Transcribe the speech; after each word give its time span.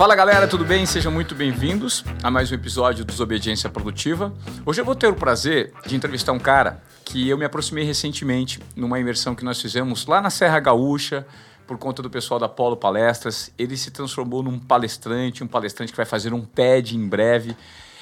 Fala 0.00 0.16
galera, 0.16 0.48
tudo 0.48 0.64
bem? 0.64 0.86
Sejam 0.86 1.12
muito 1.12 1.34
bem-vindos 1.34 2.02
a 2.22 2.30
mais 2.30 2.50
um 2.50 2.54
episódio 2.54 3.04
do 3.04 3.10
Desobediência 3.10 3.68
Produtiva. 3.68 4.32
Hoje 4.64 4.80
eu 4.80 4.84
vou 4.86 4.94
ter 4.94 5.08
o 5.08 5.14
prazer 5.14 5.74
de 5.84 5.94
entrevistar 5.94 6.32
um 6.32 6.38
cara 6.38 6.82
que 7.04 7.28
eu 7.28 7.36
me 7.36 7.44
aproximei 7.44 7.84
recentemente 7.84 8.58
numa 8.74 8.98
imersão 8.98 9.34
que 9.34 9.44
nós 9.44 9.60
fizemos 9.60 10.06
lá 10.06 10.22
na 10.22 10.30
Serra 10.30 10.58
Gaúcha, 10.58 11.26
por 11.66 11.76
conta 11.76 12.00
do 12.00 12.08
pessoal 12.08 12.40
da 12.40 12.48
Polo 12.48 12.78
Palestras. 12.78 13.52
Ele 13.58 13.76
se 13.76 13.90
transformou 13.90 14.42
num 14.42 14.58
palestrante, 14.58 15.44
um 15.44 15.46
palestrante 15.46 15.92
que 15.92 15.98
vai 15.98 16.06
fazer 16.06 16.32
um 16.32 16.40
TED 16.40 16.96
em 16.96 17.06
breve. 17.06 17.54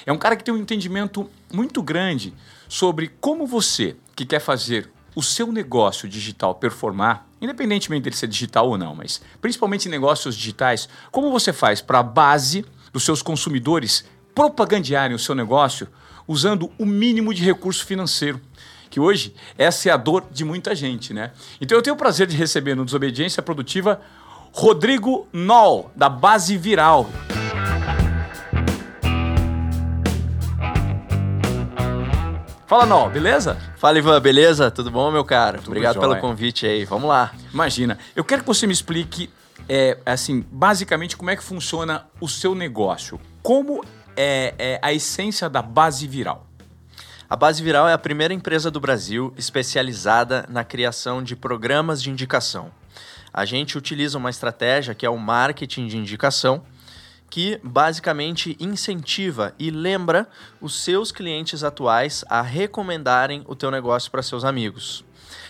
É 0.05 0.13
um 0.13 0.17
cara 0.17 0.37
que 0.37 0.43
tem 0.45 0.53
um 0.53 0.57
entendimento 0.57 1.29
muito 1.51 1.83
grande 1.83 2.33
sobre 2.69 3.09
como 3.19 3.45
você, 3.45 3.97
que 4.15 4.25
quer 4.25 4.39
fazer 4.39 4.89
o 5.19 5.21
seu 5.21 5.51
negócio 5.51 6.07
digital 6.07 6.55
performar, 6.55 7.27
independentemente 7.41 8.03
dele 8.03 8.15
ser 8.15 8.27
digital 8.27 8.69
ou 8.69 8.77
não, 8.77 8.95
mas 8.95 9.21
principalmente 9.41 9.85
em 9.85 9.91
negócios 9.91 10.33
digitais, 10.33 10.87
como 11.11 11.29
você 11.29 11.51
faz 11.51 11.81
para 11.81 11.99
a 11.99 12.03
base 12.03 12.65
dos 12.93 13.03
seus 13.03 13.21
consumidores 13.21 14.05
propagandearem 14.33 15.13
o 15.13 15.19
seu 15.19 15.35
negócio 15.35 15.89
usando 16.25 16.71
o 16.79 16.85
mínimo 16.85 17.33
de 17.33 17.43
recurso 17.43 17.85
financeiro? 17.85 18.39
Que 18.89 18.97
hoje 18.97 19.35
essa 19.57 19.89
é 19.89 19.91
a 19.91 19.97
dor 19.97 20.23
de 20.31 20.45
muita 20.45 20.73
gente, 20.73 21.13
né? 21.13 21.31
Então 21.59 21.77
eu 21.77 21.81
tenho 21.81 21.95
o 21.95 21.99
prazer 21.99 22.25
de 22.25 22.37
receber 22.37 22.73
no 22.73 22.85
Desobediência 22.85 23.43
Produtiva 23.43 23.99
Rodrigo 24.53 25.27
Noll, 25.33 25.91
da 25.97 26.07
Base 26.07 26.57
Viral. 26.57 27.09
Fala, 32.69 32.85
Noll, 32.85 33.09
beleza? 33.09 33.57
Fala, 33.77 33.97
Ivan, 33.97 34.21
beleza? 34.21 34.69
Tudo 34.69 34.91
bom, 34.91 35.09
meu 35.09 35.25
caro? 35.25 35.57
Tudo 35.57 35.69
Obrigado 35.69 35.95
jóia. 35.95 36.07
pelo 36.07 36.21
convite 36.21 36.67
aí. 36.67 36.85
Vamos 36.85 37.09
lá. 37.09 37.33
Imagina, 37.51 37.97
eu 38.15 38.23
quero 38.23 38.43
que 38.43 38.47
você 38.47 38.67
me 38.67 38.73
explique, 38.73 39.27
é, 39.67 39.97
assim, 40.05 40.45
basicamente 40.51 41.17
como 41.17 41.31
é 41.31 41.35
que 41.35 41.41
funciona 41.41 42.05
o 42.21 42.27
seu 42.27 42.53
negócio. 42.53 43.19
Como 43.41 43.83
é, 44.15 44.53
é 44.59 44.79
a 44.83 44.93
essência 44.93 45.49
da 45.49 45.63
base 45.63 46.07
viral? 46.07 46.45
A 47.27 47.35
Base 47.35 47.63
Viral 47.63 47.89
é 47.89 47.93
a 47.93 47.97
primeira 47.97 48.35
empresa 48.35 48.69
do 48.69 48.79
Brasil 48.79 49.33
especializada 49.35 50.45
na 50.47 50.63
criação 50.63 51.23
de 51.23 51.35
programas 51.35 52.03
de 52.03 52.11
indicação. 52.11 52.69
A 53.33 53.45
gente 53.45 53.79
utiliza 53.79 54.15
uma 54.15 54.29
estratégia 54.29 54.93
que 54.93 55.07
é 55.07 55.09
o 55.09 55.17
marketing 55.17 55.87
de 55.87 55.97
indicação, 55.97 56.61
que 57.29 57.59
basicamente 57.63 58.57
incentiva 58.59 59.53
e 59.59 59.69
lembra 59.69 60.27
os 60.59 60.81
seus 60.83 61.11
clientes 61.11 61.63
atuais 61.63 62.25
a 62.29 62.41
recomendarem 62.41 63.43
o 63.47 63.55
teu 63.55 63.69
negócio 63.69 64.09
para 64.09 64.23
seus 64.23 64.43
amigos. 64.43 65.05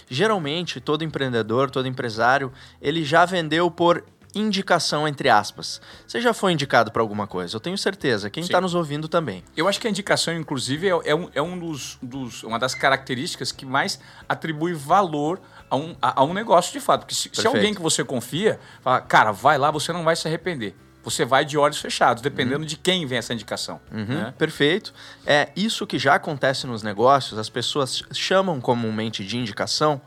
Geralmente, 0.10 0.80
todo 0.82 1.04
empreendedor, 1.04 1.70
todo 1.70 1.88
empresário, 1.88 2.52
ele 2.82 3.04
já 3.06 3.26
vendeu 3.26 3.70
por 3.70 4.04
indicação 4.36 5.08
entre 5.08 5.28
aspas. 5.30 5.82
Você 6.08 6.22
já 6.22 6.34
foi 6.34 6.52
indicado 6.52 6.92
para 6.92 7.02
alguma 7.02 7.26
coisa? 7.26 7.56
Eu 7.56 7.60
tenho 7.60 7.78
certeza. 7.78 8.30
Quem 8.30 8.44
está 8.44 8.62
nos 8.62 8.76
ouvindo 8.76 9.08
também. 9.08 9.44
Eu 9.58 9.68
acho 9.68 9.80
que 9.80 9.88
a 9.88 9.90
indicação, 9.90 10.34
inclusive, 10.36 10.88
é, 10.88 10.92
é 11.06 11.16
um, 11.16 11.30
é 11.34 11.42
um 11.42 11.58
dos, 11.58 11.98
dos- 12.02 12.44
uma 12.44 12.60
das 12.60 12.76
características 12.76 13.52
que 13.52 13.66
mais 13.66 14.00
atribui 14.28 14.74
valor 14.74 15.40
a 15.70 15.76
um, 15.76 15.96
a, 16.02 16.22
a 16.22 16.24
um 16.24 16.34
negócio 16.34 16.72
de 16.72 16.80
fato. 16.80 17.02
Porque 17.02 17.16
se, 17.16 17.30
se 17.34 17.48
alguém 17.48 17.74
que 17.74 17.82
você 17.82 18.04
confia, 18.04 18.60
fala, 18.82 19.02
cara, 19.02 19.32
vai 19.32 19.58
lá, 19.58 19.72
você 19.72 19.92
não 19.92 20.04
vai 20.04 20.16
se 20.16 20.28
arrepender. 20.28 20.76
Você 21.04 21.26
vai 21.26 21.46
de 21.46 21.58
olhos 21.58 21.80
fechados, 21.80 22.22
dependendo 22.22 22.66
de 22.66 22.76
quem 22.76 23.06
vem 23.06 23.18
essa 23.18 23.34
indicação. 23.34 23.80
Uhum, 23.92 24.06
né? 24.06 24.34
Perfeito. 24.38 24.94
É 25.26 25.50
isso 25.56 25.88
que 25.88 25.98
já 25.98 26.16
acontece 26.16 26.68
nos 26.68 26.84
negócios, 26.84 27.40
as 27.40 27.50
pessoas 27.50 28.04
chamam 28.12 28.60
comumente 28.60 29.24
de 29.26 29.38
indicação, 29.38 30.02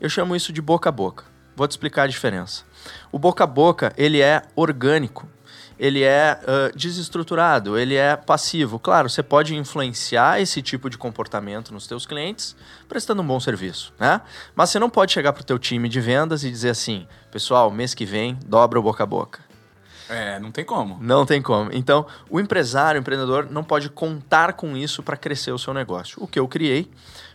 eu 0.00 0.08
chamo 0.08 0.34
isso 0.34 0.52
de 0.52 0.60
boca 0.60 0.88
a 0.88 0.92
boca. 0.92 1.24
Vou 1.54 1.68
te 1.68 1.72
explicar 1.72 2.04
a 2.04 2.06
diferença. 2.06 2.64
O 3.10 3.18
boca 3.18 3.44
a 3.44 3.46
boca, 3.46 3.92
ele 3.96 4.20
é 4.20 4.42
orgânico, 4.56 5.28
ele 5.78 6.02
é 6.02 6.40
ah, 6.46 6.70
desestruturado, 6.74 7.78
ele 7.78 7.94
é 7.94 8.16
passivo. 8.16 8.78
Claro, 8.78 9.10
você 9.10 9.22
pode 9.22 9.54
influenciar 9.54 10.40
esse 10.40 10.62
tipo 10.62 10.88
de 10.88 10.96
comportamento 10.96 11.72
nos 11.72 11.86
teus 11.86 12.06
clientes 12.06 12.56
prestando 12.88 13.22
um 13.22 13.26
bom 13.26 13.40
serviço, 13.40 13.92
né? 13.98 14.20
Mas 14.54 14.70
você 14.70 14.78
não 14.78 14.88
pode 14.88 15.12
chegar 15.12 15.32
para 15.32 15.42
o 15.42 15.44
teu 15.44 15.58
time 15.58 15.88
de 15.88 16.00
vendas 16.00 16.44
e 16.44 16.50
dizer 16.50 16.70
assim, 16.70 17.06
pessoal, 17.30 17.70
mês 17.70 17.94
que 17.94 18.04
vem 18.04 18.38
dobra 18.46 18.78
o 18.78 18.82
boca 18.82 19.02
a 19.02 19.06
boca. 19.06 19.40
É, 20.12 20.38
não 20.38 20.50
tem 20.50 20.64
como. 20.64 20.98
Não 21.00 21.24
tem 21.24 21.40
como. 21.40 21.70
Então, 21.72 22.06
o 22.28 22.38
empresário, 22.38 22.98
o 22.98 23.02
empreendedor, 23.02 23.48
não 23.50 23.64
pode 23.64 23.88
contar 23.88 24.52
com 24.52 24.76
isso 24.76 25.02
para 25.02 25.16
crescer 25.16 25.52
o 25.52 25.58
seu 25.58 25.72
negócio. 25.72 26.22
O 26.22 26.26
que 26.26 26.38
eu 26.38 26.46
criei 26.46 26.90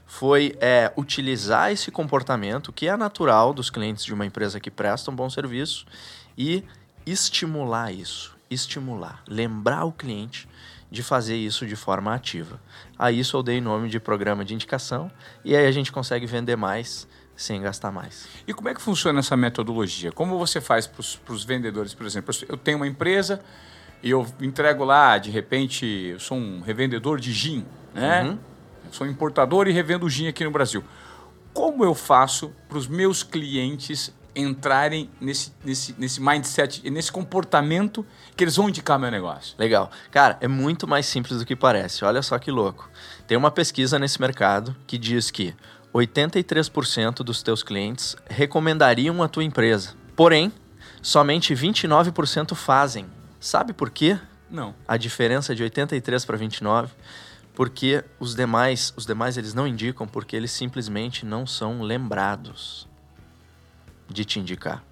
foi 0.06 0.56
é, 0.62 0.92
utilizar 0.96 1.72
esse 1.72 1.92
comportamento 1.92 2.72
que 2.72 2.88
é 2.88 2.96
natural 2.96 3.54
dos 3.54 3.70
clientes 3.70 4.06
de 4.06 4.14
uma 4.14 4.26
empresa 4.26 4.60
que 4.60 4.72
presta 4.72 5.12
um 5.12 5.16
bom 5.16 5.30
serviço 5.30 5.86
e 6.38 6.64
estimular 7.06 7.92
isso. 7.92 8.36
Estimular. 8.50 9.22
Lembrar 9.28 9.84
o 9.84 9.92
cliente 9.92 10.48
de 10.90 11.04
fazer 11.04 11.36
isso 11.36 11.66
de 11.66 11.76
forma 11.76 12.14
ativa. 12.14 12.62
A 12.98 13.12
isso 13.12 13.36
eu 13.36 13.44
dei 13.44 13.60
nome 13.60 13.90
de 13.90 14.00
programa 14.00 14.46
de 14.46 14.54
indicação 14.54 15.12
e 15.44 15.56
aí 15.56 15.66
a 15.66 15.72
gente 15.72 15.92
consegue 15.92 16.26
vender 16.26 16.56
mais 16.56 17.08
sem 17.38 17.62
gastar 17.62 17.92
mais. 17.92 18.28
E 18.48 18.54
como 18.54 18.68
é 18.68 18.74
que 18.74 18.82
funciona 18.82 19.20
essa 19.20 19.38
metodologia? 19.38 20.12
Como 20.12 20.38
você 20.40 20.60
faz 20.60 20.88
para 20.88 21.34
os 21.34 21.44
vendedores, 21.46 21.94
por 21.94 22.06
exemplo? 22.06 22.36
Eu 22.50 22.58
tenho 22.58 22.78
uma 22.78 22.88
empresa 22.88 23.40
e 24.02 24.10
eu 24.10 24.26
entrego 24.42 24.84
lá, 24.84 25.18
de 25.20 25.30
repente, 25.30 25.86
eu 25.86 26.20
sou 26.20 26.38
um 26.38 26.62
revendedor 26.62 27.20
de 27.20 27.32
gin, 27.32 27.64
né? 27.94 28.24
Uhum. 28.24 28.40
Eu 28.86 28.94
sou 28.94 29.06
importador 29.06 29.68
e 29.68 29.72
revendo 29.72 30.10
gin 30.10 30.28
aqui 30.28 30.44
no 30.44 30.52
Brasil. 30.52 30.84
Como 31.54 31.86
eu 31.86 31.94
faço 31.94 32.52
para 32.68 32.78
os 32.78 32.88
meus 32.88 33.22
clientes 33.22 34.14
entrarem 34.36 35.10
nesse, 35.20 35.52
nesse, 35.66 35.96
nesse 35.98 36.22
mindset, 36.22 36.88
nesse 36.90 37.12
comportamento 37.12 38.06
que 38.36 38.44
eles 38.44 38.56
vão 38.56 38.70
indicar 38.70 39.00
meu 39.00 39.10
negócio? 39.10 39.56
Legal. 39.58 39.92
Cara, 40.12 40.38
é 40.40 40.48
muito 40.48 40.88
mais 40.88 41.06
simples 41.06 41.40
do 41.40 41.46
que 41.46 41.56
parece. 41.56 42.06
Olha 42.06 42.22
só 42.22 42.38
que 42.38 42.52
louco. 42.52 42.90
Tem 43.28 43.38
uma 43.38 43.50
pesquisa 43.50 43.98
nesse 43.98 44.22
mercado 44.22 44.76
que 44.86 44.98
diz 44.98 45.32
que 45.32 45.56
83% 45.94 47.24
dos 47.24 47.42
teus 47.42 47.64
clientes 47.64 48.16
recomendariam 48.30 49.24
a 49.24 49.28
tua 49.28 49.44
empresa. 49.44 49.96
Porém, 50.16 50.52
somente 51.02 51.54
29% 51.54 52.56
fazem. 52.56 53.06
Sabe 53.40 53.74
por 53.74 53.90
quê? 53.90 54.20
Não. 54.50 54.74
A 54.88 54.98
diferença 54.98 55.56
de 55.56 55.64
83 55.64 56.26
para 56.26 56.38
29? 56.38 56.94
Porque 57.54 58.04
os 58.20 58.36
demais, 58.36 58.94
os 58.96 59.06
demais 59.06 59.38
eles 59.38 59.54
não 59.54 59.68
indicam 59.68 60.08
porque 60.08 60.36
eles 60.36 60.52
simplesmente 60.52 61.26
não 61.26 61.48
são 61.48 61.82
lembrados 61.82 62.88
de 64.08 64.24
te 64.24 64.40
indicar. 64.40 64.84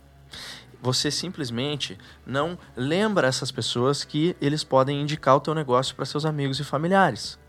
Você 0.82 1.10
simplesmente 1.10 1.98
não 2.26 2.58
lembra 2.76 3.28
essas 3.28 3.52
pessoas 3.52 4.04
que 4.04 4.36
eles 4.40 4.64
podem 4.64 5.02
indicar 5.02 5.36
o 5.36 5.40
teu 5.40 5.56
negócio 5.56 5.96
para 5.96 6.06
seus 6.06 6.26
amigos 6.26 6.60
e 6.60 6.64
familiares. 6.64 7.40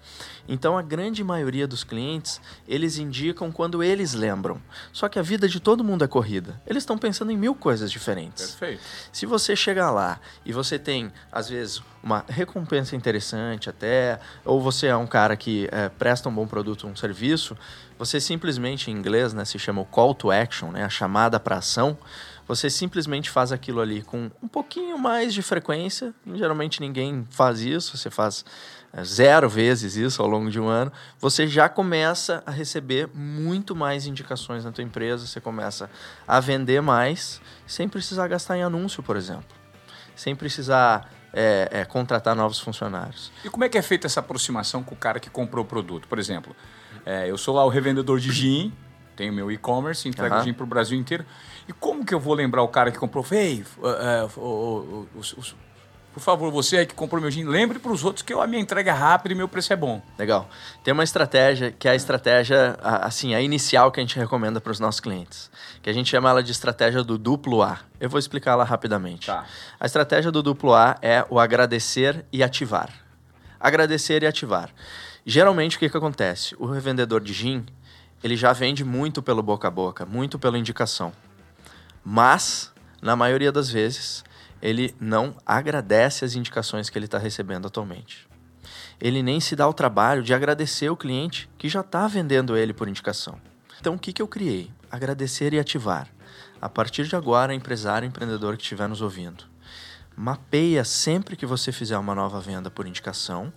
Então 0.49 0.79
a 0.79 0.83
grande 0.83 1.23
maioria 1.25 1.67
dos 1.67 1.85
clientes, 1.85 2.41
eles 2.69 2.99
indicam 2.99 3.51
quando 3.51 3.83
eles 3.83 4.13
lembram. 4.13 4.61
Só 4.93 5.09
que 5.09 5.19
a 5.19 5.23
vida 5.23 5.49
de 5.49 5.61
todo 5.61 5.83
mundo 5.83 6.05
é 6.05 6.09
corrida. 6.09 6.61
Eles 6.67 6.83
estão 6.83 6.97
pensando 6.97 7.31
em 7.31 7.37
mil 7.37 7.55
coisas 7.55 7.91
diferentes. 7.91 8.53
Perfeito. 8.53 8.83
Se 9.13 9.27
você 9.27 9.57
chegar 9.57 9.91
lá 9.91 10.21
e 10.45 10.53
você 10.53 10.79
tem, 10.79 11.13
às 11.31 11.49
vezes, 11.49 11.83
uma 12.03 12.25
recompensa 12.29 12.95
interessante 12.95 13.69
até, 13.69 14.21
ou 14.45 14.61
você 14.61 14.87
é 14.87 14.97
um 14.97 15.07
cara 15.07 15.37
que 15.37 15.69
é, 15.73 15.89
presta 15.89 16.29
um 16.29 16.35
bom 16.35 16.47
produto, 16.47 16.87
um 16.87 16.95
serviço, 16.95 17.57
você 17.99 18.21
simplesmente, 18.21 18.91
em 18.91 18.95
inglês, 18.95 19.33
né, 19.33 19.45
se 19.45 19.59
chama 19.59 19.81
o 19.81 19.85
call 19.85 20.15
to 20.15 20.31
action, 20.31 20.71
né, 20.71 20.85
a 20.85 20.89
chamada 20.89 21.41
para 21.41 21.57
ação, 21.57 21.99
você 22.47 22.71
simplesmente 22.71 23.29
faz 23.29 23.51
aquilo 23.51 23.81
ali 23.81 24.03
com 24.03 24.31
um 24.41 24.47
pouquinho 24.47 24.97
mais 24.97 25.35
de 25.35 25.43
frequência. 25.43 26.15
Geralmente 26.35 26.81
ninguém 26.81 27.27
faz 27.29 27.61
isso, 27.61 27.97
você 27.97 28.09
faz 28.09 28.45
zero 29.05 29.49
vezes 29.49 29.97
isso 29.97 30.23
ao 30.23 30.29
longo 30.29 30.51
de 30.51 30.59
um 30.61 30.69
ano. 30.69 30.93
Você 31.19 31.47
já 31.47 31.69
começa 31.69 32.43
a 32.47 32.51
receber 32.51 33.09
muito 33.15 33.75
mais 33.77 34.07
indicações 34.07 34.65
na 34.65 34.73
tua 34.73 34.83
empresa, 34.85 35.27
você 35.27 35.41
começa 35.41 35.91
a 36.27 36.41
vender 36.41 36.81
mais, 36.81 37.41
sem 37.67 37.89
precisar 37.89 38.29
gastar 38.29 38.57
em 38.57 38.63
anúncio, 38.63 39.03
por 39.03 39.17
exemplo. 39.17 39.45
Sem 40.15 40.35
precisar 40.35 41.11
é, 41.33 41.69
é, 41.71 41.85
contratar 41.85 42.35
novos 42.35 42.59
funcionários. 42.59 43.31
E 43.45 43.51
como 43.51 43.65
é 43.65 43.69
que 43.69 43.77
é 43.77 43.83
feita 43.83 44.07
essa 44.07 44.21
aproximação 44.21 44.83
com 44.83 44.95
o 44.95 44.99
cara 44.99 45.21
que 45.21 45.29
comprou 45.29 45.65
o 45.65 45.69
produto? 45.69 46.09
Por 46.09 46.19
exemplo, 46.19 46.57
é, 47.05 47.31
eu 47.31 47.37
sou 47.37 47.55
lá 47.55 47.65
o 47.65 47.69
revendedor 47.69 48.19
de 48.19 48.33
gin, 48.33 48.73
tenho 49.15 49.33
meu 49.33 49.51
e-commerce, 49.53 50.09
entrego 50.09 50.35
Aham. 50.35 50.45
gin 50.45 50.53
para 50.55 50.65
o 50.65 50.67
Brasil 50.67 50.99
inteiro. 50.99 51.25
E 51.69 51.73
como 51.73 52.05
que 52.05 52.15
eu 52.15 52.21
vou 52.21 52.33
lembrar 52.33 52.63
o 52.63 52.69
cara 52.69 52.91
que 52.91 52.99
comprou? 52.99 53.25
Ei, 53.31 53.65
é, 53.83 54.25
o- 54.39 54.41
o- 54.41 55.09
o- 55.15 55.66
por 56.17 56.23
favor, 56.23 56.51
você 56.51 56.79
aí 56.79 56.87
que 56.87 56.95
comprou 56.95 57.21
meu 57.21 57.31
gin, 57.31 57.45
lembre 57.45 57.79
para 57.79 57.93
os 57.93 58.03
outros 58.03 58.23
que 58.23 58.33
a 58.33 58.47
minha 58.47 58.63
entrega 58.63 58.91
é 58.91 58.95
rápida 58.95 59.35
e 59.35 59.37
meu 59.37 59.47
preço 59.47 59.71
é 59.75 59.77
bom. 59.77 60.01
Legal. 60.19 60.49
Tem 60.83 60.95
uma 60.95 61.05
estratégia 61.05 61.71
que 61.71 61.87
é 61.87 61.91
a 61.91 61.95
estratégia, 61.95 62.75
assim, 62.81 63.35
a 63.35 63.41
inicial 63.43 63.93
que 63.93 64.01
a 64.01 64.03
gente 64.03 64.19
recomenda 64.19 64.59
para 64.59 64.73
os 64.73 64.81
nossos 64.81 64.99
clientes, 64.99 65.51
que 65.83 65.91
a 65.91 65.93
gente 65.93 66.09
chama 66.09 66.31
ela 66.31 66.43
de 66.43 66.51
estratégia 66.51 67.05
do 67.05 67.19
duplo 67.19 67.63
A. 67.63 67.81
Eu 68.01 68.09
vou 68.09 68.19
explicar 68.19 68.53
ela 68.53 68.65
rapidamente. 68.65 69.27
Tá. 69.27 69.45
A 69.79 69.85
estratégia 69.85 70.33
do 70.33 70.43
duplo 70.43 70.73
A 70.73 70.97
é 71.03 71.23
o 71.29 71.39
agradecer 71.39 72.25
e 72.33 72.43
ativar. 72.43 72.89
Agradecer 73.61 74.23
e 74.23 74.27
ativar. 74.27 74.71
Geralmente 75.27 75.77
o 75.77 75.79
que, 75.79 75.91
que 75.91 75.99
acontece? 75.99 76.57
O 76.59 76.65
revendedor 76.65 77.21
de 77.21 77.35
gin, 77.35 77.67
ele 78.25 78.39
já 78.39 78.55
vende 78.55 78.83
muito 78.87 79.23
pelo 79.23 79.43
boca 79.43 79.69
a 79.69 79.71
boca, 79.71 80.07
muito 80.07 80.39
pela 80.39 80.57
indicação. 80.57 81.13
Mas, 82.03 82.73
na 83.03 83.15
maioria 83.15 83.53
das 83.53 83.69
vezes, 83.69 84.25
ele 84.61 84.95
não 85.01 85.37
agradece 85.45 86.25
as 86.25 86.35
indicações 86.35 86.89
que 86.89 86.99
ele 86.99 87.07
está 87.07 87.19
recebendo 87.19 87.67
atualmente. 87.67 88.27
Ele 89.01 89.23
nem 89.23 89.41
se 89.41 89.55
dá 89.55 89.69
o 89.69 89.75
trabalho 89.75 90.23
de 90.23 90.33
agradecer 90.33 90.89
o 90.89 90.97
cliente 90.97 91.49
que 91.59 91.69
já 91.69 91.81
está 91.81 92.09
vendendo 92.09 92.57
ele 92.57 92.73
por 92.73 92.89
indicação. 92.89 93.39
Então, 93.79 93.95
o 93.95 93.99
que, 93.99 94.13
que 94.13 94.23
eu 94.23 94.29
criei? 94.29 94.71
Agradecer 94.91 95.53
e 95.53 95.59
ativar. 95.59 96.09
A 96.61 96.69
partir 96.69 97.07
de 97.07 97.15
agora, 97.15 97.55
empresário, 97.55 98.07
empreendedor 98.07 98.57
que 98.57 98.63
estiver 98.63 98.89
nos 98.89 99.03
ouvindo, 99.03 99.45
mapeia 100.17 100.85
sempre 100.85 101.37
que 101.37 101.45
você 101.45 101.71
fizer 101.71 101.99
uma 101.99 102.15
nova 102.15 102.41
venda 102.41 102.71
por 102.71 102.87
indicação, 102.87 103.53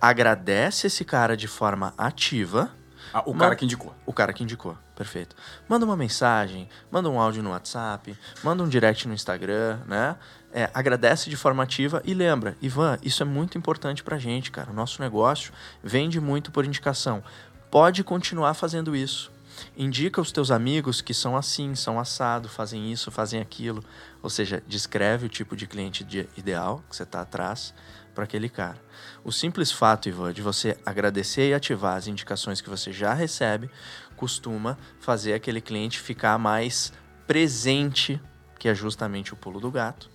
agradece 0.00 0.86
esse 0.86 1.04
cara 1.04 1.36
de 1.36 1.48
forma 1.48 1.92
ativa. 1.98 2.70
Ah, 3.12 3.22
o 3.26 3.34
cara 3.34 3.56
que 3.56 3.64
indicou. 3.64 3.94
O 4.06 4.12
cara 4.12 4.32
que 4.32 4.44
indicou, 4.44 4.78
perfeito. 4.98 5.36
Manda 5.68 5.86
uma 5.86 5.96
mensagem, 5.96 6.68
manda 6.90 7.08
um 7.08 7.20
áudio 7.20 7.40
no 7.40 7.50
WhatsApp, 7.50 8.18
manda 8.42 8.64
um 8.64 8.68
direct 8.68 9.06
no 9.06 9.14
Instagram, 9.14 9.78
né? 9.86 10.16
É, 10.52 10.68
agradece 10.74 11.30
de 11.30 11.36
forma 11.36 11.62
ativa 11.62 12.02
e 12.04 12.12
lembra, 12.12 12.56
Ivan, 12.60 12.98
isso 13.00 13.22
é 13.22 13.26
muito 13.26 13.56
importante 13.56 14.02
pra 14.02 14.18
gente, 14.18 14.50
cara. 14.50 14.70
O 14.70 14.74
nosso 14.74 15.00
negócio 15.00 15.52
vende 15.84 16.18
muito 16.20 16.50
por 16.50 16.64
indicação. 16.64 17.22
Pode 17.70 18.02
continuar 18.02 18.54
fazendo 18.54 18.96
isso. 18.96 19.30
Indica 19.76 20.20
os 20.20 20.32
teus 20.32 20.50
amigos 20.50 21.00
que 21.00 21.14
são 21.14 21.36
assim, 21.36 21.74
são 21.74 22.00
assado, 22.00 22.48
fazem 22.48 22.90
isso, 22.90 23.10
fazem 23.10 23.40
aquilo. 23.40 23.84
Ou 24.20 24.30
seja, 24.30 24.62
descreve 24.66 25.26
o 25.26 25.28
tipo 25.28 25.54
de 25.54 25.66
cliente 25.66 26.04
ideal 26.36 26.82
que 26.88 26.96
você 26.96 27.04
está 27.04 27.20
atrás 27.20 27.72
para 28.14 28.24
aquele 28.24 28.48
cara. 28.48 28.76
O 29.22 29.30
simples 29.30 29.70
fato, 29.70 30.08
Ivan, 30.08 30.32
de 30.32 30.42
você 30.42 30.76
agradecer 30.84 31.50
e 31.50 31.54
ativar 31.54 31.96
as 31.96 32.08
indicações 32.08 32.60
que 32.60 32.68
você 32.68 32.92
já 32.92 33.14
recebe, 33.14 33.70
costuma 34.18 34.76
fazer 35.00 35.32
aquele 35.32 35.60
cliente 35.60 35.98
ficar 35.98 36.38
mais 36.38 36.92
presente, 37.26 38.20
que 38.58 38.68
é 38.68 38.74
justamente 38.74 39.32
o 39.32 39.36
pulo 39.36 39.60
do 39.60 39.70
gato, 39.70 40.10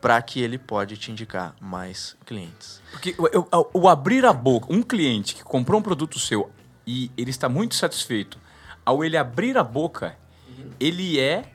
para 0.00 0.20
que 0.20 0.40
ele 0.40 0.58
pode 0.58 0.96
te 0.96 1.10
indicar 1.10 1.56
mais 1.60 2.16
clientes. 2.26 2.82
Porque 2.92 3.14
o, 3.18 3.24
o, 3.56 3.82
o 3.82 3.88
abrir 3.88 4.24
a 4.24 4.32
boca, 4.32 4.72
um 4.72 4.82
cliente 4.82 5.34
que 5.34 5.42
comprou 5.42 5.80
um 5.80 5.82
produto 5.82 6.18
seu 6.18 6.50
e 6.86 7.10
ele 7.16 7.30
está 7.30 7.48
muito 7.48 7.74
satisfeito 7.74 8.38
ao 8.84 9.02
ele 9.02 9.16
abrir 9.16 9.58
a 9.58 9.64
boca, 9.64 10.16
uhum. 10.48 10.70
ele 10.78 11.18
é 11.18 11.50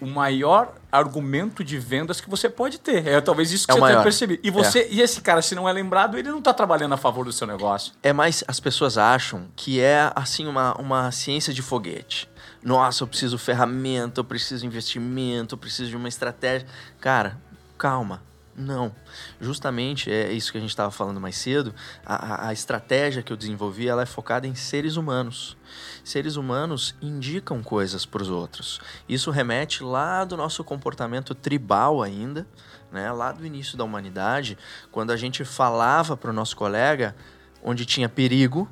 o 0.00 0.06
maior 0.06 0.74
argumento 0.92 1.64
de 1.64 1.78
vendas 1.78 2.20
que 2.20 2.28
você 2.28 2.50
pode 2.50 2.78
ter. 2.78 3.06
É 3.06 3.20
talvez 3.20 3.50
isso 3.50 3.66
que 3.66 3.72
é 3.72 3.74
você 3.74 3.86
tenha 3.86 4.02
percebido. 4.02 4.40
E 4.44 4.50
você 4.50 4.80
é. 4.80 4.88
e 4.90 5.00
esse 5.00 5.22
cara, 5.22 5.40
se 5.40 5.54
não 5.54 5.66
é 5.66 5.72
lembrado, 5.72 6.18
ele 6.18 6.30
não 6.30 6.38
está 6.38 6.52
trabalhando 6.52 6.92
a 6.92 6.98
favor 6.98 7.24
do 7.24 7.32
seu 7.32 7.46
negócio. 7.46 7.94
É 8.02 8.12
mais 8.12 8.44
as 8.46 8.60
pessoas 8.60 8.98
acham 8.98 9.48
que 9.56 9.80
é 9.80 10.12
assim 10.14 10.46
uma, 10.46 10.74
uma 10.74 11.10
ciência 11.10 11.54
de 11.54 11.62
foguete. 11.62 12.28
Nossa, 12.62 13.02
eu 13.02 13.08
preciso 13.08 13.38
ferramenta, 13.38 14.20
eu 14.20 14.24
preciso 14.24 14.66
investimento, 14.66 15.54
eu 15.54 15.58
preciso 15.58 15.90
de 15.90 15.96
uma 15.96 16.08
estratégia. 16.08 16.68
Cara, 17.00 17.38
calma. 17.78 18.22
Não. 18.54 18.94
Justamente 19.40 20.10
é 20.10 20.30
isso 20.30 20.52
que 20.52 20.58
a 20.58 20.60
gente 20.60 20.70
estava 20.70 20.90
falando 20.90 21.20
mais 21.20 21.36
cedo. 21.36 21.74
A, 22.04 22.48
a, 22.48 22.52
estratégia 22.52 23.22
que 23.22 23.32
eu 23.32 23.36
desenvolvi 23.36 23.88
ela 23.88 24.02
é 24.02 24.06
focada 24.06 24.46
em 24.46 24.54
seres 24.54 24.96
humanos. 24.96 25.56
Seres 26.04 26.36
humanos 26.36 26.94
indicam 27.00 27.62
coisas 27.62 28.04
para 28.04 28.22
os 28.22 28.28
outros. 28.28 28.78
Isso 29.08 29.30
remete 29.30 29.82
lá 29.82 30.24
do 30.24 30.36
nosso 30.36 30.62
comportamento 30.62 31.34
tribal 31.34 32.02
ainda, 32.02 32.46
né? 32.90 33.10
lá 33.10 33.32
do 33.32 33.46
início 33.46 33.78
da 33.78 33.84
humanidade, 33.84 34.58
quando 34.90 35.12
a 35.12 35.16
gente 35.16 35.44
falava 35.44 36.14
para 36.14 36.30
o 36.30 36.34
nosso 36.34 36.54
colega 36.54 37.16
onde 37.62 37.86
tinha 37.86 38.08
perigo, 38.08 38.68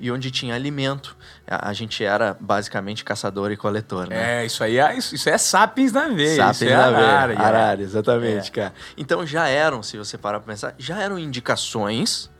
e 0.00 0.10
onde 0.10 0.30
tinha 0.30 0.54
alimento. 0.54 1.16
A, 1.46 1.70
a, 1.70 1.72
gente 1.72 2.04
era 2.04 2.36
basicamente 2.38 3.04
caçador 3.04 3.50
e 3.50 3.56
coletor, 3.56 4.08
né? 4.08 4.42
É, 4.42 4.46
isso 4.46 4.62
aí 4.62 4.78
é, 4.78 4.96
isso, 4.96 5.14
isso 5.14 5.28
é 5.28 5.38
sapiens 5.38 5.92
na 5.92 6.08
veia. 6.08 6.36
Sapiens 6.36 6.72
é 6.72 6.76
na 6.76 6.90
veia. 6.90 7.38
Arara, 7.38 7.82
exatamente, 7.82 8.50
é. 8.50 8.52
cara. 8.52 8.74
Então 8.96 9.26
já 9.26 9.48
eram, 9.48 9.82
se 9.82 9.96
você 9.96 10.16
parar 10.16 10.40
para 10.40 10.52
pensar, 10.52 10.74
já 10.78 11.00
eram 11.00 11.18
indicações 11.18 12.30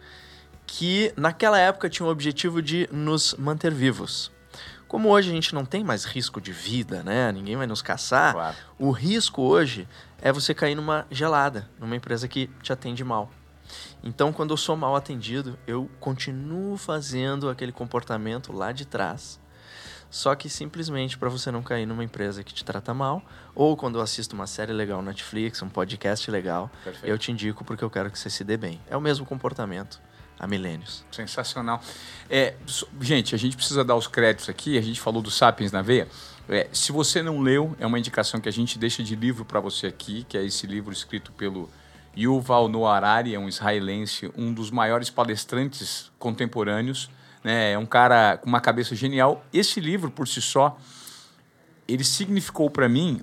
que 0.66 1.12
naquela 1.16 1.58
época 1.58 1.88
tinham 1.88 2.08
o 2.08 2.12
objetivo 2.12 2.60
de 2.60 2.88
nos 2.92 3.34
manter 3.34 3.72
vivos. 3.72 4.30
Como 4.86 5.10
hoje 5.10 5.30
a 5.30 5.32
gente 5.32 5.54
não 5.54 5.64
tem 5.64 5.84
mais 5.84 6.04
risco 6.04 6.40
de 6.40 6.50
vida, 6.50 7.02
né? 7.02 7.30
Ninguém 7.30 7.56
vai 7.56 7.66
nos 7.66 7.82
caçar. 7.82 8.32
Claro. 8.32 8.56
O 8.78 8.90
risco 8.90 9.42
hoje 9.42 9.86
é 10.20 10.32
você 10.32 10.54
cair 10.54 10.74
numa 10.74 11.06
gelada, 11.10 11.68
numa 11.78 11.94
empresa 11.94 12.26
que 12.26 12.48
te 12.62 12.72
atende 12.72 13.04
mal. 13.04 13.30
Então, 14.02 14.32
quando 14.32 14.50
eu 14.50 14.56
sou 14.56 14.76
mal 14.76 14.94
atendido, 14.96 15.58
eu 15.66 15.90
continuo 16.00 16.76
fazendo 16.76 17.48
aquele 17.48 17.72
comportamento 17.72 18.52
lá 18.52 18.72
de 18.72 18.86
trás. 18.86 19.40
Só 20.10 20.34
que 20.34 20.48
simplesmente 20.48 21.18
para 21.18 21.28
você 21.28 21.50
não 21.50 21.62
cair 21.62 21.84
numa 21.84 22.02
empresa 22.02 22.42
que 22.42 22.54
te 22.54 22.64
trata 22.64 22.94
mal, 22.94 23.22
ou 23.54 23.76
quando 23.76 23.98
eu 23.98 24.02
assisto 24.02 24.34
uma 24.34 24.46
série 24.46 24.72
legal 24.72 25.02
na 25.02 25.10
Netflix, 25.10 25.60
um 25.62 25.68
podcast 25.68 26.30
legal, 26.30 26.70
Perfeito. 26.82 27.06
eu 27.06 27.18
te 27.18 27.30
indico 27.30 27.64
porque 27.64 27.84
eu 27.84 27.90
quero 27.90 28.10
que 28.10 28.18
você 28.18 28.30
se 28.30 28.42
dê 28.42 28.56
bem. 28.56 28.80
É 28.88 28.96
o 28.96 29.00
mesmo 29.00 29.26
comportamento 29.26 30.00
há 30.38 30.46
milênios. 30.46 31.04
Sensacional. 31.10 31.82
É, 32.30 32.54
gente, 33.00 33.34
a 33.34 33.38
gente 33.38 33.56
precisa 33.56 33.84
dar 33.84 33.96
os 33.96 34.06
créditos 34.06 34.48
aqui. 34.48 34.78
A 34.78 34.80
gente 34.80 35.00
falou 35.00 35.20
do 35.20 35.30
Sapiens 35.30 35.72
na 35.72 35.82
veia. 35.82 36.08
É, 36.48 36.68
se 36.72 36.92
você 36.92 37.22
não 37.22 37.40
leu, 37.40 37.76
é 37.78 37.86
uma 37.86 37.98
indicação 37.98 38.40
que 38.40 38.48
a 38.48 38.52
gente 38.52 38.78
deixa 38.78 39.02
de 39.02 39.14
livro 39.14 39.44
para 39.44 39.60
você 39.60 39.88
aqui, 39.88 40.24
que 40.26 40.38
é 40.38 40.44
esse 40.44 40.66
livro 40.66 40.92
escrito 40.92 41.32
pelo 41.32 41.68
Yuval 42.18 42.68
Noah 42.68 42.96
Harari 42.96 43.34
é 43.34 43.38
um 43.38 43.48
israelense, 43.48 44.30
um 44.36 44.52
dos 44.52 44.70
maiores 44.70 45.08
palestrantes 45.08 46.10
contemporâneos, 46.18 47.08
né? 47.44 47.72
É 47.72 47.78
um 47.78 47.86
cara 47.86 48.38
com 48.38 48.48
uma 48.48 48.60
cabeça 48.60 48.96
genial. 48.96 49.44
Esse 49.52 49.78
livro, 49.78 50.10
por 50.10 50.26
si 50.26 50.42
só, 50.42 50.76
ele 51.86 52.02
significou 52.02 52.68
para 52.68 52.88
mim 52.88 53.20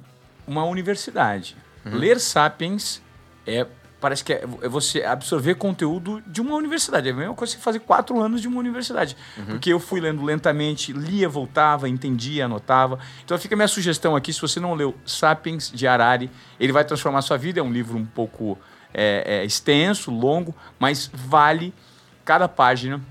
uma 0.48 0.64
universidade. 0.64 1.58
Uhum. 1.86 1.98
Ler 1.98 2.20
Sapiens 2.20 3.02
é 3.46 3.68
parece 4.00 4.24
que 4.24 4.34
é, 4.34 4.44
é 4.62 4.70
você 4.70 5.04
absorver 5.04 5.56
conteúdo 5.56 6.22
de 6.28 6.40
uma 6.40 6.56
universidade. 6.56 7.10
É 7.10 7.12
a 7.12 7.16
mesma 7.16 7.34
coisa 7.34 7.56
que 7.56 7.62
fazer 7.62 7.80
quatro 7.80 8.22
anos 8.22 8.40
de 8.40 8.48
uma 8.48 8.60
universidade. 8.60 9.18
Uhum. 9.36 9.46
Porque 9.46 9.74
eu 9.74 9.80
fui 9.80 10.00
lendo 10.00 10.24
lentamente, 10.24 10.94
lia, 10.94 11.28
voltava, 11.28 11.90
entendia, 11.90 12.46
anotava. 12.46 13.00
Então 13.24 13.36
fica 13.40 13.56
a 13.56 13.58
minha 13.58 13.68
sugestão 13.68 14.16
aqui, 14.16 14.32
se 14.32 14.40
você 14.40 14.60
não 14.60 14.76
leu 14.76 14.94
Sapiens 15.06 15.72
de 15.72 15.88
Harari, 15.88 16.30
ele 16.60 16.72
vai 16.72 16.86
transformar 16.86 17.20
a 17.20 17.22
sua 17.24 17.38
vida. 17.38 17.60
É 17.60 17.64
um 17.64 17.72
livro 17.72 17.98
um 17.98 18.06
pouco 18.06 18.60
é, 18.96 19.40
é 19.42 19.46
extenso, 19.46 20.10
longo, 20.10 20.56
mas 20.80 21.10
vale 21.14 21.74
cada 22.24 22.48
página. 22.48 23.02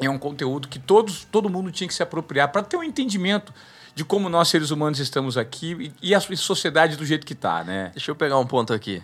É 0.00 0.08
um 0.08 0.18
conteúdo 0.18 0.68
que 0.68 0.78
todos, 0.78 1.24
todo 1.24 1.50
mundo 1.50 1.70
tinha 1.72 1.88
que 1.88 1.94
se 1.94 2.02
apropriar 2.02 2.52
para 2.52 2.62
ter 2.62 2.76
um 2.76 2.82
entendimento 2.82 3.52
de 3.94 4.04
como 4.04 4.28
nós 4.28 4.48
seres 4.48 4.70
humanos 4.70 4.98
estamos 5.00 5.38
aqui 5.38 5.92
e, 6.02 6.10
e 6.10 6.14
a 6.14 6.20
sociedade 6.20 6.96
do 6.96 7.04
jeito 7.04 7.26
que 7.26 7.32
está, 7.32 7.64
né? 7.64 7.90
Deixa 7.94 8.10
eu 8.10 8.14
pegar 8.14 8.38
um 8.38 8.46
ponto 8.46 8.72
aqui. 8.72 9.02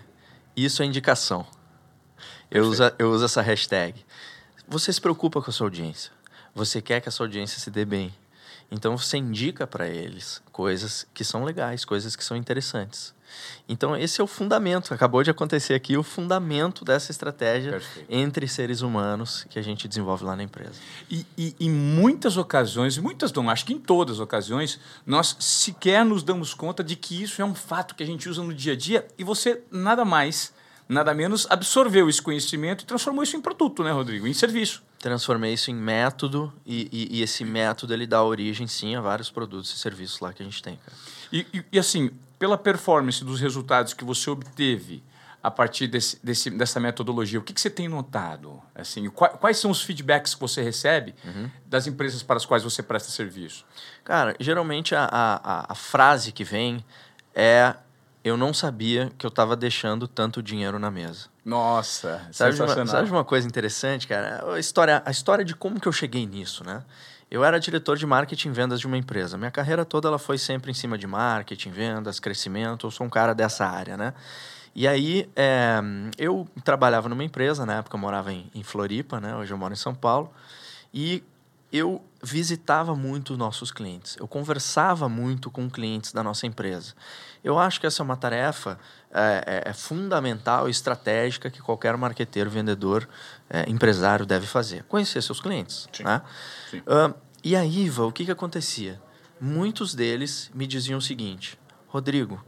Isso 0.55 0.83
é 0.83 0.87
indicação. 0.87 1.47
Eu 2.51 2.65
uso, 2.67 2.83
eu 2.99 3.11
uso 3.11 3.25
essa 3.25 3.41
hashtag. 3.41 4.05
Você 4.69 4.93
se 4.93 5.01
preocupa 5.01 5.41
com 5.41 5.51
a 5.51 5.53
sua 5.53 5.67
audiência. 5.67 6.13
Você 6.55 6.83
quer 6.83 7.01
que 7.01 7.09
a 7.09 7.13
sua 7.13 7.25
audiência 7.25 7.59
se 7.59 7.71
dê 7.71 7.87
bem. 7.87 8.15
Então 8.71 8.97
você 8.97 9.17
indica 9.17 9.67
para 9.67 9.89
eles 9.89 10.43
coisas 10.53 11.07
que 11.15 11.25
são 11.25 11.45
legais, 11.45 11.87
coisas 11.87 12.15
que 12.15 12.23
são 12.23 12.37
interessantes. 12.37 13.15
Então, 13.69 13.97
esse 13.97 14.21
é 14.21 14.25
o 14.25 14.27
fundamento. 14.27 14.93
Acabou 14.93 15.23
de 15.23 15.31
acontecer 15.31 15.75
aqui 15.75 15.97
o 15.97 16.03
fundamento 16.03 16.85
dessa 16.85 17.11
estratégia 17.11 17.73
Perfeito. 17.73 18.07
entre 18.11 18.49
seres 18.49 18.81
humanos 18.81 19.47
que 19.49 19.59
a 19.59 19.63
gente 19.63 19.87
desenvolve 19.87 20.25
lá 20.25 20.37
na 20.37 20.43
empresa. 20.43 20.75
E, 21.11 21.27
e 21.37 21.55
em 21.61 21.71
muitas 21.71 22.37
ocasiões, 22.37 22.99
muitas 22.99 23.33
não, 23.33 23.49
acho 23.49 23.65
que 23.65 23.73
em 23.73 23.79
todas 23.79 24.17
as 24.17 24.21
ocasiões, 24.21 24.79
nós 25.07 25.37
sequer 25.39 26.05
nos 26.05 26.23
damos 26.23 26.55
conta 26.55 26.83
de 26.83 26.97
que 26.97 27.23
isso 27.23 27.41
é 27.41 27.45
um 27.45 27.55
fato 27.55 27.95
que 27.95 28.03
a 28.03 28.07
gente 28.07 28.29
usa 28.29 28.43
no 28.43 28.53
dia 28.53 28.73
a 28.73 28.77
dia 28.77 29.07
e 29.17 29.25
você 29.25 29.63
nada 29.71 30.05
mais, 30.05 30.53
nada 30.89 31.15
menos 31.15 31.47
absorveu 31.49 32.09
esse 32.09 32.21
conhecimento 32.21 32.83
e 32.83 32.87
transformou 32.87 33.23
isso 33.23 33.37
em 33.37 33.41
produto, 33.41 33.83
né, 33.83 33.93
Rodrigo? 33.93 34.27
Em 34.27 34.35
serviço 34.35 34.83
transformei 35.03 35.53
isso 35.53 35.69
em 35.69 35.75
método 35.75 36.53
e, 36.65 36.89
e, 36.93 37.19
e, 37.19 37.23
esse 37.23 37.45
método 37.45 37.93
ele 37.93 38.07
dá 38.07 38.23
origem 38.23 38.69
sim 38.69 38.95
a 38.95 39.01
vários 39.01 39.29
produtos 39.29 39.75
e 39.75 39.77
serviços 39.77 40.21
lá 40.21 40.33
que 40.33 40.41
a 40.41 40.45
gente 40.45 40.63
tem. 40.63 40.77
Cara. 40.77 40.97
E, 41.33 41.65
e, 41.73 41.79
assim, 41.79 42.11
pela 42.43 42.59
performance 42.59 43.25
dos 43.25 43.41
resultados 43.41 43.95
que 43.95 44.05
você 44.05 44.29
obteve 44.29 45.01
a 45.41 45.49
partir 45.49 45.87
desse, 45.87 46.19
desse, 46.25 46.51
dessa 46.51 46.81
metodologia, 46.81 47.39
o 47.39 47.43
que, 47.43 47.53
que 47.53 47.61
você 47.61 47.71
tem 47.71 47.87
notado? 47.87 48.61
Assim, 48.75 49.09
quais, 49.11 49.37
quais 49.39 49.59
são 49.59 49.71
os 49.71 49.81
feedbacks 49.81 50.35
que 50.35 50.41
você 50.41 50.61
recebe 50.61 51.15
uhum. 51.25 51.49
das 51.65 51.87
empresas 51.87 52.21
para 52.21 52.39
as 52.39 52.45
quais 52.45 52.65
você 52.65 52.83
presta 52.83 53.13
serviço? 53.13 53.65
Cara, 54.03 54.35
geralmente 54.41 54.93
a, 54.93 55.09
a, 55.09 55.73
a 55.73 55.75
frase 55.77 56.33
que 56.33 56.43
vem 56.43 56.85
é 57.33 57.77
eu 58.25 58.37
não 58.37 58.53
sabia 58.53 59.13
que 59.17 59.25
eu 59.25 59.29
estava 59.29 59.55
deixando 59.55 60.09
tanto 60.09 60.43
dinheiro 60.43 60.81
na 60.81 60.91
mesa. 60.91 61.27
Nossa, 61.45 62.27
sabe 62.33 62.61
uma, 62.61 62.87
sabe 62.87 63.09
uma 63.09 63.25
coisa 63.25 63.47
interessante, 63.47 64.09
cara? 64.09 64.53
A 64.53 64.59
história, 64.59 65.01
a 65.05 65.13
história 65.13 65.45
de 65.45 65.55
como 65.55 65.79
que 65.81 65.87
eu 65.87 65.93
cheguei 65.93 66.27
nisso, 66.27 66.65
né? 66.65 66.83
Eu 67.33 67.43
era 67.43 67.59
diretor 67.59 67.97
de 67.97 68.05
marketing 68.05 68.49
e 68.49 68.53
vendas 68.53 68.79
de 68.79 68.87
uma 68.87 68.99
empresa. 68.99 69.39
Minha 69.39 69.51
carreira 69.51 69.87
toda 69.87 70.07
ela 70.07 70.19
foi 70.19 70.37
sempre 70.37 70.71
em 70.71 70.75
cima 70.75 70.99
de 70.99 71.07
marketing, 71.07 71.71
vendas, 71.71 72.21
crescimento. 72.21 72.87
Eu 72.87 72.91
sou 72.91 73.07
um 73.07 73.09
cara 73.09 73.35
dessa 73.35 73.65
área, 73.65 73.97
né? 73.97 74.13
E 74.75 74.87
aí, 74.87 75.27
é, 75.35 75.81
eu 76.19 76.47
trabalhava 76.63 77.09
numa 77.09 77.25
empresa, 77.25 77.65
na 77.65 77.79
época 77.79 77.97
eu 77.97 78.01
morava 78.01 78.31
em, 78.35 78.51
em 78.55 78.63
Floripa, 78.63 79.19
né? 79.19 79.35
Hoje 79.35 79.51
eu 79.51 79.57
moro 79.57 79.73
em 79.73 79.77
São 79.79 79.95
Paulo. 79.95 80.31
E 80.93 81.25
eu 81.73 82.05
visitava 82.23 82.95
muito 82.95 83.35
nossos 83.35 83.73
clientes, 83.73 84.15
eu 84.21 84.29
conversava 84.29 85.09
muito 85.09 85.51
com 85.51 85.71
clientes 85.71 86.13
da 86.13 86.23
nossa 86.23 86.47
empresa. 86.47 86.93
Eu 87.43 87.59
acho 87.59 87.81
que 87.81 87.87
essa 87.87 88.03
é 88.03 88.05
uma 88.05 88.17
tarefa 88.17 88.79
é, 89.11 89.63
é, 89.67 89.73
fundamental 89.73 90.69
estratégica 90.69 91.51
que 91.51 91.61
qualquer 91.61 91.97
marqueteiro, 91.97 92.51
vendedor, 92.51 93.09
é, 93.53 93.69
empresário 93.69 94.25
deve 94.25 94.47
fazer. 94.47 94.83
Conhecer 94.85 95.23
seus 95.23 95.39
clientes. 95.39 95.87
Sim. 95.93 96.05
Né? 96.05 96.23
Sim. 96.71 96.79
Uh, 96.79 97.15
e 97.45 97.55
a 97.55 97.65
IVA, 97.65 98.07
o 98.07 98.13
que, 98.13 98.25
que 98.25 98.31
acontecia? 98.31 98.99
Muitos 99.39 99.95
deles 99.95 100.51
me 100.55 100.67
diziam 100.67 100.99
o 100.99 101.03
seguinte: 101.03 101.59
Rodrigo, 101.87 102.43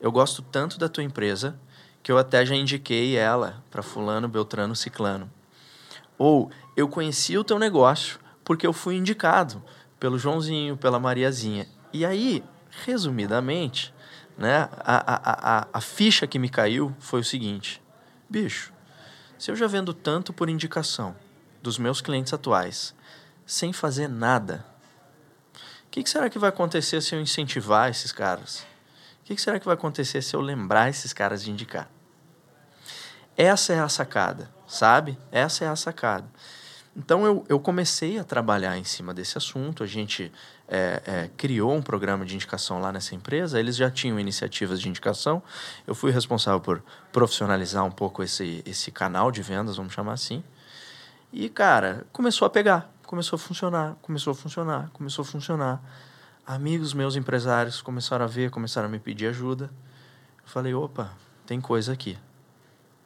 eu 0.00 0.12
gosto 0.12 0.42
tanto 0.42 0.78
da 0.78 0.88
tua 0.88 1.02
empresa 1.02 1.58
que 2.00 2.12
eu 2.12 2.16
até 2.16 2.46
já 2.46 2.54
indiquei 2.54 3.16
ela 3.16 3.64
para 3.68 3.82
Fulano, 3.82 4.28
Beltrano, 4.28 4.76
Ciclano. 4.76 5.28
Ou 6.16 6.48
eu 6.76 6.86
conheci 6.86 7.36
o 7.36 7.42
teu 7.42 7.58
negócio 7.58 8.20
porque 8.44 8.64
eu 8.64 8.72
fui 8.72 8.94
indicado 8.94 9.60
pelo 9.98 10.16
Joãozinho, 10.16 10.76
pela 10.76 11.00
Mariazinha. 11.00 11.66
E 11.92 12.06
aí, 12.06 12.44
resumidamente, 12.84 13.92
né, 14.38 14.68
a, 14.78 14.96
a, 15.14 15.58
a, 15.58 15.68
a 15.72 15.80
ficha 15.80 16.26
que 16.26 16.38
me 16.38 16.48
caiu 16.48 16.94
foi 17.00 17.20
o 17.20 17.24
seguinte: 17.24 17.82
bicho, 18.30 18.72
se 19.38 19.50
eu 19.50 19.56
já 19.56 19.66
vendo 19.66 19.92
tanto 19.92 20.32
por 20.32 20.48
indicação 20.48 21.16
dos 21.62 21.78
meus 21.78 22.00
clientes 22.00 22.32
atuais, 22.32 22.94
sem 23.44 23.72
fazer 23.72 24.08
nada, 24.08 24.64
o 25.86 25.90
que, 25.90 26.02
que, 26.02 26.10
será 26.10 26.28
que 26.28 26.38
vai 26.38 26.50
acontecer 26.50 27.00
se 27.00 27.14
eu 27.14 27.20
incentivar 27.20 27.90
esses 27.90 28.12
caras? 28.12 28.60
O 29.20 29.24
que, 29.24 29.34
que 29.34 29.40
será 29.40 29.58
que 29.58 29.66
vai 29.66 29.74
acontecer 29.74 30.22
se 30.22 30.34
eu 30.34 30.40
lembrar 30.40 30.88
esses 30.88 31.12
caras 31.12 31.42
de 31.42 31.50
indicar? 31.50 31.88
Essa 33.36 33.72
é 33.72 33.80
a 33.80 33.88
sacada, 33.88 34.50
sabe? 34.66 35.18
Essa 35.30 35.64
é 35.64 35.68
a 35.68 35.76
sacada. 35.76 36.26
Então 36.96 37.26
eu, 37.26 37.44
eu 37.48 37.60
comecei 37.60 38.18
a 38.18 38.24
trabalhar 38.24 38.78
em 38.78 38.84
cima 38.84 39.12
desse 39.12 39.36
assunto. 39.36 39.82
A 39.82 39.86
gente 39.86 40.32
é, 40.68 41.02
é, 41.06 41.30
criou 41.36 41.74
um 41.74 41.82
programa 41.82 42.24
de 42.24 42.34
indicação 42.34 42.80
lá 42.80 42.92
nessa 42.92 43.14
empresa. 43.14 43.58
Eles 43.58 43.76
já 43.76 43.90
tinham 43.90 44.18
iniciativas 44.18 44.80
de 44.80 44.88
indicação. 44.88 45.42
Eu 45.86 45.94
fui 45.94 46.10
responsável 46.10 46.60
por 46.60 46.82
profissionalizar 47.12 47.84
um 47.84 47.90
pouco 47.90 48.22
esse, 48.22 48.62
esse 48.66 48.90
canal 48.90 49.30
de 49.30 49.42
vendas, 49.42 49.76
vamos 49.76 49.92
chamar 49.92 50.12
assim. 50.12 50.42
E, 51.32 51.48
cara, 51.48 52.06
começou 52.12 52.46
a 52.46 52.50
pegar, 52.50 52.90
começou 53.04 53.36
a 53.36 53.38
funcionar, 53.38 53.96
começou 54.02 54.30
a 54.30 54.34
funcionar, 54.34 54.90
começou 54.92 55.22
a 55.22 55.26
funcionar. 55.26 55.82
Amigos 56.46 56.94
meus 56.94 57.16
empresários 57.16 57.82
começaram 57.82 58.24
a 58.24 58.28
ver, 58.28 58.50
começaram 58.50 58.88
a 58.88 58.90
me 58.90 58.98
pedir 58.98 59.26
ajuda. 59.26 59.70
Eu 60.42 60.48
falei: 60.48 60.74
opa, 60.74 61.10
tem 61.44 61.60
coisa 61.60 61.92
aqui. 61.92 62.16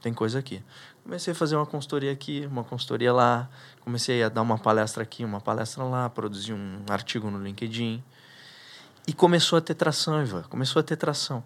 Tem 0.01 0.15
coisa 0.15 0.39
aqui. 0.39 0.63
Comecei 1.03 1.33
a 1.33 1.37
fazer 1.37 1.57
uma 1.57 1.67
consultoria 1.67 2.13
aqui, 2.13 2.47
uma 2.51 2.65
consultoria 2.65 3.13
lá. 3.13 3.49
Comecei 3.81 4.23
a 4.23 4.29
dar 4.29 4.43
uma 4.43 4.59
palestra 4.59 5.03
aqui, 5.03 5.25
uma 5.25 5.41
palestra 5.41 5.85
lá, 5.85 6.09
produzir 6.09 6.53
um 6.53 6.85
artigo 6.89 7.31
no 7.31 7.43
LinkedIn. 7.43 8.03
E 9.07 9.13
começou 9.13 9.59
a 9.59 9.61
ter 9.61 9.75
tração, 9.75 10.23
Ivan. 10.23 10.43
Começou 10.43 10.81
a 10.81 10.83
ter 10.83 10.97
tração. 10.97 11.43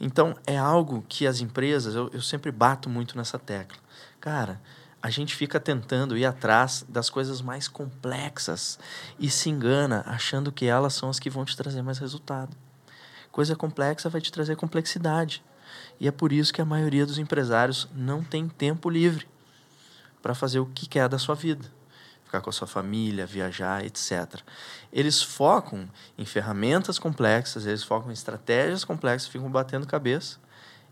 Então, 0.00 0.36
é 0.46 0.56
algo 0.56 1.04
que 1.08 1.26
as 1.26 1.40
empresas, 1.40 1.94
eu, 1.94 2.10
eu 2.12 2.22
sempre 2.22 2.52
bato 2.52 2.88
muito 2.88 3.16
nessa 3.16 3.38
tecla. 3.38 3.78
Cara, 4.20 4.60
a 5.02 5.10
gente 5.10 5.34
fica 5.34 5.60
tentando 5.60 6.16
ir 6.16 6.24
atrás 6.24 6.84
das 6.88 7.08
coisas 7.08 7.40
mais 7.40 7.68
complexas 7.68 8.78
e 9.18 9.30
se 9.30 9.48
engana 9.48 10.02
achando 10.06 10.52
que 10.52 10.66
elas 10.66 10.94
são 10.94 11.08
as 11.08 11.18
que 11.18 11.30
vão 11.30 11.44
te 11.44 11.56
trazer 11.56 11.82
mais 11.82 11.98
resultado. 11.98 12.56
Coisa 13.30 13.54
complexa 13.54 14.08
vai 14.08 14.20
te 14.20 14.32
trazer 14.32 14.56
complexidade. 14.56 15.42
E 16.00 16.06
é 16.06 16.10
por 16.10 16.32
isso 16.32 16.52
que 16.52 16.60
a 16.60 16.64
maioria 16.64 17.04
dos 17.04 17.18
empresários 17.18 17.88
não 17.94 18.22
tem 18.22 18.48
tempo 18.48 18.88
livre 18.88 19.26
para 20.22 20.34
fazer 20.34 20.60
o 20.60 20.66
que 20.66 20.88
quer 20.88 21.08
da 21.08 21.18
sua 21.18 21.34
vida. 21.34 21.64
Ficar 22.24 22.40
com 22.40 22.50
a 22.50 22.52
sua 22.52 22.66
família, 22.66 23.24
viajar, 23.24 23.84
etc. 23.84 24.40
Eles 24.92 25.22
focam 25.22 25.88
em 26.16 26.24
ferramentas 26.24 26.98
complexas, 26.98 27.64
eles 27.64 27.82
focam 27.82 28.10
em 28.10 28.12
estratégias 28.12 28.84
complexas, 28.84 29.28
ficam 29.28 29.50
batendo 29.50 29.86
cabeça. 29.86 30.38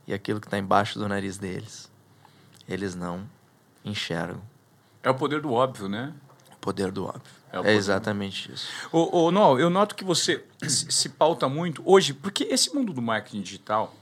E 0.07 0.15
aquilo 0.15 0.41
que 0.41 0.47
está 0.47 0.59
embaixo 0.59 0.99
do 0.99 1.09
nariz 1.09 1.37
deles, 1.37 1.91
eles 2.69 2.95
não 2.95 3.29
enxergam. 3.85 4.41
É 5.03 5.11
o 5.11 5.15
poder 5.15 5.41
do 5.41 5.53
óbvio, 5.53 5.89
né? 5.89 6.15
O 6.53 6.57
poder 6.57 6.91
do 6.91 7.05
óbvio. 7.05 7.37
É, 7.53 7.73
é 7.73 7.75
exatamente 7.75 8.53
isso. 8.53 8.69
Ô, 8.93 9.25
ô, 9.25 9.31
Noel, 9.31 9.61
eu 9.61 9.71
noto 9.71 9.95
que 9.95 10.05
você 10.05 10.45
se 10.67 11.09
pauta 11.11 11.49
muito 11.49 11.83
hoje, 11.85 12.13
porque 12.13 12.45
esse 12.45 12.75
mundo 12.75 12.93
do 12.93 13.03
marketing 13.03 13.43
digital 13.43 13.95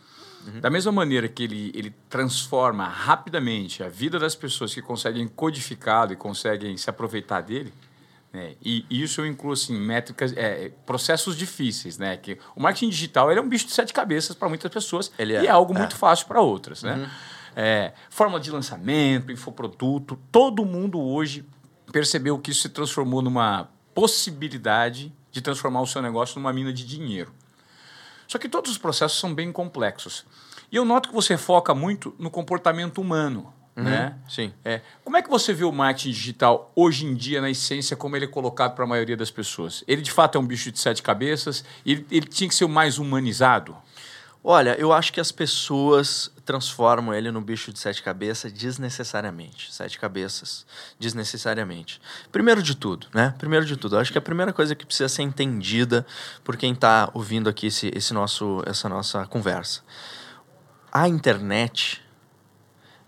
Uhum. 0.46 0.60
Da 0.60 0.70
mesma 0.70 0.92
maneira 0.92 1.28
que 1.28 1.42
ele, 1.42 1.72
ele 1.74 1.94
transforma 2.08 2.86
rapidamente 2.86 3.82
a 3.82 3.88
vida 3.88 4.18
das 4.18 4.34
pessoas 4.34 4.74
que 4.74 4.82
conseguem 4.82 5.26
codificado 5.26 6.12
e 6.12 6.16
conseguem 6.16 6.76
se 6.76 6.88
aproveitar 6.90 7.40
dele, 7.40 7.72
né? 8.32 8.54
e 8.64 8.84
isso 8.90 9.20
eu 9.20 9.26
incluo 9.26 9.52
assim, 9.52 9.78
métricas, 9.78 10.32
é, 10.36 10.70
processos 10.84 11.36
difíceis. 11.36 11.98
Né? 11.98 12.16
Que 12.16 12.38
o 12.54 12.60
marketing 12.60 12.90
digital 12.90 13.30
ele 13.30 13.40
é 13.40 13.42
um 13.42 13.48
bicho 13.48 13.66
de 13.66 13.72
sete 13.72 13.92
cabeças 13.92 14.34
para 14.36 14.48
muitas 14.48 14.70
pessoas 14.70 15.10
ele 15.18 15.34
é, 15.34 15.44
e 15.44 15.46
é 15.46 15.50
algo 15.50 15.72
é. 15.74 15.78
muito 15.78 15.96
fácil 15.96 16.26
para 16.26 16.40
outras. 16.40 16.82
Né? 16.82 16.94
Uhum. 16.94 17.06
É, 17.56 17.92
forma 18.10 18.40
de 18.40 18.50
lançamento, 18.50 19.30
infoproduto, 19.30 20.18
todo 20.32 20.64
mundo 20.64 21.00
hoje 21.00 21.44
percebeu 21.92 22.36
que 22.38 22.50
isso 22.50 22.62
se 22.62 22.68
transformou 22.68 23.22
numa 23.22 23.68
possibilidade 23.94 25.12
de 25.30 25.40
transformar 25.40 25.80
o 25.80 25.86
seu 25.86 26.02
negócio 26.02 26.40
numa 26.40 26.52
mina 26.52 26.72
de 26.72 26.84
dinheiro. 26.84 27.32
Só 28.26 28.38
que 28.38 28.48
todos 28.48 28.70
os 28.70 28.78
processos 28.78 29.18
são 29.18 29.34
bem 29.34 29.52
complexos. 29.52 30.24
E 30.70 30.76
eu 30.76 30.84
noto 30.84 31.08
que 31.08 31.14
você 31.14 31.36
foca 31.36 31.74
muito 31.74 32.14
no 32.18 32.30
comportamento 32.30 33.00
humano. 33.00 33.52
Uhum, 33.76 33.84
né? 33.84 34.16
Sim. 34.28 34.52
É. 34.64 34.80
Como 35.04 35.16
é 35.16 35.22
que 35.22 35.28
você 35.28 35.52
vê 35.52 35.64
o 35.64 35.72
marketing 35.72 36.10
digital 36.10 36.72
hoje 36.76 37.06
em 37.06 37.14
dia, 37.14 37.40
na 37.40 37.50
essência, 37.50 37.96
como 37.96 38.16
ele 38.16 38.24
é 38.24 38.28
colocado 38.28 38.74
para 38.74 38.84
a 38.84 38.86
maioria 38.86 39.16
das 39.16 39.30
pessoas? 39.30 39.82
Ele 39.86 40.00
de 40.00 40.12
fato 40.12 40.38
é 40.38 40.40
um 40.40 40.46
bicho 40.46 40.70
de 40.70 40.78
sete 40.78 41.02
cabeças? 41.02 41.64
Ele, 41.84 42.06
ele 42.10 42.26
tinha 42.26 42.48
que 42.48 42.54
ser 42.54 42.64
o 42.64 42.68
mais 42.68 42.98
humanizado? 42.98 43.76
Olha, 44.42 44.76
eu 44.78 44.92
acho 44.92 45.12
que 45.12 45.20
as 45.20 45.32
pessoas 45.32 46.30
transformam 46.44 47.14
ele 47.14 47.30
no 47.30 47.40
bicho 47.40 47.72
de 47.72 47.78
sete 47.78 48.02
cabeças 48.02 48.52
desnecessariamente. 48.52 49.72
Sete 49.72 49.98
cabeças, 49.98 50.66
desnecessariamente. 50.98 52.00
Primeiro 52.30 52.62
de 52.62 52.74
tudo, 52.74 53.06
né? 53.14 53.34
Primeiro 53.38 53.64
de 53.64 53.76
tudo, 53.76 53.98
acho 53.98 54.12
que 54.12 54.18
a 54.18 54.22
primeira 54.22 54.52
coisa 54.52 54.74
que 54.74 54.84
precisa 54.84 55.08
ser 55.08 55.22
entendida 55.22 56.06
por 56.42 56.56
quem 56.56 56.72
está 56.72 57.10
ouvindo 57.14 57.48
aqui 57.48 57.68
esse, 57.68 57.90
esse 57.94 58.12
nosso, 58.12 58.62
essa 58.66 58.88
nossa 58.88 59.26
conversa. 59.26 59.82
A 60.92 61.08
internet, 61.08 62.02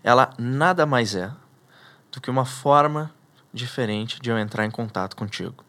ela 0.03 0.33
nada 0.37 0.85
mais 0.85 1.15
é 1.15 1.31
do 2.11 2.19
que 2.19 2.29
uma 2.29 2.45
forma 2.45 3.13
diferente 3.53 4.19
de 4.19 4.29
eu 4.29 4.37
entrar 4.37 4.65
em 4.65 4.71
contato 4.71 5.15
contigo. 5.15 5.66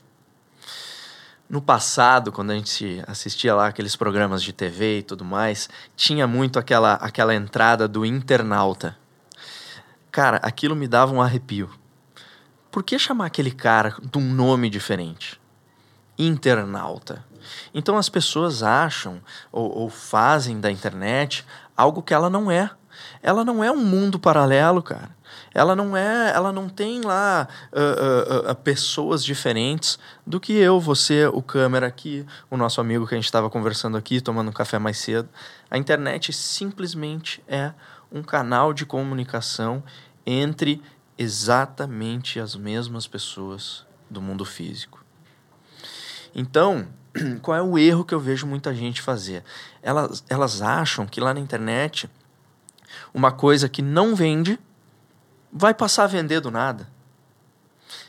No 1.49 1.63
passado, 1.63 2.31
quando 2.31 2.51
a 2.51 2.55
gente 2.55 3.03
assistia 3.07 3.55
lá 3.55 3.69
aqueles 3.69 3.97
programas 3.97 4.43
de 4.43 4.53
TV 4.53 4.99
e 4.99 5.03
tudo 5.03 5.25
mais, 5.25 5.67
tinha 5.97 6.27
muito 6.27 6.59
aquela, 6.59 6.95
aquela 6.95 7.35
entrada 7.35 7.89
do 7.89 8.05
internauta. 8.05 8.95
Cara, 10.11 10.37
aquilo 10.43 10.77
me 10.77 10.87
dava 10.87 11.15
um 11.15 11.23
arrepio. 11.23 11.71
Por 12.71 12.83
que 12.83 12.99
chamar 12.99 13.27
aquele 13.27 13.51
cara 13.51 13.97
de 14.03 14.19
um 14.19 14.35
nome 14.35 14.69
diferente? 14.69 15.41
Internauta. 16.19 17.25
Então 17.73 17.97
as 17.97 18.11
pessoas 18.11 18.63
acham 18.63 19.23
ou, 19.51 19.71
ou 19.75 19.89
fazem 19.89 20.61
da 20.61 20.71
internet 20.71 21.47
algo 21.75 22.03
que 22.03 22.13
ela 22.13 22.29
não 22.29 22.51
é. 22.51 22.71
Ela 23.23 23.43
não 23.43 23.65
é 23.65 23.71
um 23.71 23.83
mundo 23.83 24.19
paralelo, 24.19 24.83
cara. 24.83 25.17
Ela 25.55 25.75
não 25.75 25.97
é, 25.97 26.33
ela 26.35 26.53
não 26.53 26.69
tem 26.69 27.01
lá 27.01 27.49
uh, 27.73 28.49
uh, 28.49 28.51
uh, 28.51 28.55
pessoas 28.55 29.25
diferentes 29.25 29.99
do 30.27 30.39
que 30.39 30.53
eu, 30.53 30.79
você, 30.79 31.27
o 31.27 31.43
câmera 31.43 31.87
aqui, 31.87 32.25
o 32.51 32.57
nosso 32.57 32.81
amigo 32.81 33.07
que 33.07 33.15
a 33.15 33.19
gente 33.19 33.25
estava 33.25 33.49
conversando 33.51 33.97
aqui, 33.97 34.21
tomando 34.21 34.49
um 34.49 34.53
café 34.53 34.79
mais 34.79 34.99
cedo. 34.99 35.29
A 35.71 35.79
internet 35.79 36.33
simplesmente 36.33 37.43
é 37.49 37.73
um 38.11 38.23
canal 38.23 38.73
de 38.73 38.87
comunicação 38.87 39.83
entre 40.25 40.83
exatamente 41.17 42.39
as 42.39 42.55
mesmas 42.55 43.07
pessoas 43.07 43.87
do 44.09 44.23
mundo 44.23 44.45
físico. 44.45 45.05
Então, 46.35 46.87
qual 47.43 47.57
é 47.57 47.63
o 47.63 47.79
erro 47.79 48.05
que 48.05 48.15
eu 48.15 48.21
vejo 48.21 48.47
muita 48.47 48.75
gente 48.75 49.03
fazer? 49.03 49.43
Elas, 49.83 50.25
elas 50.29 50.63
acham 50.63 51.07
que 51.07 51.21
lá 51.21 51.35
na 51.35 51.41
internet 51.41 52.09
uma 53.13 53.33
coisa 53.33 53.69
que 53.69 53.83
não 53.83 54.15
vende 54.15 54.59
vai 55.53 55.75
passar 55.75 56.05
a 56.05 56.09
vender 56.09 56.41
do 56.41 56.51
nada. 56.51 56.89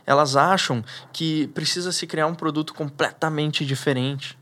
Elas 0.06 0.36
acham 0.36 0.84
que 1.14 1.48
precisa 1.50 1.92
se 1.92 2.08
criar 2.08 2.28
um 2.28 2.36
produto 2.36 2.74
completamente 2.74 3.66
diferente. 3.66 4.38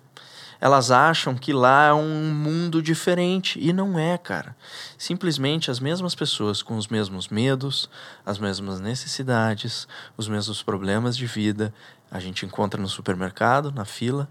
Elas 0.60 0.90
acham 0.90 1.36
que 1.36 1.54
lá 1.54 1.86
é 1.88 1.94
um 1.94 2.34
mundo 2.34 2.82
diferente 2.82 3.60
e 3.62 3.72
não 3.72 4.00
é, 4.00 4.18
cara. 4.18 4.56
Simplesmente 4.98 5.70
as 5.70 5.80
mesmas 5.80 6.16
pessoas 6.16 6.64
com 6.64 6.78
os 6.78 6.88
mesmos 6.88 7.28
medos, 7.28 7.90
as 8.26 8.40
mesmas 8.40 8.80
necessidades, 8.80 9.88
os 10.16 10.28
mesmos 10.28 10.64
problemas 10.64 11.16
de 11.16 11.28
vida, 11.28 11.74
a 12.10 12.20
gente 12.20 12.46
encontra 12.46 12.82
no 12.82 12.88
supermercado, 12.88 13.72
na 13.72 13.86
fila, 13.86 14.28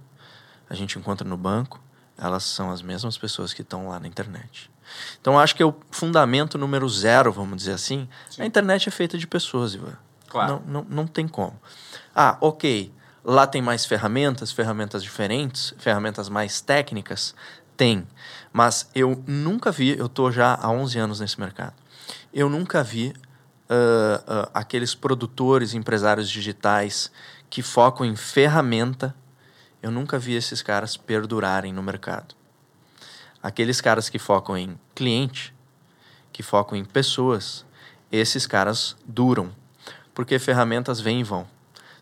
a 0.69 0.75
gente 0.75 0.99
encontra 0.99 1.29
no 1.29 1.37
banco, 1.37 1.81
elas 2.19 2.43
são 2.43 2.71
as 2.71 2.83
mesmas 2.83 3.17
pessoas 3.17 3.53
que 3.53 3.63
estão 3.63 3.89
lá 3.89 4.01
na 4.01 4.09
internet. 4.09 4.71
Então 5.21 5.39
acho 5.39 5.55
que 5.55 5.63
é 5.63 5.67
o 5.67 5.75
fundamento 5.91 6.57
número 6.59 6.89
zero, 6.89 7.33
vamos 7.33 7.57
dizer 7.59 7.73
assim. 7.73 8.09
Sim. 8.31 8.43
A 8.43 8.47
internet 8.47 8.89
é 8.89 8.93
feita 8.93 9.19
de 9.19 9.27
pessoas, 9.27 9.75
Ivan. 9.75 9.97
Claro. 10.29 10.63
Não, 10.67 10.83
não, 10.83 10.87
não 10.91 11.07
tem 11.07 11.27
como. 11.27 11.59
Ah, 12.15 12.37
ok. 12.41 12.93
Lá 13.25 13.45
tem 13.45 13.61
mais 13.61 13.85
ferramentas, 13.85 14.53
ferramentas 14.53 15.03
diferentes, 15.03 15.75
ferramentas 15.79 16.29
mais 16.29 16.61
técnicas? 16.61 17.35
Tem. 17.77 18.07
Mas 18.53 18.89
eu 18.95 19.21
nunca 19.27 19.73
vi, 19.73 19.99
eu 19.99 20.07
estou 20.07 20.31
já 20.31 20.55
há 20.55 20.71
11 20.71 20.99
anos 20.99 21.21
nesse 21.21 21.39
mercado, 21.41 21.75
eu 22.33 22.49
nunca 22.49 22.85
vi 22.85 23.09
uh, 23.09 24.33
uh, 24.33 24.51
aqueles 24.55 24.95
produtores, 24.95 25.75
empresários 25.75 26.31
digitais 26.31 27.11
que 27.51 27.63
focam 27.63 28.07
em 28.07 28.15
ferramenta, 28.15 29.13
eu 29.83 29.91
nunca 29.91 30.21
vi 30.21 30.35
esses 30.35 30.63
caras 30.63 30.97
perdurarem 30.97 31.73
no 31.73 31.83
mercado. 31.83 32.36
Aqueles 33.47 33.81
caras 33.81 34.09
que 34.09 34.19
focam 34.19 34.59
em 34.59 34.77
cliente, 34.93 35.55
que 36.33 36.43
focam 36.43 36.77
em 36.77 36.85
pessoas, 36.85 37.65
esses 38.11 38.45
caras 38.45 38.97
duram, 39.07 39.55
porque 40.13 40.37
ferramentas 40.41 40.99
vêm 40.99 41.21
e 41.21 41.23
vão. 41.23 41.47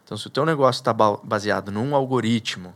Então, 0.03 0.17
se 0.17 0.27
o 0.27 0.31
teu 0.31 0.47
negócio 0.47 0.81
está 0.81 0.95
baseado 0.95 1.71
num 1.71 1.95
algoritmo, 1.95 2.75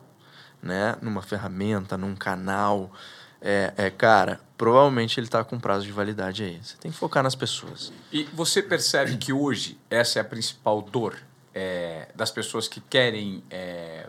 né, 0.62 0.96
numa 1.00 1.22
ferramenta, 1.22 1.96
num 1.96 2.14
canal, 2.14 2.92
é, 3.40 3.72
é 3.75 3.88
cara, 3.88 4.38
provavelmente 4.58 5.18
ele 5.18 5.28
está 5.28 5.42
com 5.42 5.58
prazo 5.58 5.87
de 5.87 5.92
validade 5.92 6.42
aí. 6.42 6.60
Você 6.62 6.76
tem 6.76 6.90
que 6.90 6.98
focar 6.98 7.22
nas 7.22 7.34
pessoas. 7.34 7.90
E 8.12 8.25
você 8.34 8.62
percebe 8.62 9.16
que 9.16 9.32
hoje 9.32 9.80
essa 9.88 10.18
é 10.18 10.20
a 10.20 10.25
principal 10.26 10.82
dor 10.82 11.16
é, 11.54 12.10
das 12.14 12.30
pessoas 12.30 12.68
que 12.68 12.82
querem 12.82 13.42
é, 13.48 14.06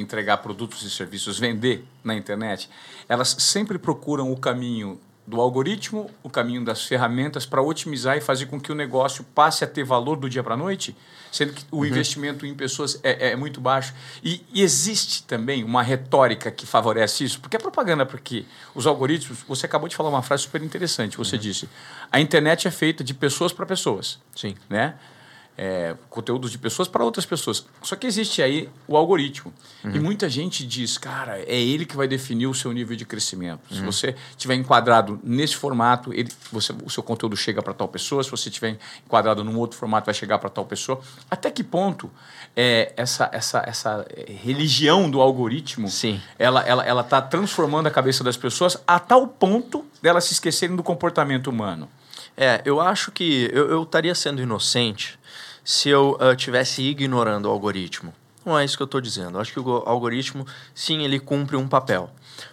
entregar 0.00 0.38
produtos 0.38 0.82
e 0.82 0.90
serviços, 0.90 1.38
vender 1.38 1.84
na 2.02 2.14
internet? 2.14 2.68
Elas 3.08 3.36
sempre 3.38 3.78
procuram 3.78 4.32
o 4.32 4.36
caminho 4.36 5.00
do 5.26 5.40
algoritmo, 5.40 6.08
o 6.22 6.30
caminho 6.30 6.64
das 6.64 6.84
ferramentas 6.84 7.44
para 7.44 7.60
otimizar 7.60 8.16
e 8.16 8.20
fazer 8.20 8.46
com 8.46 8.60
que 8.60 8.70
o 8.70 8.74
negócio 8.74 9.24
passe 9.34 9.64
a 9.64 9.66
ter 9.66 9.82
valor 9.82 10.16
do 10.16 10.30
dia 10.30 10.42
para 10.42 10.54
a 10.54 10.56
noite, 10.56 10.96
sendo 11.32 11.52
que 11.52 11.64
o 11.70 11.78
uhum. 11.78 11.84
investimento 11.84 12.46
em 12.46 12.54
pessoas 12.54 13.00
é, 13.02 13.32
é 13.32 13.36
muito 13.36 13.60
baixo. 13.60 13.92
E, 14.22 14.44
e, 14.52 14.62
existe 14.62 15.24
também 15.24 15.64
uma 15.64 15.82
retórica 15.82 16.50
que 16.50 16.64
favorece 16.64 17.24
isso, 17.24 17.40
porque 17.40 17.56
a 17.56 17.60
propaganda, 17.60 18.06
porque 18.06 18.44
os 18.72 18.86
algoritmos, 18.86 19.40
você 19.48 19.66
acabou 19.66 19.88
de 19.88 19.96
falar 19.96 20.10
uma 20.10 20.22
frase 20.22 20.44
super 20.44 20.62
interessante, 20.62 21.16
você 21.16 21.34
uhum. 21.34 21.42
disse, 21.42 21.68
a 22.10 22.20
internet 22.20 22.68
é 22.68 22.70
feita 22.70 23.02
de 23.02 23.12
pessoas 23.12 23.52
para 23.52 23.66
pessoas. 23.66 24.20
Sim. 24.34 24.54
Né? 24.70 24.94
É, 25.56 25.94
conteúdos 26.10 26.50
de 26.50 26.58
pessoas 26.58 26.86
para 26.88 27.04
outras 27.04 27.24
pessoas. 27.24 27.64
Só 27.82 27.96
que 27.96 28.06
existe 28.06 28.42
aí 28.42 28.68
o 28.86 28.96
algoritmo. 28.96 29.52
Uhum. 29.82 29.92
E 29.94 30.00
muita 30.00 30.28
gente 30.28 30.66
diz, 30.66 30.98
cara, 30.98 31.38
é 31.40 31.58
ele 31.58 31.86
que 31.86 31.96
vai 31.96 32.06
definir 32.06 32.46
o 32.46 32.54
seu 32.54 32.72
nível 32.72 32.96
de 32.96 33.04
crescimento. 33.04 33.60
Uhum. 33.70 33.76
Se 33.76 33.84
você 33.84 34.16
tiver 34.36 34.54
enquadrado 34.54 35.18
nesse 35.22 35.56
formato, 35.56 36.12
ele, 36.12 36.30
você, 36.52 36.74
o 36.84 36.90
seu 36.90 37.02
conteúdo 37.02 37.36
chega 37.36 37.62
para 37.62 37.72
tal 37.72 37.88
pessoa. 37.88 38.22
Se 38.22 38.30
você 38.30 38.50
tiver 38.50 38.78
enquadrado 39.06 39.42
num 39.42 39.56
outro 39.56 39.78
formato, 39.78 40.06
vai 40.06 40.14
chegar 40.14 40.38
para 40.38 40.50
tal 40.50 40.66
pessoa. 40.66 41.00
Até 41.30 41.50
que 41.50 41.64
ponto 41.64 42.10
é, 42.54 42.92
essa, 42.96 43.30
essa, 43.32 43.62
essa 43.66 44.06
religião 44.42 45.10
do 45.10 45.20
algoritmo, 45.20 45.88
Sim. 45.88 46.20
ela 46.38 46.62
ela 46.62 46.84
ela 46.84 47.00
está 47.02 47.20
transformando 47.20 47.86
a 47.86 47.90
cabeça 47.90 48.22
das 48.22 48.36
pessoas 48.36 48.76
a 48.86 48.98
tal 48.98 49.26
ponto 49.26 49.84
delas 50.02 50.24
se 50.24 50.34
esquecerem 50.34 50.76
do 50.76 50.82
comportamento 50.82 51.48
humano. 51.48 51.88
É, 52.36 52.60
eu 52.64 52.80
acho 52.80 53.10
que 53.10 53.50
eu 53.52 53.82
estaria 53.82 54.14
sendo 54.14 54.42
inocente 54.42 55.18
se 55.66 55.88
eu 55.88 56.16
uh, 56.20 56.80
ignorando 56.80 57.46
o 57.46 57.50
algoritmo. 57.50 58.14
Não 58.44 58.56
é 58.56 58.64
isso 58.64 58.76
que 58.76 58.82
eu 58.84 58.86
estou 58.86 59.00
dizendo. 59.00 59.36
Eu 59.36 59.40
acho 59.40 59.52
que 59.52 59.58
o 59.58 59.82
algoritmo, 59.84 60.46
sim, 60.72 61.02
ele 61.02 61.18
cumpre 61.18 61.56
um 61.56 61.66
papel. 61.66 62.08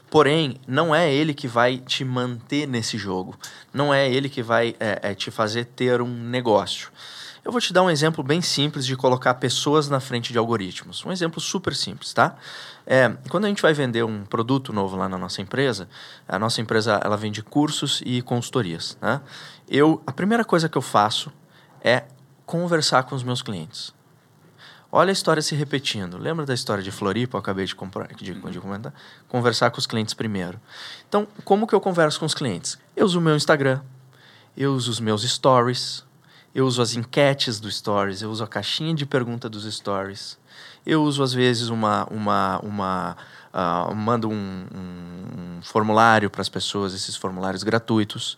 Porém, 0.09 0.59
não 0.67 0.95
é 0.95 1.13
ele 1.13 1.31
que 1.31 1.47
vai 1.47 1.77
te 1.77 2.03
manter 2.03 2.67
nesse 2.67 2.97
jogo. 2.97 3.37
Não 3.71 3.93
é 3.93 4.11
ele 4.11 4.29
que 4.29 4.41
vai 4.41 4.75
é, 4.79 5.11
é, 5.11 5.13
te 5.13 5.29
fazer 5.29 5.65
ter 5.65 6.01
um 6.01 6.07
negócio. 6.07 6.89
Eu 7.45 7.51
vou 7.51 7.61
te 7.61 7.71
dar 7.71 7.83
um 7.83 7.89
exemplo 7.89 8.23
bem 8.23 8.41
simples 8.41 8.83
de 8.83 8.95
colocar 8.95 9.35
pessoas 9.35 9.87
na 9.87 9.99
frente 9.99 10.31
de 10.31 10.39
algoritmos. 10.39 11.05
Um 11.05 11.11
exemplo 11.11 11.39
super 11.39 11.75
simples, 11.75 12.13
tá? 12.13 12.35
É, 12.83 13.15
quando 13.29 13.45
a 13.45 13.47
gente 13.47 13.61
vai 13.61 13.75
vender 13.75 14.03
um 14.03 14.23
produto 14.25 14.73
novo 14.73 14.97
lá 14.97 15.07
na 15.07 15.19
nossa 15.19 15.39
empresa, 15.39 15.87
a 16.27 16.39
nossa 16.39 16.61
empresa 16.61 16.99
ela 17.03 17.15
vende 17.15 17.43
cursos 17.43 18.01
e 18.03 18.23
consultorias. 18.23 18.97
Né? 18.99 19.21
Eu, 19.69 20.01
a 20.07 20.11
primeira 20.11 20.43
coisa 20.43 20.67
que 20.67 20.77
eu 20.77 20.81
faço 20.81 21.31
é 21.83 22.05
conversar 22.45 23.03
com 23.03 23.15
os 23.15 23.23
meus 23.23 23.41
clientes. 23.41 23.93
Olha 24.91 25.09
a 25.09 25.13
história 25.13 25.41
se 25.41 25.55
repetindo. 25.55 26.17
Lembra 26.19 26.45
da 26.45 26.53
história 26.53 26.83
de 26.83 26.91
Floripa? 26.91 27.35
Eu 27.35 27.39
acabei 27.39 27.65
de, 27.65 27.73
comprar, 27.73 28.07
de, 28.13 28.33
de 28.33 28.59
comentar. 28.59 28.93
Conversar 29.27 29.71
com 29.71 29.79
os 29.79 29.87
clientes 29.87 30.13
primeiro. 30.13 30.59
Então, 31.09 31.27
como 31.43 31.65
que 31.65 31.73
eu 31.73 31.81
converso 31.81 32.19
com 32.19 32.27
os 32.27 32.35
clientes? 32.35 32.77
Eu 32.95 33.05
uso 33.05 33.17
o 33.17 33.21
meu 33.21 33.35
Instagram, 33.35 33.81
eu 34.55 34.73
uso 34.73 34.91
os 34.91 34.99
meus 34.99 35.23
stories, 35.23 36.03
eu 36.53 36.67
uso 36.67 36.79
as 36.79 36.95
enquetes 36.95 37.59
do 37.59 37.71
stories, 37.71 38.21
eu 38.21 38.29
uso 38.29 38.43
a 38.43 38.47
caixinha 38.47 38.93
de 38.93 39.03
pergunta 39.03 39.49
dos 39.49 39.63
stories, 39.73 40.37
eu 40.85 41.01
uso 41.01 41.23
às 41.23 41.33
vezes 41.33 41.69
uma, 41.69 42.05
uma, 42.11 42.59
uma 42.59 43.17
uh, 43.51 43.95
mando 43.95 44.29
um, 44.29 44.33
um, 44.33 45.57
um 45.57 45.61
formulário 45.63 46.29
para 46.29 46.41
as 46.41 46.49
pessoas, 46.49 46.93
esses 46.93 47.15
formulários 47.15 47.63
gratuitos. 47.63 48.37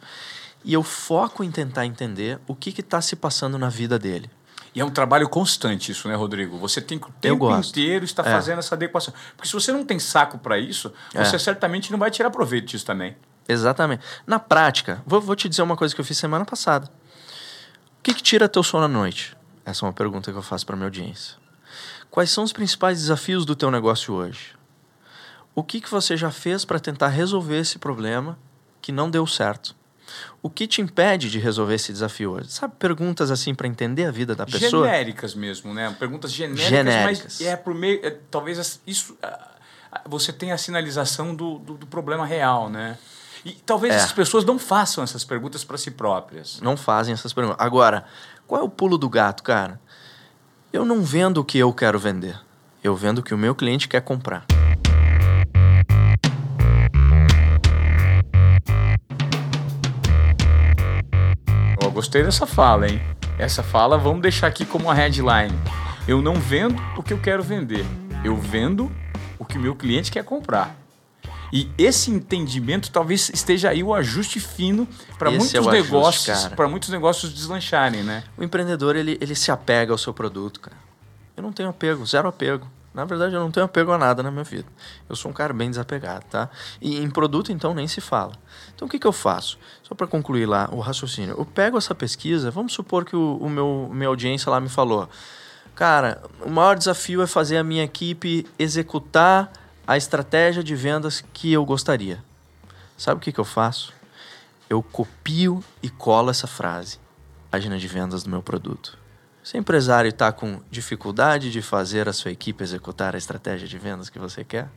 E 0.66 0.74
eu 0.74 0.82
foco 0.82 1.44
em 1.44 1.52
tentar 1.52 1.86
entender 1.86 2.40
o 2.48 2.56
que 2.56 2.72
está 2.82 3.00
se 3.00 3.16
passando 3.16 3.56
na 3.56 3.70
vida 3.70 4.00
dele. 4.00 4.30
E 4.74 4.82
é 4.82 4.86
um 4.86 4.90
trabalho 4.90 5.30
constante 5.30 5.92
isso, 5.92 6.08
né, 6.10 6.16
Rodrigo? 6.16 6.58
Você 6.58 6.82
tem 6.82 6.98
que 6.98 7.08
o 7.08 7.14
tempo 7.14 7.50
inteiro 7.56 8.04
estar 8.04 8.26
é. 8.26 8.32
fazendo 8.32 8.60
essa 8.60 8.74
adequação. 8.74 9.14
Porque 9.38 9.48
se 9.48 9.54
você 9.54 9.72
não 9.72 9.86
tem 9.86 10.00
saco 10.00 10.40
para 10.40 10.58
isso, 10.58 10.92
é. 11.14 11.24
você 11.24 11.38
certamente 11.38 11.92
não 11.92 12.00
vai 12.00 12.10
tirar 12.10 12.32
proveito 12.32 12.66
disso 12.66 12.84
também. 12.84 13.16
Exatamente. 13.48 14.04
Na 14.26 14.40
prática, 14.40 15.04
vou, 15.06 15.22
vou, 15.22 15.36
te 15.36 15.48
dizer 15.48 15.62
uma 15.62 15.78
coisa 15.78 15.94
que 15.94 16.02
eu 16.02 16.06
fiz 16.06 16.18
semana 16.18 16.44
passada. 16.44 16.92
O 18.00 18.04
que, 18.04 18.14
que 18.14 18.24
tira 18.24 18.50
teu 18.50 18.64
sono 18.64 18.86
à 18.86 18.88
noite? 18.88 19.38
Essa 19.64 19.86
é 19.86 19.88
uma 19.88 19.94
pergunta 19.94 20.32
que 20.32 20.38
eu 20.38 20.42
faço 20.42 20.66
para 20.66 20.76
minha 20.76 20.88
audiência. 20.88 21.38
Quais 22.10 22.32
são 22.32 22.44
os 22.44 22.52
principais 22.52 23.00
desafios 23.00 23.46
do 23.46 23.56
teu 23.56 23.70
negócio 23.70 24.14
hoje? 24.16 24.56
O 25.54 25.64
que, 25.64 25.80
que 25.80 25.92
você 25.92 26.18
já 26.18 26.32
fez 26.32 26.66
para 26.66 26.80
tentar 26.80 27.10
resolver 27.10 27.60
esse 27.60 27.78
problema 27.78 28.38
que 28.82 28.92
não 28.92 29.12
deu 29.12 29.28
certo? 29.28 29.76
O 30.42 30.50
que 30.50 30.68
te 30.68 30.82
impede 30.82 31.30
de 31.30 31.40
resolver 31.40 31.76
esse 31.76 31.92
desafio 31.92 32.32
hoje? 32.32 32.52
Sabe, 32.52 32.76
perguntas 32.78 33.32
assim 33.32 33.54
para 33.54 33.68
entender 33.68 34.06
a 34.06 34.12
vida 34.12 34.36
da 34.36 34.46
pessoa? 34.46 34.86
Genéricas 34.86 35.34
mesmo, 35.34 35.74
né? 35.74 35.96
Perguntas 35.98 36.32
genéricas, 36.32 36.70
genéricas. 36.70 37.38
mas 37.40 37.42
é 37.42 37.56
por 37.56 37.74
meio. 37.74 38.00
É, 38.06 38.12
talvez 38.30 38.82
isso. 38.86 39.18
Você 40.08 40.34
tenha 40.34 40.54
a 40.54 40.58
sinalização 40.58 41.34
do, 41.34 41.58
do, 41.60 41.74
do 41.76 41.88
problema 41.88 42.26
real, 42.26 42.70
né? 42.70 42.98
E 43.46 43.52
talvez 43.52 43.94
é. 43.94 43.98
essas 43.98 44.12
pessoas 44.12 44.44
não 44.44 44.58
façam 44.58 45.04
essas 45.04 45.24
perguntas 45.24 45.64
para 45.64 45.78
si 45.78 45.92
próprias. 45.92 46.60
Não 46.62 46.76
fazem 46.76 47.14
essas 47.14 47.32
perguntas. 47.32 47.58
Agora, 47.60 48.06
qual 48.48 48.62
é 48.62 48.64
o 48.64 48.70
pulo 48.70 48.98
do 48.98 49.08
gato, 49.08 49.44
cara? 49.44 49.80
Eu 50.74 50.84
não 50.84 51.04
vendo 51.04 51.38
o 51.38 51.46
que 51.46 51.58
eu 51.58 51.72
quero 51.72 52.00
vender. 52.00 52.38
Eu 52.84 52.96
vendo 52.96 53.20
o 53.20 53.24
que 53.24 53.34
o 53.34 53.38
meu 53.38 53.56
cliente 53.56 53.88
quer 53.88 54.02
comprar. 54.02 54.46
Gostei 62.06 62.22
dessa 62.22 62.46
fala, 62.46 62.88
hein? 62.88 63.02
Essa 63.40 63.64
fala 63.64 63.98
vamos 63.98 64.22
deixar 64.22 64.46
aqui 64.46 64.64
como 64.64 64.86
uma 64.86 64.94
headline. 64.94 65.52
Eu 66.08 66.22
não 66.22 66.36
vendo 66.36 66.80
o 66.96 67.02
que 67.02 67.12
eu 67.12 67.18
quero 67.18 67.42
vender. 67.42 67.84
Eu 68.24 68.38
vendo 68.38 68.92
o 69.40 69.44
que 69.44 69.58
o 69.58 69.60
meu 69.60 69.76
cliente 69.76 70.12
quer 70.12 70.24
comprar. 70.24 70.78
E 71.52 71.68
esse 71.80 72.12
entendimento 72.12 72.92
talvez 72.92 73.32
esteja 73.34 73.72
aí 73.72 73.82
o 73.82 73.92
ajuste 73.92 74.40
fino 74.40 74.88
para 75.18 75.32
muitos 75.32 75.56
é 75.56 75.60
negócios, 75.60 76.46
para 76.50 76.68
muitos 76.68 76.90
negócios 76.90 77.34
deslancharem, 77.34 78.04
né? 78.04 78.24
O 78.38 78.44
empreendedor 78.44 78.96
ele, 78.96 79.18
ele 79.20 79.34
se 79.34 79.52
apega 79.52 79.92
ao 79.92 79.98
seu 79.98 80.14
produto, 80.14 80.60
cara. 80.60 80.78
Eu 81.36 81.42
não 81.42 81.52
tenho 81.52 81.70
apego, 81.70 82.06
zero 82.06 82.28
apego. 82.28 82.68
Na 82.96 83.04
verdade, 83.04 83.36
eu 83.36 83.42
não 83.42 83.52
tenho 83.52 83.66
apego 83.66 83.92
a 83.92 83.98
nada 83.98 84.24
na 84.24 84.32
minha 84.32 84.46
vida. 84.46 84.66
Eu 85.10 85.18
sou 85.18 85.30
um 85.30 85.34
cara 85.34 85.54
bem 85.54 85.70
desapegado, 85.70 86.24
tá? 86.30 86.50
E 86.82 86.98
em 86.98 87.10
produto, 87.10 87.52
então, 87.52 87.74
nem 87.74 87.90
se 87.90 88.00
fala. 88.00 88.32
Então, 88.74 88.88
o 88.88 88.90
que, 88.90 88.98
que 88.98 89.06
eu 89.06 89.12
faço? 89.12 89.60
Só 89.84 89.94
para 89.94 90.08
concluir 90.08 90.46
lá 90.46 90.70
o 90.72 90.80
raciocínio. 90.80 91.36
Eu 91.38 91.46
pego 91.46 91.78
essa 91.78 91.94
pesquisa, 91.94 92.50
vamos 92.50 92.72
supor 92.72 93.04
que 93.04 93.14
o, 93.14 93.36
o 93.36 93.50
meu 93.50 93.90
minha 93.92 94.08
audiência 94.08 94.50
lá 94.50 94.62
me 94.62 94.70
falou, 94.70 95.10
cara, 95.76 96.24
o 96.40 96.50
maior 96.50 96.78
desafio 96.78 97.22
é 97.22 97.28
fazer 97.28 97.58
a 97.58 97.64
minha 97.66 97.84
equipe 97.84 98.48
executar 98.58 99.52
a 99.86 99.98
estratégia 99.98 100.64
de 100.64 100.74
vendas 100.74 101.22
que 101.34 101.52
eu 101.52 101.66
gostaria. 101.66 102.24
Sabe 102.98 103.18
o 103.18 103.22
que, 103.22 103.34
que 103.34 103.40
eu 103.40 103.46
faço? 103.46 103.92
Eu 104.70 104.82
copio 104.82 105.62
e 105.84 105.90
colo 105.90 106.30
essa 106.30 106.48
frase, 106.48 106.98
página 107.52 107.78
de 107.78 107.90
vendas 107.90 108.24
do 108.24 108.30
meu 108.30 108.42
produto. 108.42 108.98
Se 109.46 109.56
o 109.56 109.60
empresário 109.60 110.10
está 110.10 110.32
com 110.32 110.60
dificuldade 110.72 111.52
de 111.52 111.62
fazer 111.62 112.10
a 112.10 112.14
sua 112.14 112.32
equipe 112.32 112.64
executar 112.64 113.14
a 113.14 113.18
estratégia 113.20 113.68
de 113.68 113.78
vendas 113.78 114.10
que 114.10 114.18
você 114.18 114.44
quer, 114.44 114.68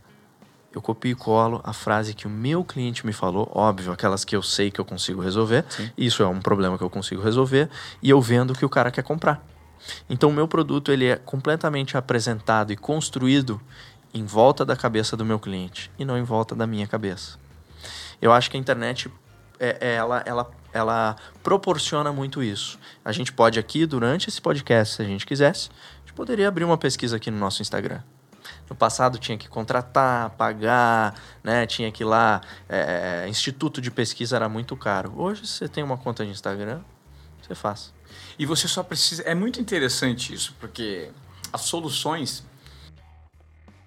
eu 0.74 0.83
copio 0.83 1.12
e 1.12 1.14
colo 1.14 1.62
a 1.64 1.72
frase 1.72 2.12
que 2.12 2.26
o 2.26 2.31
meu 2.31 2.62
cliente 2.62 3.07
me 3.07 3.14
falou, 3.14 3.50
óbvio, 3.54 3.90
aquelas 3.92 4.26
que 4.26 4.37
eu 4.37 4.42
sei 4.42 4.70
que 4.70 4.78
eu 4.78 4.85
consigo 4.85 5.22
resolver, 5.22 5.64
Sim. 5.70 5.90
isso 5.96 6.22
é 6.22 6.26
um 6.26 6.38
problema 6.38 6.76
que 6.76 6.85
eu 6.85 6.90
consigo 6.90 7.22
resolver, 7.22 7.70
e 8.02 8.11
eu 8.11 8.20
vendo 8.20 8.50
o 8.50 8.54
que 8.54 8.62
o 8.62 8.68
cara 8.68 8.90
quer 8.90 9.02
comprar. 9.02 9.42
Então, 10.07 10.28
o 10.28 10.35
meu 10.35 10.46
produto 10.46 10.92
ele 10.92 11.07
é 11.07 11.16
completamente 11.16 11.96
apresentado 11.96 12.70
e 12.70 12.76
construído 12.76 13.59
em 14.12 14.26
volta 14.26 14.66
da 14.66 14.76
cabeça 14.76 15.16
do 15.16 15.24
meu 15.24 15.38
cliente 15.38 15.90
e 15.98 16.04
não 16.04 16.18
em 16.18 16.24
volta 16.24 16.54
da 16.54 16.66
minha 16.66 16.87
cabeça. 16.87 17.38
Eu 18.20 18.33
acho 18.33 18.50
que 18.50 18.59
a 18.59 18.61
internet 18.61 19.11
é, 19.59 19.78
é 19.81 19.94
ela, 19.94 20.22
ela 20.26 20.50
ela 20.79 21.17
proporciona 21.43 22.12
muito 22.12 22.43
isso. 22.43 22.79
A 23.05 23.12
gente 23.12 23.33
pode 23.33 23.59
aqui, 23.59 23.85
durante 23.85 24.29
esse 24.29 24.41
podcast, 24.41 24.97
se 24.97 25.03
a 25.03 25.05
gente 25.05 25.27
quisesse, 25.27 25.71
a 25.97 26.01
gente 26.01 26.14
poderia 26.14 26.49
abrir 26.49 26.64
uma 26.64 26.79
pesquisa 26.79 27.17
aqui 27.17 27.31
no 27.31 27.38
nosso 27.38 27.61
Instagram. 27.61 28.01
No 28.69 28.77
passado 28.77 29.19
tinha 29.19 29.37
que 29.37 29.49
contratar, 29.49 30.31
pagar, 30.31 31.14
né? 31.43 31.67
Tinha 31.67 31.91
que 31.91 32.03
ir 32.03 32.07
lá. 32.07 32.41
É, 32.69 33.27
instituto 33.29 33.81
de 33.81 33.91
pesquisa 33.91 34.37
era 34.37 34.49
muito 34.49 34.77
caro. 34.77 35.12
Hoje 35.17 35.47
você 35.47 35.69
tem 35.69 35.83
uma 35.83 35.97
conta 35.97 36.25
de 36.25 36.31
Instagram, 36.31 36.81
você 37.41 37.55
faz. 37.55 37.93
E 38.38 38.47
você 38.47 38.69
só 38.69 38.83
precisa. 38.83 39.23
É 39.23 39.35
muito 39.35 39.61
interessante 39.61 40.33
isso, 40.33 40.55
porque 40.61 41.11
as 41.53 41.62
soluções 41.62 42.45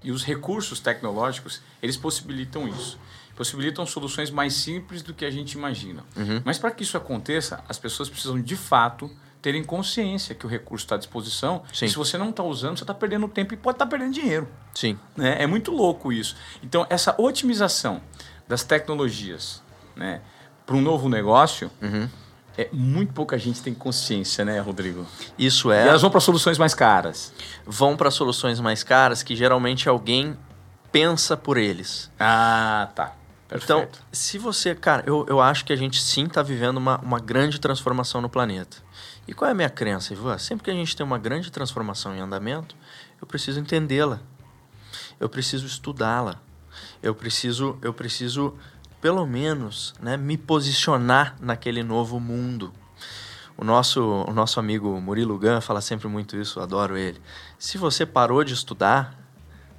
e 0.04 0.12
os 0.12 0.24
recursos 0.24 0.80
tecnológicos 0.80 1.62
eles 1.82 1.96
possibilitam 1.96 2.68
isso. 2.68 3.00
Possibilitam 3.42 3.88
soluções 3.88 4.30
mais 4.30 4.54
simples 4.54 5.02
do 5.02 5.16
que 5.16 5.26
a 5.26 5.32
gente 5.32 5.54
imagina. 5.54 6.04
Uhum. 6.16 6.44
Mas 6.46 6.60
para 6.60 6.70
que 6.70 6.84
isso 6.84 6.96
aconteça, 6.96 7.64
as 7.68 7.80
pessoas 7.80 8.08
precisam 8.08 8.40
de 8.40 8.56
fato 8.56 9.10
terem 9.42 9.64
consciência 9.64 10.36
que 10.36 10.46
o 10.46 10.48
recurso 10.48 10.86
está 10.86 10.94
à 10.94 10.98
disposição. 11.00 11.64
Sim. 11.74 11.86
E 11.86 11.90
se 11.90 11.96
você 11.96 12.20
não 12.20 12.30
está 12.30 12.44
usando, 12.44 12.78
você 12.78 12.84
está 12.84 12.94
perdendo 12.94 13.28
tempo 13.28 13.56
e 13.56 13.58
pode 13.58 13.78
estar 13.78 13.88
perdendo 13.88 14.14
dinheiro. 14.14 14.48
Sim. 14.76 14.96
Né? 15.18 15.38
É 15.42 15.48
muito 15.48 15.72
louco 15.72 16.14
isso. 16.14 16.36
Então, 16.62 16.86
essa 16.88 17.16
otimização 17.18 18.00
das 18.48 18.64
tecnologias 18.64 19.64
né, 19.96 20.22
para 20.64 20.76
um 20.76 20.82
novo 20.82 21.10
negócio, 21.10 21.72
Uhum. 21.82 22.08
é, 22.56 22.70
muito 22.72 23.12
pouca 23.12 23.40
gente 23.40 23.60
tem 23.64 23.74
consciência, 23.74 24.46
né, 24.46 24.60
Rodrigo? 24.60 25.04
Isso 25.36 25.72
E 25.72 25.76
é. 25.78 25.88
elas 25.88 26.04
vão 26.04 26.12
para 26.12 26.20
soluções 26.20 26.60
mais 26.60 26.76
caras. 26.76 27.34
Vão 27.66 27.98
para 27.98 28.12
soluções 28.12 28.60
mais 28.60 28.84
caras 28.84 29.24
que 29.24 29.36
geralmente 29.36 29.90
alguém 29.90 30.38
pensa 30.92 31.36
por 31.36 31.58
eles. 31.58 32.12
Ah, 32.20 32.88
tá. 32.94 33.16
Então, 33.52 33.82
Perfeito. 33.82 34.06
se 34.12 34.38
você. 34.38 34.74
Cara, 34.74 35.04
eu, 35.06 35.26
eu 35.28 35.42
acho 35.42 35.66
que 35.66 35.74
a 35.74 35.76
gente 35.76 36.02
sim 36.02 36.26
está 36.26 36.42
vivendo 36.42 36.78
uma, 36.78 36.98
uma 37.00 37.20
grande 37.20 37.60
transformação 37.60 38.22
no 38.22 38.30
planeta. 38.30 38.78
E 39.28 39.34
qual 39.34 39.50
é 39.50 39.52
a 39.52 39.56
minha 39.56 39.70
crença, 39.70 40.14
Ivan? 40.14 40.38
Sempre 40.38 40.66
que 40.66 40.72
a 40.72 40.74
gente 40.74 40.96
tem 40.96 41.06
uma 41.06 41.18
grande 41.18 41.52
transformação 41.52 42.16
em 42.16 42.20
andamento, 42.20 42.76
eu 43.22 43.28
preciso 43.28 43.60
entendê-la. 43.60 44.20
Eu 45.20 45.30
preciso 45.30 45.66
estudá-la. 45.66 46.40
Eu 47.04 47.14
preciso, 47.14 47.78
eu 47.82 47.94
preciso, 47.94 48.56
pelo 49.00 49.26
menos, 49.26 49.94
né, 50.00 50.18
me 50.18 50.38
posicionar 50.38 51.36
naquele 51.40 51.84
novo 51.84 52.20
mundo. 52.20 52.74
O 53.58 53.64
nosso, 53.64 54.02
o 54.28 54.34
nosso 54.34 54.60
amigo 54.60 55.00
Murilo 55.00 55.38
Gun 55.38 55.62
fala 55.62 55.82
sempre 55.82 56.08
muito 56.08 56.36
isso, 56.36 56.60
adoro 56.60 56.98
ele. 56.98 57.22
Se 57.60 57.78
você 57.78 58.06
parou 58.06 58.44
de 58.44 58.54
estudar, 58.54 59.21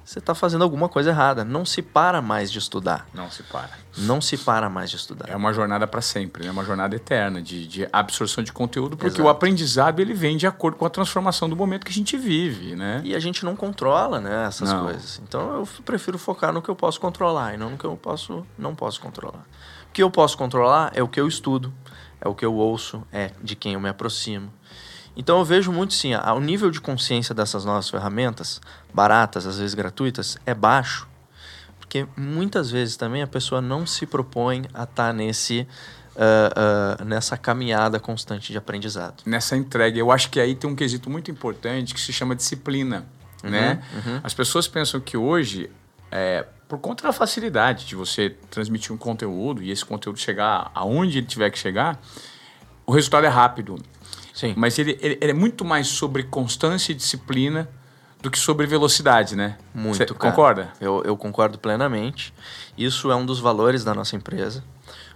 você 0.03 0.19
está 0.19 0.35
fazendo 0.35 0.63
alguma 0.63 0.89
coisa 0.89 1.11
errada. 1.11 1.45
Não 1.45 1.65
se 1.65 1.81
para 1.81 2.21
mais 2.21 2.51
de 2.51 2.59
estudar. 2.59 3.07
Não 3.13 3.31
se 3.31 3.41
para. 3.43 3.69
Não 3.97 4.19
se 4.19 4.37
para 4.37 4.69
mais 4.69 4.89
de 4.89 4.97
estudar. 4.97 5.29
É 5.29 5.35
uma 5.35 5.53
jornada 5.53 5.87
para 5.87 6.01
sempre, 6.01 6.43
né? 6.43 6.51
uma 6.51 6.65
jornada 6.65 6.95
eterna 6.95 7.41
de, 7.41 7.65
de 7.65 7.87
absorção 7.91 8.43
de 8.43 8.51
conteúdo, 8.51 8.97
porque 8.97 9.15
Exato. 9.15 9.23
o 9.23 9.29
aprendizado 9.29 9.99
ele 9.99 10.13
vem 10.13 10.35
de 10.35 10.45
acordo 10.45 10.77
com 10.77 10.85
a 10.85 10.89
transformação 10.89 11.49
do 11.49 11.55
momento 11.55 11.85
que 11.85 11.91
a 11.91 11.95
gente 11.95 12.17
vive, 12.17 12.75
né? 12.75 13.01
E 13.03 13.15
a 13.15 13.19
gente 13.19 13.45
não 13.45 13.55
controla, 13.55 14.19
né, 14.19 14.45
essas 14.45 14.69
Não. 14.71 14.83
coisas. 14.83 15.21
Então 15.23 15.57
eu 15.57 15.67
prefiro 15.85 16.17
focar 16.17 16.51
no 16.51 16.61
que 16.61 16.69
eu 16.69 16.75
posso 16.75 16.99
controlar 16.99 17.53
e 17.53 17.57
não 17.57 17.69
no 17.69 17.77
que 17.77 17.85
eu 17.85 17.95
posso 17.95 18.45
não 18.57 18.75
posso 18.75 18.99
controlar. 18.99 19.45
O 19.89 19.93
que 19.93 20.03
eu 20.03 20.11
posso 20.11 20.37
controlar 20.37 20.91
é 20.93 21.01
o 21.01 21.07
que 21.07 21.19
eu 21.19 21.27
estudo, 21.27 21.73
é 22.19 22.27
o 22.27 22.35
que 22.35 22.45
eu 22.45 22.53
ouço, 22.53 23.03
é 23.11 23.31
de 23.41 23.55
quem 23.55 23.73
eu 23.73 23.79
me 23.79 23.89
aproximo. 23.89 24.51
Então 25.15 25.39
eu 25.39 25.45
vejo 25.45 25.71
muito 25.71 25.93
sim, 25.93 26.15
o 26.15 26.39
nível 26.39 26.71
de 26.71 26.81
consciência 26.81 27.35
dessas 27.35 27.65
novas 27.65 27.89
ferramentas, 27.89 28.59
baratas, 28.93 29.45
às 29.45 29.59
vezes 29.59 29.73
gratuitas, 29.73 30.37
é 30.45 30.53
baixo. 30.53 31.07
Porque 31.79 32.07
muitas 32.17 32.71
vezes 32.71 32.97
também 32.97 33.21
a 33.21 33.27
pessoa 33.27 33.61
não 33.61 33.85
se 33.85 34.05
propõe 34.05 34.65
a 34.73 34.83
estar 34.83 35.13
nesse 35.13 35.67
ah, 36.15 36.97
ah, 36.99 37.03
nessa 37.03 37.35
caminhada 37.35 37.99
constante 37.99 38.51
de 38.51 38.57
aprendizado. 38.57 39.23
nessa 39.25 39.57
entrega. 39.57 39.97
Eu 39.97 40.11
acho 40.11 40.29
que 40.29 40.39
aí 40.39 40.53
tem 40.53 40.69
um 40.69 40.75
quesito 40.75 41.09
muito 41.09 41.31
importante 41.31 41.93
que 41.93 41.99
se 41.99 42.13
chama 42.13 42.35
disciplina, 42.35 43.05
né? 43.41 43.81
uhum. 43.93 44.21
As 44.23 44.33
pessoas 44.33 44.67
pensam 44.67 44.99
que 44.99 45.17
hoje, 45.17 45.71
é, 46.11 46.45
por 46.67 46.77
conta 46.77 47.03
da 47.03 47.11
facilidade 47.11 47.85
de 47.85 47.95
você 47.95 48.29
transmitir 48.51 48.93
um 48.93 48.97
conteúdo 48.97 49.63
e 49.63 49.71
esse 49.71 49.83
conteúdo 49.83 50.19
chegar 50.19 50.71
aonde 50.75 51.17
ele 51.17 51.25
tiver 51.25 51.49
que 51.49 51.57
chegar, 51.57 51.99
o 52.85 52.91
resultado 52.91 53.25
é 53.25 53.29
rápido. 53.29 53.75
Sim. 54.33 54.53
Mas 54.57 54.77
ele, 54.79 54.97
ele- 55.01 55.17
ele 55.21 55.31
é 55.31 55.33
muito 55.35 55.63
mais 55.63 55.87
sobre 55.87 56.23
constância 56.23 56.91
e 56.91 56.95
disciplina 56.95 57.69
do 58.21 58.31
que 58.31 58.39
sobre 58.39 58.65
velocidade, 58.65 59.35
né? 59.35 59.57
Muito, 59.73 59.97
Você 59.97 60.05
cara. 60.05 60.17
concorda? 60.31 60.73
Eu, 60.81 61.03
eu 61.05 61.15
concordo 61.15 61.59
plenamente. 61.59 62.33
Isso 62.77 63.11
é 63.11 63.15
um 63.15 63.25
dos 63.25 63.39
valores 63.39 63.83
da 63.83 63.93
nossa 63.93 64.15
empresa. 64.15 64.63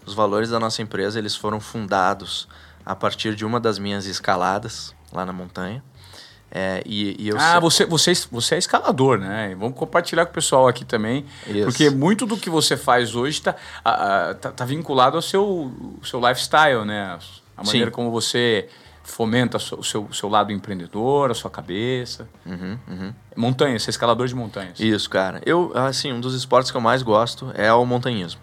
Os 0.06 0.14
valores 0.14 0.50
da 0.50 0.60
nossa 0.60 0.82
empresa 0.82 1.18
eles 1.18 1.36
foram 1.36 1.60
fundados 1.60 2.48
a 2.86 2.96
partir 2.96 3.34
de 3.36 3.44
uma 3.46 3.60
das 3.60 3.80
minhas 3.80 4.06
escaladas 4.06 4.94
lá 5.12 5.26
na 5.26 5.34
montanha. 5.34 5.84
É, 6.50 6.82
e, 6.86 7.16
e 7.22 7.28
eu 7.28 7.38
Ah, 7.38 7.52
sei- 7.54 7.60
você, 7.60 7.86
você, 7.86 8.14
você 8.32 8.56
é 8.56 8.58
escalador, 8.58 9.18
né? 9.20 9.54
Vamos 9.60 9.78
compartilhar 9.78 10.26
com 10.26 10.32
o 10.32 10.34
pessoal 10.34 10.68
aqui 10.68 10.86
também. 10.86 11.26
Isso. 11.46 11.64
Porque 11.66 11.90
muito 11.90 12.26
do 12.26 12.38
que 12.38 12.50
você 12.50 12.78
faz 12.78 13.16
hoje 13.16 13.40
está 13.40 13.56
tá, 13.84 14.52
tá 14.52 14.66
vinculado 14.66 15.18
ao 15.18 15.22
seu, 15.22 15.72
seu 16.04 16.20
lifestyle, 16.26 16.86
né? 16.86 17.18
A 17.58 17.64
maneira 17.64 17.88
Sim. 17.90 17.96
como 17.96 18.12
você 18.12 18.70
fomenta 19.08 19.58
o 19.58 19.84
seu, 19.84 20.04
o 20.04 20.14
seu, 20.14 20.30
lado 20.30 20.52
empreendedor, 20.52 21.32
a 21.32 21.34
sua 21.34 21.50
cabeça. 21.50 22.28
Uhum, 22.46 22.78
uhum. 22.88 23.14
Montanha, 23.36 23.80
você 23.80 23.90
é 23.90 23.92
escalador 23.92 24.28
de 24.28 24.36
montanhas. 24.36 24.80
Isso, 24.80 25.10
cara. 25.10 25.42
Eu, 25.46 25.72
assim, 25.76 26.12
um 26.12 26.20
dos 26.20 26.36
esportes 26.36 26.70
que 26.70 26.78
eu 26.78 26.82
mais 26.82 27.02
gosto 27.02 27.52
é 27.56 27.72
o 27.72 27.86
montanhismo. 27.86 28.42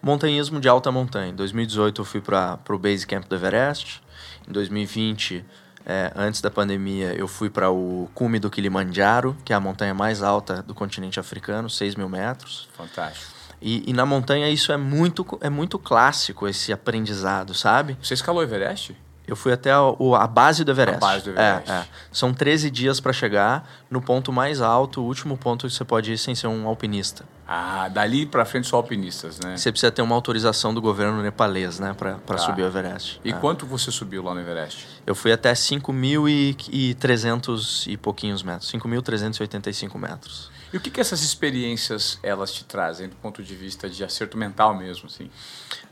Montanhismo 0.00 0.60
de 0.60 0.68
alta 0.68 0.92
montanha. 0.92 1.30
Em 1.30 1.34
2018 1.34 2.00
eu 2.00 2.04
fui 2.04 2.20
para 2.20 2.58
o 2.70 2.78
Base 2.78 3.06
Camp 3.06 3.26
do 3.26 3.34
Everest. 3.34 4.00
Em 4.48 4.52
2020, 4.52 5.44
é, 5.84 6.12
antes 6.14 6.40
da 6.40 6.50
pandemia, 6.50 7.12
eu 7.14 7.26
fui 7.26 7.50
para 7.50 7.68
o 7.70 8.08
cume 8.14 8.38
do 8.38 8.48
Kilimanjaro, 8.48 9.36
que 9.44 9.52
é 9.52 9.56
a 9.56 9.60
montanha 9.60 9.92
mais 9.92 10.22
alta 10.22 10.62
do 10.62 10.74
continente 10.74 11.18
africano, 11.18 11.68
6 11.68 11.96
mil 11.96 12.08
metros. 12.08 12.68
Fantástico. 12.72 13.36
E, 13.60 13.90
e 13.90 13.92
na 13.92 14.06
montanha 14.06 14.48
isso 14.48 14.70
é 14.70 14.76
muito, 14.76 15.26
é 15.40 15.50
muito 15.50 15.76
clássico, 15.78 16.46
esse 16.46 16.72
aprendizado, 16.72 17.52
sabe? 17.52 17.98
Você 18.00 18.14
escalou 18.14 18.40
o 18.40 18.44
Everest? 18.44 18.96
Eu 19.28 19.36
fui 19.36 19.52
até 19.52 19.70
a, 19.70 19.82
o- 19.82 20.14
a 20.16 20.26
base 20.26 20.64
do 20.64 20.70
Everest. 20.72 21.04
A 21.04 21.06
base 21.06 21.24
do 21.24 21.30
Everest. 21.30 21.70
É, 21.70 21.74
é. 21.74 21.86
São 22.10 22.32
13 22.32 22.70
dias 22.70 22.98
para 22.98 23.12
chegar 23.12 23.68
no 23.90 24.00
ponto 24.00 24.32
mais 24.32 24.60
alto, 24.62 25.02
o 25.02 25.04
último 25.04 25.36
ponto 25.36 25.66
que 25.68 25.72
você 25.72 25.84
pode 25.84 26.10
ir 26.12 26.18
sem 26.18 26.34
ser 26.34 26.46
um 26.46 26.66
alpinista. 26.66 27.24
Ah, 27.46 27.88
dali 27.88 28.26
pra 28.26 28.44
frente 28.44 28.66
só 28.66 28.76
alpinistas, 28.76 29.38
né? 29.40 29.56
Você 29.56 29.70
precisa 29.70 29.90
ter 29.92 30.02
uma 30.02 30.14
autorização 30.14 30.72
do 30.74 30.80
governo 30.82 31.22
nepalês, 31.22 31.78
né, 31.78 31.94
para 31.94 32.14
Tá. 32.14 32.38
subir 32.38 32.62
o 32.62 32.66
Everest. 32.66 33.20
E 33.24 33.30
É. 33.30 33.32
quanto 33.34 33.64
você 33.66 33.90
subiu 33.90 34.22
lá 34.22 34.34
no 34.34 34.40
Everest? 34.40 34.86
Eu 35.06 35.14
fui 35.14 35.32
até 35.32 35.54
5.300 35.54 37.86
e 37.86 37.96
pouquinhos 37.96 38.42
metros, 38.42 38.70
5.385 38.70 39.98
metros. 39.98 40.50
E 40.72 40.76
o 40.76 40.80
que, 40.80 40.90
que 40.90 41.00
essas 41.00 41.22
experiências 41.22 42.18
elas 42.22 42.52
te 42.52 42.64
trazem 42.64 43.08
do 43.08 43.16
ponto 43.16 43.42
de 43.42 43.54
vista 43.54 43.88
de 43.88 44.04
acerto 44.04 44.36
mental 44.36 44.74
mesmo, 44.76 45.06
assim? 45.06 45.30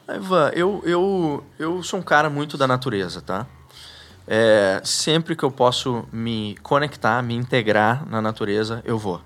Ivan, 0.08 0.50
eu, 0.54 0.80
eu, 0.84 1.44
eu 1.58 1.82
sou 1.82 1.98
um 1.98 2.02
cara 2.02 2.30
muito 2.30 2.56
da 2.56 2.66
natureza, 2.66 3.20
tá? 3.20 3.44
É, 4.26 4.80
sempre 4.84 5.34
que 5.34 5.42
eu 5.42 5.50
posso 5.50 6.06
me 6.12 6.56
conectar, 6.62 7.20
me 7.22 7.34
integrar 7.34 8.08
na 8.08 8.22
natureza, 8.22 8.80
eu 8.84 8.96
vou. 8.96 9.20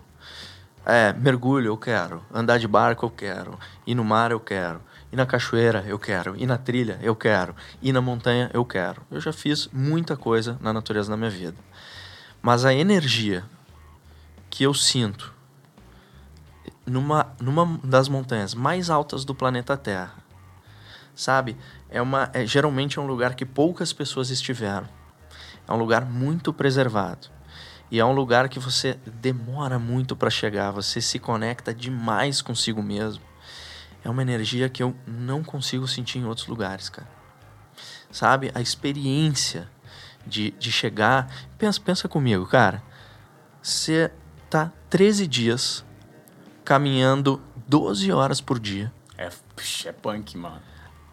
É, 0.87 1.13
mergulho 1.13 1.67
eu 1.67 1.77
quero, 1.77 2.23
andar 2.33 2.59
de 2.59 2.67
barco 2.67 3.05
eu 3.05 3.11
quero, 3.11 3.59
ir 3.87 3.95
no 3.95 4.03
mar 4.03 4.31
eu 4.31 4.41
quero, 4.41 4.81
ir 5.13 5.17
na 5.17 5.27
cachoeira 5.27 5.85
eu 5.87 5.99
quero, 5.99 6.35
ir 6.37 6.47
na 6.47 6.57
trilha 6.57 6.99
eu 7.03 7.15
quero, 7.15 7.55
ir 7.83 7.93
na 7.93 8.01
montanha 8.01 8.51
eu 8.55 8.65
quero. 8.65 9.03
Eu 9.11 9.21
já 9.21 9.35
fiz 9.35 9.69
muita 9.71 10.17
coisa 10.17 10.59
na 10.63 10.73
natureza 10.73 11.11
na 11.11 11.17
minha 11.17 11.31
vida. 11.31 11.57
Mas 12.41 12.65
a 12.65 12.73
energia 12.73 13.45
que 14.49 14.65
eu 14.65 14.73
sinto 14.73 15.35
numa, 16.87 17.27
numa 17.39 17.79
das 17.85 18.09
montanhas 18.09 18.55
mais 18.55 18.89
altas 18.89 19.27
do 19.27 19.35
planeta 19.35 19.77
Terra, 19.77 20.30
sabe? 21.21 21.57
É 21.91 22.01
uma, 22.01 22.31
é, 22.33 22.47
geralmente 22.47 22.99
é 22.99 23.03
um 23.03 23.07
lugar 23.07 23.35
que 23.35 23.45
poucas 23.45 23.93
pessoas 23.93 24.31
estiveram. 24.31 24.89
É 25.69 25.73
um 25.73 25.77
lugar 25.77 26.05
muito 26.05 26.53
preservado. 26.53 27.29
E 27.91 27.99
é 27.99 28.05
um 28.05 28.13
lugar 28.13 28.49
que 28.49 28.59
você 28.59 28.99
demora 29.07 29.79
muito 29.79 30.17
para 30.17 30.31
chegar, 30.31 30.71
você 30.71 31.01
se 31.01 31.19
conecta 31.19 31.75
demais 31.75 32.41
consigo 32.41 32.83
mesmo. 32.83 33.23
É 34.03 34.09
uma 34.09 34.23
energia 34.23 34.69
que 34.69 34.83
eu 34.83 34.97
não 35.07 35.43
consigo 35.43 35.87
sentir 35.87 36.19
em 36.19 36.25
outros 36.25 36.47
lugares, 36.47 36.89
cara. 36.89 37.09
Sabe? 38.11 38.51
A 38.55 38.61
experiência 38.61 39.69
de, 40.27 40.53
de 40.53 40.73
chegar. 40.73 41.31
Pensa, 41.59 41.81
pensa 41.81 42.09
comigo, 42.09 42.47
cara. 42.47 42.83
Você 43.63 44.11
tá 44.49 44.73
13 44.89 45.27
dias 45.27 45.85
caminhando 46.65 47.43
12 47.67 48.11
horas 48.13 48.41
por 48.41 48.59
dia 48.59 48.93
É, 49.19 49.29
é 49.87 49.93
punk, 49.93 50.37
mano. 50.39 50.70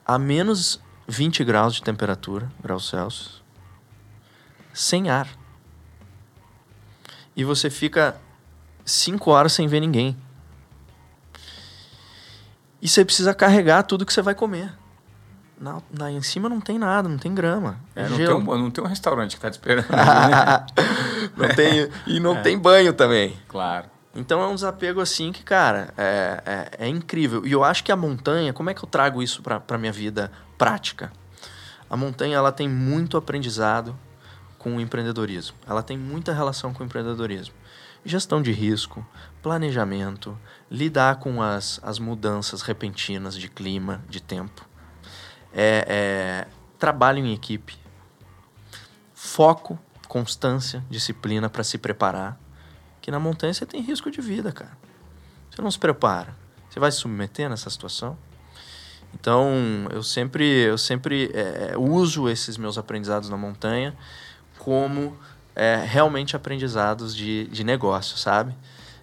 A 0.08 0.17
menos 0.17 0.80
20 1.08 1.43
graus 1.43 1.76
de 1.76 1.84
temperatura, 1.84 2.50
graus 2.63 2.88
Celsius, 2.89 3.43
sem 4.74 5.10
ar. 5.10 5.28
E 7.36 7.43
você 7.43 7.70
fica 7.70 8.15
5 8.86 9.30
horas 9.30 9.54
sem 9.54 9.67
ver 9.67 9.80
ninguém. 9.82 10.15
E 12.82 12.88
você 12.88 13.04
precisa 13.04 13.34
carregar 13.34 13.84
tudo 13.84 14.06
que 14.06 14.13
você 14.13 14.22
vai 14.22 14.34
comer. 14.36 14.72
Na, 15.60 15.82
na- 15.91 16.12
em 16.12 16.22
cima 16.22 16.48
não 16.48 16.62
tem 16.62 16.78
nada, 16.78 17.10
não 17.10 17.17
tem 17.17 17.34
grama. 17.34 17.80
É, 17.96 18.02
É, 18.04 18.10
não, 18.10 18.17
tem 18.17 18.26
gelo. 18.28 18.39
um, 18.39 18.58
não 18.58 18.72
tem 18.72 18.84
um 18.84 18.88
restaurante 18.88 19.36
que 19.36 19.41
tá 19.41 19.50
te 19.50 19.54
esperando. 19.58 19.88
né? 19.89 20.65
não 21.36 21.50
tem, 21.56 21.89
e 22.06 22.20
não 22.20 22.41
tem 22.43 22.58
banho 22.58 22.93
também. 22.93 23.36
Claro. 23.48 23.88
Então 24.17 24.41
é 24.41 24.47
um 24.47 24.56
desapego 24.56 24.99
assim 24.99 25.32
que, 25.32 25.43
cara, 25.43 25.93
é, 25.95 26.41
é, 26.43 26.86
é 26.86 26.88
incrível. 26.88 27.45
E 27.45 27.51
eu 27.51 27.63
acho 27.63 27.84
que 27.84 27.91
a 27.91 27.95
montanha, 27.95 28.51
como 28.51 28.67
é 28.67 28.73
que 28.73 28.84
eu 28.84 28.89
trago 28.89 29.21
isso 29.21 29.43
para 29.43 29.62
a 29.69 29.77
minha 29.77 29.91
vida 29.91 30.32
prática? 30.58 31.13
A 31.88 31.95
montanha 31.95 32.36
ela 32.36 32.51
tem 32.51 32.67
muito 32.67 33.15
aprendizado 33.15 33.95
com 34.58 34.75
o 34.75 34.82
empreendedorismo. 34.82 35.56
Ela 35.67 35.84
tem 35.84 35.95
muita 35.95 36.34
relação 36.34 36.73
com 36.73 36.82
o 36.82 36.86
empreendedorismo. 36.88 37.53
Gestão 38.03 38.41
de 38.41 38.51
risco, 38.51 39.06
planejamento, 39.43 40.36
lidar 40.69 41.17
com 41.17 41.39
as, 41.39 41.80
as 41.84 41.99
mudanças 41.99 42.63
repentinas 42.63 43.38
de 43.38 43.47
clima, 43.47 44.01
de 44.10 44.19
tempo. 44.19 44.67
É, 45.53 45.86
é, 45.88 46.47
trabalho 46.80 47.19
em 47.19 47.36
equipe. 47.36 47.77
Foco, 49.13 49.77
constância, 50.08 50.84
disciplina 50.89 51.47
para 51.49 51.63
se 51.63 51.77
preparar 51.77 52.46
que 53.08 53.12
na 53.12 53.22
montanha 53.22 53.54
você 53.54 53.65
tem 53.65 53.80
risco 53.80 54.12
de 54.12 54.20
vida, 54.20 54.52
cara. 54.52 54.78
Você 55.50 55.62
não 55.62 55.72
se 55.72 55.80
prepara. 55.80 56.36
Você 56.70 56.78
vai 56.78 56.91
se 56.91 56.98
submeter 56.98 57.50
nessa 57.50 57.70
situação? 57.70 58.17
Então, 59.13 59.50
eu 59.91 60.04
sempre, 60.04 60.43
eu 60.43 60.78
sempre 60.78 61.32
é, 61.34 61.78
uso 61.78 62.28
esses 62.28 62.58
meus 62.58 62.78
aprendizados 62.78 63.30
na 63.30 63.38
montanha 63.38 63.96
como 64.60 65.17
é, 65.56 65.82
realmente 65.86 66.36
aprendizados 66.36 67.15
de, 67.15 67.48
de 67.48 67.63
negócio, 67.63 68.17
sabe? 68.17 68.54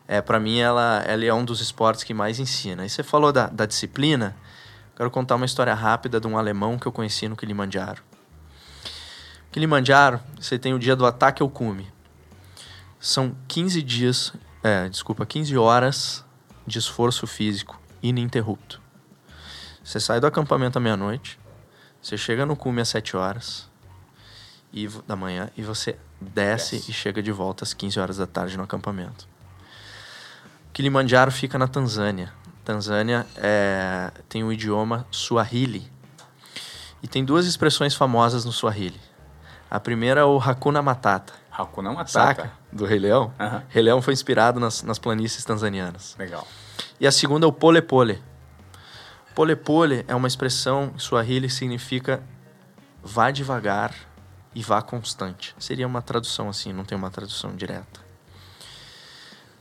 É, 0.06 0.20
para 0.20 0.38
mim, 0.38 0.58
ela, 0.58 1.02
ela 1.06 1.24
é 1.24 1.32
um 1.32 1.42
dos 1.42 1.62
esportes 1.62 2.04
que 2.04 2.12
mais 2.12 2.38
ensina. 2.38 2.84
E 2.84 2.90
você 2.90 3.02
falou 3.02 3.32
da, 3.32 3.46
da 3.46 3.64
disciplina. 3.64 4.36
Quero 4.94 5.10
contar 5.10 5.36
uma 5.36 5.46
história 5.46 5.72
rápida 5.72 6.20
de 6.20 6.26
um 6.26 6.36
alemão 6.36 6.78
que 6.78 6.86
eu 6.86 6.92
conheci 6.92 7.26
no 7.26 7.36
Kilimanjaro. 7.36 8.02
Kilimanjaro, 9.50 10.20
você 10.38 10.58
tem 10.58 10.74
o 10.74 10.78
dia 10.78 10.94
do 10.94 11.06
ataque 11.06 11.42
ao 11.42 11.48
cume 11.48 11.93
são 13.04 13.36
15 13.48 13.82
dias, 13.82 14.32
é, 14.62 14.88
desculpa, 14.88 15.26
15 15.26 15.58
horas 15.58 16.24
de 16.66 16.78
esforço 16.78 17.26
físico 17.26 17.78
ininterrupto. 18.02 18.80
Você 19.84 20.00
sai 20.00 20.20
do 20.20 20.26
acampamento 20.26 20.78
à 20.78 20.80
meia-noite, 20.80 21.38
você 22.00 22.16
chega 22.16 22.46
no 22.46 22.56
cume 22.56 22.80
às 22.80 22.88
7 22.88 23.14
horas 23.14 23.68
e, 24.72 24.88
da 25.06 25.14
manhã 25.14 25.50
e 25.54 25.62
você 25.62 25.98
desce 26.18 26.76
yes. 26.76 26.88
e 26.88 26.94
chega 26.94 27.22
de 27.22 27.30
volta 27.30 27.62
às 27.62 27.74
15 27.74 28.00
horas 28.00 28.16
da 28.16 28.26
tarde 28.26 28.56
no 28.56 28.62
acampamento. 28.62 29.28
Kilimanjaro 30.72 31.30
fica 31.30 31.58
na 31.58 31.68
Tanzânia. 31.68 32.32
Tanzânia 32.64 33.26
é, 33.36 34.10
tem 34.30 34.42
o 34.42 34.50
idioma 34.50 35.06
Swahili. 35.10 35.92
E 37.02 37.06
tem 37.06 37.22
duas 37.22 37.44
expressões 37.44 37.94
famosas 37.94 38.46
no 38.46 38.52
Swahili. 38.52 38.98
A 39.70 39.78
primeira 39.78 40.22
é 40.22 40.24
o 40.24 40.38
Hakuna 40.38 40.80
Matata, 40.80 41.43
Hakuna 41.56 41.92
Matata. 41.92 42.10
Saca? 42.10 42.52
Do 42.72 42.84
Rei 42.84 42.98
Leão. 42.98 43.32
Uhum. 43.38 43.62
Rei 43.68 43.82
Leão 43.82 44.02
foi 44.02 44.12
inspirado 44.12 44.58
nas, 44.58 44.82
nas 44.82 44.98
planícies 44.98 45.44
tanzanianas. 45.44 46.16
Legal. 46.18 46.46
E 46.98 47.06
a 47.06 47.12
segunda 47.12 47.46
é 47.46 47.48
o 47.48 47.52
pole 47.52 47.80
pole. 47.80 48.20
Pole 49.34 49.54
pole 49.54 50.04
é 50.08 50.14
uma 50.14 50.28
expressão 50.28 50.92
em 50.94 50.98
Swahili 50.98 51.48
significa 51.48 52.22
vá 53.02 53.30
devagar 53.30 53.94
e 54.54 54.62
vá 54.62 54.82
constante. 54.82 55.54
Seria 55.58 55.86
uma 55.86 56.02
tradução 56.02 56.48
assim, 56.48 56.72
não 56.72 56.84
tem 56.84 56.96
uma 56.96 57.10
tradução 57.10 57.54
direta. 57.54 58.00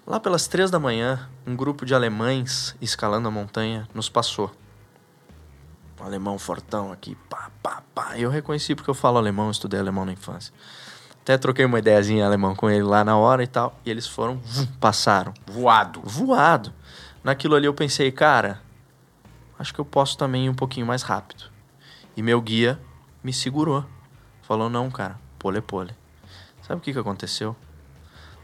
Lá 0.05 0.19
pelas 0.19 0.47
três 0.47 0.69
da 0.69 0.79
manhã, 0.79 1.29
um 1.45 1.55
grupo 1.55 1.85
de 1.85 1.95
alemães 1.95 2.75
escalando 2.81 3.27
a 3.27 3.31
montanha 3.31 3.87
nos 3.93 4.09
passou. 4.09 4.51
Um 5.99 6.03
alemão 6.03 6.37
fortão 6.37 6.91
aqui, 6.91 7.15
pá, 7.29 7.49
pá, 7.61 7.81
pá. 7.95 8.17
Eu 8.17 8.29
reconheci 8.29 8.75
porque 8.75 8.89
eu 8.89 8.95
falo 8.95 9.17
alemão, 9.17 9.49
estudei 9.49 9.79
alemão 9.79 10.05
na 10.05 10.11
infância. 10.11 10.53
Até 11.23 11.37
troquei 11.37 11.63
uma 11.63 11.79
ideiazinha 11.79 12.19
em 12.19 12.25
alemão 12.25 12.53
com 12.53 12.69
ele 12.69 12.83
lá 12.83 13.01
na 13.01 13.15
hora 13.15 13.41
e 13.41 13.47
tal. 13.47 13.79
E 13.85 13.89
eles 13.89 14.05
foram, 14.05 14.39
vum, 14.39 14.65
passaram. 14.77 15.33
Voado. 15.47 16.01
Voado. 16.03 16.73
Naquilo 17.23 17.55
ali 17.55 17.65
eu 17.65 17.73
pensei, 17.73 18.11
cara, 18.11 18.61
acho 19.57 19.73
que 19.73 19.79
eu 19.79 19.85
posso 19.85 20.17
também 20.17 20.47
ir 20.47 20.49
um 20.49 20.53
pouquinho 20.53 20.85
mais 20.85 21.01
rápido. 21.01 21.45
E 22.17 22.21
meu 22.21 22.41
guia 22.41 22.77
me 23.23 23.31
segurou. 23.31 23.85
Falou, 24.41 24.69
não, 24.69 24.91
cara, 24.91 25.17
pole 25.39 25.61
pole. 25.61 25.95
Sabe 26.61 26.79
o 26.79 26.83
que, 26.83 26.91
que 26.91 26.99
aconteceu? 26.99 27.55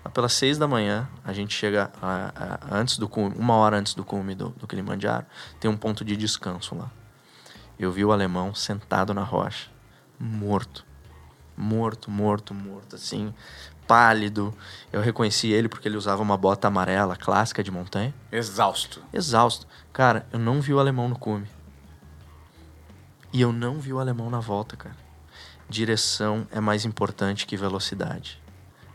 Lá 0.04 0.10
pelas 0.10 0.32
seis 0.32 0.58
da 0.58 0.66
manhã, 0.66 1.06
a 1.26 1.34
gente 1.34 1.54
chega 1.54 1.92
a, 2.02 2.32
a, 2.34 2.78
antes 2.78 2.98
do 2.98 3.10
cume, 3.10 3.36
uma 3.38 3.56
hora 3.56 3.78
antes 3.78 3.94
do 3.94 4.06
cume 4.06 4.34
do, 4.34 4.52
do 4.52 4.66
Kilimanjaro, 4.66 5.26
tem 5.60 5.70
um 5.70 5.76
ponto 5.76 6.06
de 6.06 6.16
descanso 6.16 6.76
lá. 6.76 6.90
Eu 7.78 7.92
vi 7.92 8.06
o 8.06 8.14
alemão 8.14 8.56
sentado 8.56 9.14
na 9.14 9.24
rocha, 9.24 9.70
morto 10.18 10.88
morto, 11.60 12.10
morto, 12.10 12.54
morto, 12.54 12.96
assim, 12.96 13.34
pálido. 13.86 14.56
Eu 14.92 15.02
reconheci 15.02 15.52
ele 15.52 15.68
porque 15.68 15.88
ele 15.88 15.98
usava 15.98 16.22
uma 16.22 16.38
bota 16.38 16.68
amarela 16.68 17.18
clássica 17.18 17.62
de 17.62 17.70
montanha. 17.70 18.14
Exausto. 18.32 19.04
Exausto. 19.12 19.68
Cara, 19.92 20.26
eu 20.32 20.40
não 20.40 20.62
vi 20.62 20.74
o 20.74 20.80
alemão 20.80 21.10
no 21.10 21.20
cume. 21.20 21.48
E 23.34 23.42
eu 23.42 23.52
não 23.52 23.80
vi 23.80 23.92
o 23.92 24.00
alemão 24.00 24.30
na 24.30 24.40
volta, 24.40 24.78
cara. 24.78 24.96
Direção 25.68 26.48
é 26.52 26.60
mais 26.60 26.86
importante 26.86 27.46
que 27.46 27.58
velocidade. 27.58 28.42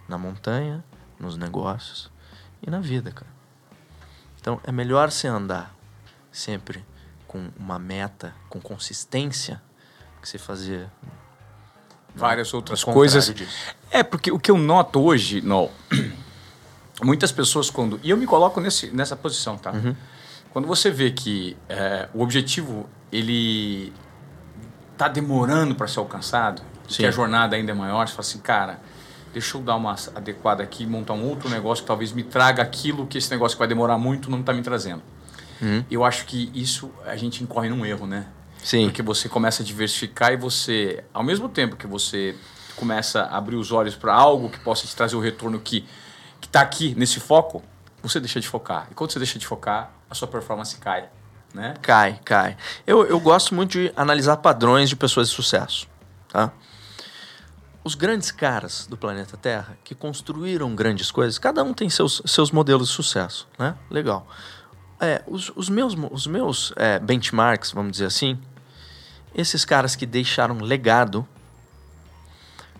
Na 0.08 0.18
montanha, 0.18 0.82
nos 1.20 1.36
negócios 1.36 2.10
e 2.62 2.70
na 2.70 2.80
vida, 2.80 3.12
cara. 3.12 3.32
Então 4.40 4.60
é 4.64 4.72
melhor 4.72 5.10
você 5.10 5.28
andar 5.28 5.74
sempre 6.32 6.84
com 7.28 7.50
uma 7.56 7.78
meta, 7.78 8.34
com 8.48 8.60
consistência, 8.60 9.62
que 10.20 10.28
você 10.28 10.38
fazer 10.38 10.88
várias 12.14 12.54
outras 12.54 12.84
coisas. 12.84 13.32
Disso. 13.34 13.74
É, 13.90 14.02
porque 14.02 14.30
o 14.30 14.38
que 14.38 14.50
eu 14.50 14.58
noto 14.58 15.00
hoje, 15.00 15.40
não, 15.40 15.70
muitas 17.02 17.32
pessoas 17.32 17.70
quando. 17.70 17.98
E 18.02 18.10
eu 18.10 18.16
me 18.16 18.26
coloco 18.26 18.60
nesse, 18.60 18.90
nessa 18.90 19.16
posição, 19.16 19.56
tá? 19.56 19.72
Uhum. 19.72 19.94
Quando 20.52 20.68
você 20.68 20.90
vê 20.90 21.10
que 21.10 21.56
é, 21.68 22.08
o 22.14 22.22
objetivo 22.22 22.88
ele 23.10 23.92
tá 24.96 25.08
demorando 25.08 25.74
para 25.74 25.88
ser 25.88 25.98
alcançado, 25.98 26.62
Sim. 26.88 26.98
que 26.98 27.06
a 27.06 27.10
jornada 27.10 27.56
ainda 27.56 27.72
é 27.72 27.74
maior, 27.74 28.06
você 28.06 28.12
fala 28.14 28.20
assim, 28.20 28.38
cara, 28.38 28.80
deixa 29.32 29.56
eu 29.56 29.62
dar 29.62 29.74
uma 29.74 29.96
adequada 30.14 30.62
aqui, 30.62 30.86
montar 30.86 31.14
um 31.14 31.28
outro 31.28 31.48
negócio 31.48 31.82
que 31.82 31.88
talvez 31.88 32.12
me 32.12 32.22
traga 32.22 32.62
aquilo 32.62 33.06
que 33.06 33.18
esse 33.18 33.30
negócio 33.30 33.56
que 33.56 33.58
vai 33.58 33.68
demorar 33.68 33.98
muito 33.98 34.30
não 34.30 34.40
está 34.40 34.52
me 34.52 34.62
trazendo. 34.62 35.02
Uhum. 35.60 35.84
Eu 35.90 36.04
acho 36.04 36.24
que 36.26 36.50
isso 36.54 36.90
a 37.04 37.16
gente 37.16 37.42
incorre 37.42 37.68
num 37.68 37.84
erro, 37.84 38.06
né? 38.06 38.26
Sim. 38.64 38.86
Porque 38.86 39.02
você 39.02 39.28
começa 39.28 39.62
a 39.62 39.66
diversificar 39.66 40.32
e 40.32 40.36
você, 40.38 41.04
ao 41.12 41.22
mesmo 41.22 41.50
tempo 41.50 41.76
que 41.76 41.86
você 41.86 42.34
começa 42.76 43.22
a 43.24 43.36
abrir 43.36 43.56
os 43.56 43.70
olhos 43.70 43.94
para 43.94 44.14
algo 44.14 44.48
que 44.48 44.58
possa 44.58 44.86
te 44.86 44.96
trazer 44.96 45.14
o 45.14 45.20
retorno 45.20 45.60
que 45.60 45.86
está 46.42 46.62
aqui 46.62 46.94
nesse 46.96 47.20
foco, 47.20 47.62
você 48.02 48.18
deixa 48.18 48.40
de 48.40 48.48
focar. 48.48 48.88
E 48.90 48.94
quando 48.94 49.12
você 49.12 49.18
deixa 49.18 49.38
de 49.38 49.46
focar, 49.46 49.92
a 50.08 50.14
sua 50.14 50.26
performance 50.26 50.76
cai. 50.78 51.10
Né? 51.52 51.74
Cai, 51.82 52.18
cai. 52.24 52.56
Eu, 52.86 53.04
eu 53.06 53.20
gosto 53.20 53.54
muito 53.54 53.72
de 53.72 53.92
analisar 53.94 54.38
padrões 54.38 54.88
de 54.88 54.96
pessoas 54.96 55.28
de 55.28 55.34
sucesso. 55.34 55.86
Tá? 56.28 56.50
Os 57.84 57.94
grandes 57.94 58.30
caras 58.30 58.86
do 58.86 58.96
planeta 58.96 59.36
Terra 59.36 59.76
que 59.84 59.94
construíram 59.94 60.74
grandes 60.74 61.10
coisas, 61.10 61.38
cada 61.38 61.62
um 61.62 61.74
tem 61.74 61.90
seus, 61.90 62.22
seus 62.24 62.50
modelos 62.50 62.88
de 62.88 62.94
sucesso. 62.94 63.46
Né? 63.58 63.74
Legal. 63.90 64.26
É, 64.98 65.22
os, 65.26 65.52
os 65.54 65.68
meus, 65.68 65.94
os 66.10 66.26
meus 66.26 66.72
é, 66.76 66.98
benchmarks, 66.98 67.72
vamos 67.72 67.92
dizer 67.92 68.06
assim, 68.06 68.38
esses 69.34 69.64
caras 69.64 69.96
que 69.96 70.06
deixaram 70.06 70.58
legado, 70.58 71.26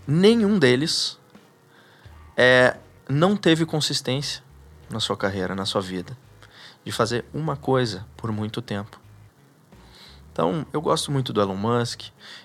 nenhum 0.07 0.59
deles 0.59 1.19
é, 2.37 2.77
não 3.09 3.37
teve 3.37 3.67
consistência 3.67 4.43
na 4.91 5.01
sua 5.01 5.17
carreira, 5.17 5.55
na 5.55 5.67
sua 5.67 5.81
vida, 5.81 6.17
de 6.85 6.93
fazer 6.93 7.25
uma 7.33 7.57
coisa 7.57 8.07
por 8.17 8.31
muito 8.31 8.63
tempo. 8.63 9.01
Então, 10.33 10.67
eu 10.73 10.81
gosto 10.81 11.13
muito 11.13 11.33
do 11.33 11.41
Elon 11.41 11.57
Musk, 11.57 12.03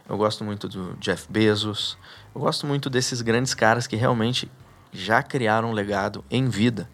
eu 0.07 0.15
gosto 0.15 0.43
muito 0.43 0.67
do 0.69 0.95
Jeff 0.99 1.25
Bezos, 1.27 1.97
eu 2.35 2.41
gosto 2.41 2.67
muito 2.67 2.87
desses 2.89 3.21
grandes 3.21 3.55
caras 3.55 3.87
que 3.87 3.95
realmente 3.95 4.49
já 4.93 5.23
criaram 5.23 5.71
um 5.71 5.73
legado 5.73 6.23
em 6.29 6.47
vida. 6.49 6.89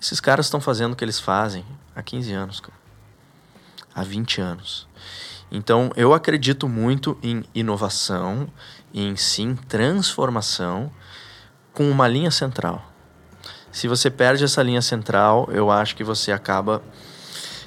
Esses 0.00 0.20
caras 0.20 0.46
estão 0.46 0.60
fazendo 0.60 0.92
o 0.92 0.96
que 0.96 1.04
eles 1.04 1.18
fazem 1.18 1.64
há 1.94 2.02
15 2.02 2.32
anos, 2.32 2.60
cara. 2.60 2.78
há 3.94 4.02
20 4.02 4.40
anos. 4.40 4.88
Então, 5.54 5.90
eu 5.94 6.14
acredito 6.14 6.66
muito 6.66 7.18
em 7.22 7.44
inovação, 7.54 8.48
em 8.92 9.14
sim 9.16 9.54
transformação 9.68 10.90
com 11.74 11.90
uma 11.90 12.08
linha 12.08 12.30
central. 12.30 12.90
Se 13.70 13.86
você 13.86 14.10
perde 14.10 14.44
essa 14.44 14.62
linha 14.62 14.80
central, 14.80 15.50
eu 15.52 15.70
acho 15.70 15.94
que 15.94 16.02
você 16.02 16.32
acaba 16.32 16.82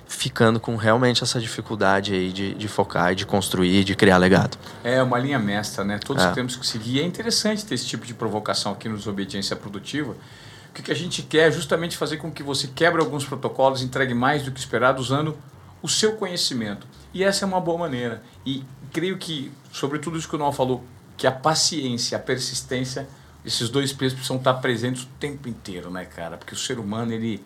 ficando 0.07 0.59
com 0.59 0.75
realmente 0.75 1.21
essa 1.21 1.39
dificuldade 1.39 2.13
aí 2.13 2.31
de, 2.31 2.55
de 2.55 2.67
focar 2.67 3.11
e 3.11 3.15
de 3.15 3.25
construir, 3.25 3.83
de 3.83 3.95
criar 3.95 4.17
legado. 4.17 4.57
É 4.83 5.01
uma 5.03 5.19
linha 5.19 5.37
mestra, 5.37 5.83
né? 5.83 5.99
Todos 6.03 6.23
é. 6.23 6.31
temos 6.31 6.55
que 6.55 6.65
seguir. 6.65 7.01
É 7.01 7.03
interessante 7.03 7.63
ter 7.63 7.75
esse 7.75 7.85
tipo 7.85 8.03
de 8.03 8.15
provocação 8.15 8.71
aqui 8.71 8.89
no 8.89 8.97
Desobediência 8.97 9.55
Produtiva. 9.55 10.15
O 10.69 10.73
que 10.81 10.91
a 10.91 10.95
gente 10.95 11.21
quer 11.21 11.49
é 11.49 11.51
justamente 11.51 11.95
fazer 11.97 12.17
com 12.17 12.31
que 12.31 12.41
você 12.41 12.67
quebre 12.67 12.99
alguns 12.99 13.25
protocolos, 13.25 13.83
entregue 13.83 14.15
mais 14.15 14.41
do 14.41 14.51
que 14.51 14.59
esperado 14.59 14.99
usando 14.99 15.37
o 15.85 15.87
seu 15.87 16.15
conhecimento. 16.15 16.87
E 17.13 17.23
essa 17.23 17.45
é 17.45 17.47
uma 17.47 17.61
boa 17.61 17.77
maneira. 17.77 18.23
E 18.45 18.63
creio 18.91 19.17
que, 19.17 19.51
sobre 19.71 19.99
tudo 19.99 20.17
isso 20.17 20.27
que 20.27 20.35
o 20.35 20.39
Noel 20.39 20.51
falou, 20.51 20.83
que 21.15 21.27
a 21.27 21.31
paciência, 21.31 22.17
a 22.17 22.19
persistência 22.19 23.07
esses 23.45 23.69
dois 23.69 23.93
pesos 23.93 24.15
precisam 24.15 24.37
estar 24.37 24.55
presentes 24.55 25.03
o 25.03 25.07
tempo 25.19 25.47
inteiro, 25.47 25.91
né, 25.91 26.03
cara? 26.03 26.35
Porque 26.35 26.55
o 26.55 26.57
ser 26.57 26.79
humano, 26.79 27.13
ele, 27.13 27.43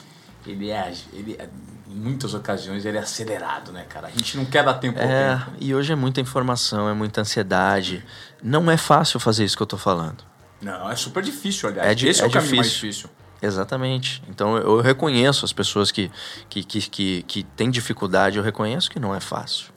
ele 0.47 0.71
é, 0.71 0.93
ele 1.11 1.35
é, 1.37 1.49
em 1.89 1.95
muitas 1.95 2.33
ocasiões, 2.33 2.85
ele 2.85 2.97
é 2.97 3.01
acelerado, 3.01 3.73
né, 3.73 3.83
cara? 3.83 4.07
A 4.07 4.11
gente 4.11 4.37
não 4.37 4.45
quer 4.45 4.63
dar 4.63 4.75
tempo 4.75 4.97
é, 4.97 5.33
ao 5.33 5.39
tempo. 5.39 5.57
E 5.59 5.75
hoje 5.75 5.91
é 5.91 5.95
muita 5.97 6.21
informação, 6.21 6.87
é 6.87 6.93
muita 6.93 7.19
ansiedade. 7.19 8.05
Não 8.41 8.71
é 8.71 8.77
fácil 8.77 9.19
fazer 9.19 9.43
isso 9.43 9.57
que 9.57 9.63
eu 9.63 9.67
tô 9.67 9.77
falando. 9.77 10.23
Não, 10.61 10.89
é 10.89 10.95
super 10.95 11.21
difícil, 11.21 11.67
aliás. 11.67 12.01
É, 12.01 12.07
Esse 12.07 12.21
é, 12.21 12.23
é 12.23 12.27
o 12.27 12.31
caminho 12.31 12.55
mais 12.55 12.71
difícil. 12.71 13.09
Exatamente. 13.41 14.21
Então 14.29 14.57
eu 14.57 14.79
eu 14.79 14.81
reconheço 14.81 15.45
as 15.45 15.51
pessoas 15.51 15.91
que, 15.91 16.09
que, 16.49 16.63
que, 16.63 16.81
que, 16.89 17.23
que 17.23 17.43
têm 17.43 17.69
dificuldade, 17.69 18.37
eu 18.37 18.43
reconheço 18.43 18.89
que 18.89 18.99
não 18.99 19.13
é 19.13 19.19
fácil. 19.19 19.67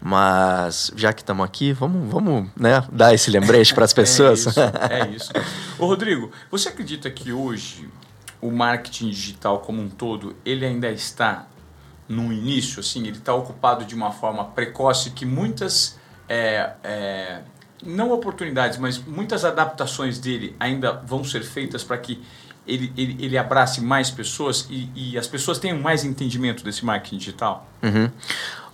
Mas 0.00 0.90
já 0.96 1.12
que 1.12 1.22
estamos 1.22 1.44
aqui, 1.44 1.72
vamos, 1.72 2.10
vamos 2.10 2.50
né, 2.56 2.84
dar 2.90 3.14
esse 3.14 3.30
lembrete 3.30 3.72
para 3.72 3.84
as 3.84 3.92
pessoas. 3.94 4.46
É 4.46 4.50
isso, 4.50 4.60
é 4.90 5.08
isso. 5.10 5.32
Ô, 5.78 5.86
Rodrigo, 5.86 6.32
você 6.50 6.68
acredita 6.68 7.08
que 7.08 7.32
hoje 7.32 7.88
o 8.40 8.50
marketing 8.50 9.10
digital 9.10 9.60
como 9.60 9.80
um 9.80 9.88
todo, 9.88 10.34
ele 10.44 10.66
ainda 10.66 10.90
está 10.90 11.46
no 12.08 12.32
início, 12.32 12.80
assim, 12.80 13.06
ele 13.06 13.18
está 13.18 13.32
ocupado 13.32 13.84
de 13.84 13.94
uma 13.94 14.10
forma 14.10 14.44
precoce 14.46 15.10
que 15.10 15.24
muitas, 15.24 15.98
é, 16.28 16.72
é, 16.82 17.42
não 17.84 18.10
oportunidades, 18.10 18.78
mas 18.78 18.98
muitas 18.98 19.44
adaptações 19.44 20.18
dele 20.18 20.56
ainda 20.58 20.92
vão 21.06 21.22
ser 21.22 21.44
feitas 21.44 21.84
para 21.84 21.96
que 21.96 22.20
ele, 22.66 22.92
ele, 22.96 23.24
ele 23.24 23.38
abrace 23.38 23.80
mais 23.80 24.10
pessoas 24.10 24.66
e, 24.70 24.90
e 24.94 25.18
as 25.18 25.26
pessoas 25.26 25.58
tenham 25.58 25.78
mais 25.80 26.04
entendimento 26.04 26.62
desse 26.64 26.84
marketing 26.84 27.18
digital? 27.18 27.66
Uhum. 27.82 28.10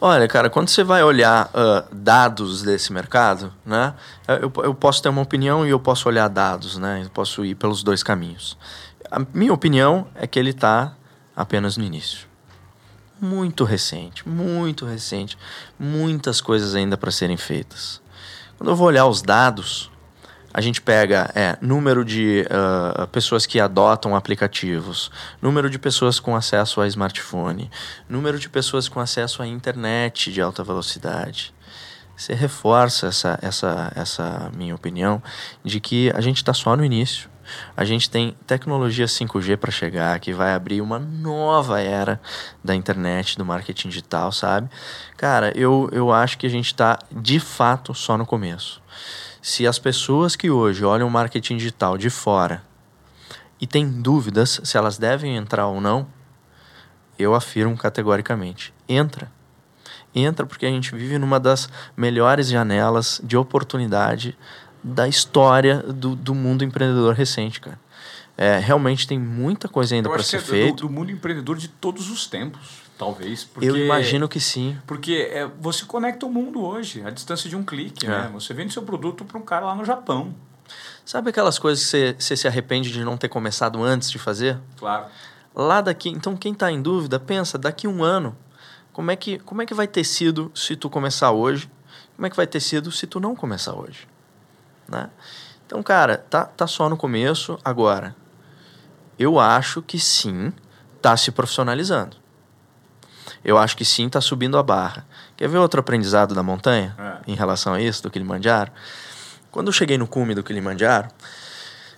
Olha, 0.00 0.28
cara, 0.28 0.48
quando 0.48 0.68
você 0.68 0.84
vai 0.84 1.02
olhar 1.02 1.50
ah, 1.52 1.84
dados 1.90 2.62
desse 2.62 2.92
mercado, 2.92 3.52
né? 3.66 3.94
Eu, 4.28 4.52
eu 4.62 4.74
posso 4.74 5.02
ter 5.02 5.08
uma 5.08 5.22
opinião 5.22 5.66
e 5.66 5.70
eu 5.70 5.80
posso 5.80 6.08
olhar 6.08 6.28
dados, 6.28 6.76
né? 6.78 7.02
Eu 7.04 7.10
posso 7.10 7.44
ir 7.44 7.54
pelos 7.56 7.82
dois 7.82 8.02
caminhos. 8.02 8.56
A 9.10 9.20
minha 9.34 9.52
opinião 9.52 10.06
é 10.14 10.26
que 10.26 10.38
ele 10.38 10.50
está 10.50 10.94
apenas 11.34 11.76
no 11.76 11.84
início. 11.84 12.28
Muito 13.20 13.64
recente, 13.64 14.28
muito 14.28 14.86
recente. 14.86 15.36
Muitas 15.78 16.40
coisas 16.40 16.76
ainda 16.76 16.96
para 16.96 17.10
serem 17.10 17.36
feitas. 17.36 18.00
Quando 18.56 18.70
eu 18.70 18.76
vou 18.76 18.86
olhar 18.86 19.06
os 19.06 19.22
dados, 19.22 19.90
a 20.52 20.60
gente 20.60 20.80
pega 20.80 21.30
é, 21.34 21.56
número 21.60 22.04
de 22.04 22.46
ah, 22.50 23.06
pessoas 23.12 23.46
que 23.46 23.60
adotam 23.60 24.16
aplicativos, 24.16 25.10
número 25.40 25.68
de 25.68 25.78
pessoas 25.78 26.18
com 26.18 26.34
acesso 26.34 26.80
a 26.80 26.86
smartphone, 26.88 27.70
número 28.08 28.38
de 28.38 28.48
pessoas 28.48 28.88
com 28.88 29.00
acesso 29.00 29.42
à 29.42 29.46
internet 29.46 30.32
de 30.32 30.40
alta 30.40 30.64
velocidade. 30.64 31.54
Você 32.16 32.34
reforça 32.34 33.06
essa, 33.06 33.38
essa, 33.40 33.92
essa 33.94 34.50
minha 34.56 34.74
opinião 34.74 35.22
de 35.64 35.78
que 35.78 36.10
a 36.10 36.20
gente 36.20 36.38
está 36.38 36.52
só 36.52 36.76
no 36.76 36.84
início. 36.84 37.30
A 37.76 37.84
gente 37.84 38.10
tem 38.10 38.36
tecnologia 38.46 39.06
5G 39.06 39.56
para 39.56 39.70
chegar, 39.70 40.18
que 40.18 40.32
vai 40.32 40.52
abrir 40.52 40.80
uma 40.80 40.98
nova 40.98 41.80
era 41.80 42.20
da 42.62 42.74
internet, 42.74 43.38
do 43.38 43.44
marketing 43.44 43.88
digital, 43.88 44.32
sabe? 44.32 44.68
Cara, 45.16 45.56
eu, 45.56 45.88
eu 45.92 46.12
acho 46.12 46.36
que 46.38 46.46
a 46.46 46.50
gente 46.50 46.66
está 46.66 46.98
de 47.10 47.38
fato 47.38 47.94
só 47.94 48.18
no 48.18 48.26
começo. 48.26 48.82
Se 49.40 49.66
as 49.66 49.78
pessoas 49.78 50.34
que 50.34 50.50
hoje 50.50 50.84
olham 50.84 51.08
o 51.08 51.10
marketing 51.10 51.56
digital 51.56 51.96
de 51.96 52.10
fora 52.10 52.62
e 53.60 53.66
têm 53.66 53.88
dúvidas 53.88 54.60
se 54.64 54.76
elas 54.76 54.98
devem 54.98 55.36
entrar 55.36 55.66
ou 55.66 55.80
não, 55.80 56.06
eu 57.18 57.34
afirmo 57.34 57.76
categoricamente: 57.76 58.72
entra. 58.88 59.30
Entra 60.14 60.46
porque 60.46 60.66
a 60.66 60.70
gente 60.70 60.94
vive 60.94 61.18
numa 61.18 61.38
das 61.38 61.68
melhores 61.96 62.48
janelas 62.48 63.20
de 63.22 63.36
oportunidade 63.36 64.36
da 64.82 65.06
história 65.06 65.78
do, 65.82 66.16
do 66.16 66.34
mundo 66.34 66.64
empreendedor 66.64 67.14
recente, 67.14 67.60
cara. 67.60 67.78
É, 68.36 68.58
realmente 68.58 69.06
tem 69.06 69.18
muita 69.18 69.68
coisa 69.68 69.96
ainda 69.96 70.08
para 70.08 70.22
ser 70.22 70.36
é 70.36 70.40
do, 70.40 70.46
feito. 70.46 70.86
do 70.86 70.90
mundo 70.90 71.10
empreendedor 71.10 71.56
de 71.56 71.66
todos 71.66 72.08
os 72.08 72.26
tempos, 72.26 72.87
talvez. 72.98 73.44
Porque... 73.44 73.68
Eu 73.68 73.76
imagino 73.76 74.28
que 74.28 74.40
sim. 74.40 74.76
Porque 74.86 75.30
é, 75.32 75.46
você 75.60 75.84
conecta 75.84 76.26
o 76.26 76.30
mundo 76.30 76.62
hoje, 76.62 77.02
à 77.06 77.10
distância 77.10 77.48
de 77.48 77.56
um 77.56 77.62
clique, 77.62 78.04
É. 78.06 78.08
né? 78.10 78.30
Você 78.34 78.52
vende 78.52 78.72
seu 78.72 78.82
produto 78.82 79.24
para 79.24 79.38
um 79.38 79.42
cara 79.42 79.66
lá 79.66 79.74
no 79.74 79.84
Japão, 79.84 80.34
Sabe 81.04 81.30
aquelas 81.30 81.58
coisas 81.58 81.82
que 81.82 81.90
você, 81.90 82.16
você 82.18 82.36
se 82.36 82.46
arrepende 82.46 82.92
de 82.92 83.02
não 83.02 83.16
ter 83.16 83.30
começado 83.30 83.82
antes 83.82 84.10
de 84.10 84.18
fazer? 84.18 84.58
claro. 84.76 85.06
Lá 85.54 85.80
daqui, 85.80 86.10
então 86.10 86.36
quem 86.36 86.52
está 86.52 86.70
em 86.70 86.82
dúvida, 86.82 87.18
pensa, 87.18 87.56
daqui 87.56 87.88
um 87.88 88.04
ano, 88.04 88.36
como 88.92 89.10
é, 89.10 89.16
que, 89.16 89.38
como 89.38 89.62
é 89.62 89.66
que 89.66 89.72
vai 89.72 89.88
ter 89.88 90.04
sido 90.04 90.52
se 90.54 90.76
tu 90.76 90.90
começar 90.90 91.30
hoje? 91.32 91.70
Como 92.14 92.26
é 92.26 92.30
que 92.30 92.36
vai 92.36 92.46
ter 92.46 92.60
sido 92.60 92.92
se 92.92 93.06
tu 93.06 93.18
não 93.18 93.34
começar 93.34 93.74
hoje? 93.74 94.06
Né? 94.86 95.08
Então, 95.66 95.82
cara, 95.82 96.18
tá, 96.18 96.44
tá 96.44 96.66
só 96.66 96.90
no 96.90 96.96
começo. 96.96 97.58
Agora, 97.64 98.14
eu 99.18 99.40
acho 99.40 99.80
que 99.80 99.98
sim, 99.98 100.52
tá 101.00 101.16
se 101.16 101.32
profissionalizando. 101.32 102.18
Eu 103.44 103.56
acho 103.58 103.76
que 103.76 103.84
sim, 103.84 104.08
tá 104.08 104.20
subindo 104.20 104.58
a 104.58 104.62
barra. 104.62 105.06
Quer 105.36 105.48
ver 105.48 105.58
outro 105.58 105.80
aprendizado 105.80 106.34
da 106.34 106.42
montanha 106.42 106.94
É. 106.98 107.30
em 107.30 107.34
relação 107.34 107.74
a 107.74 107.80
isso, 107.80 108.02
do 108.02 108.10
Kilimanjaro? 108.10 108.70
Quando 109.50 109.68
eu 109.68 109.72
cheguei 109.72 109.96
no 109.96 110.06
cume 110.06 110.34
do 110.34 110.42
Kilimanjaro, 110.42 111.08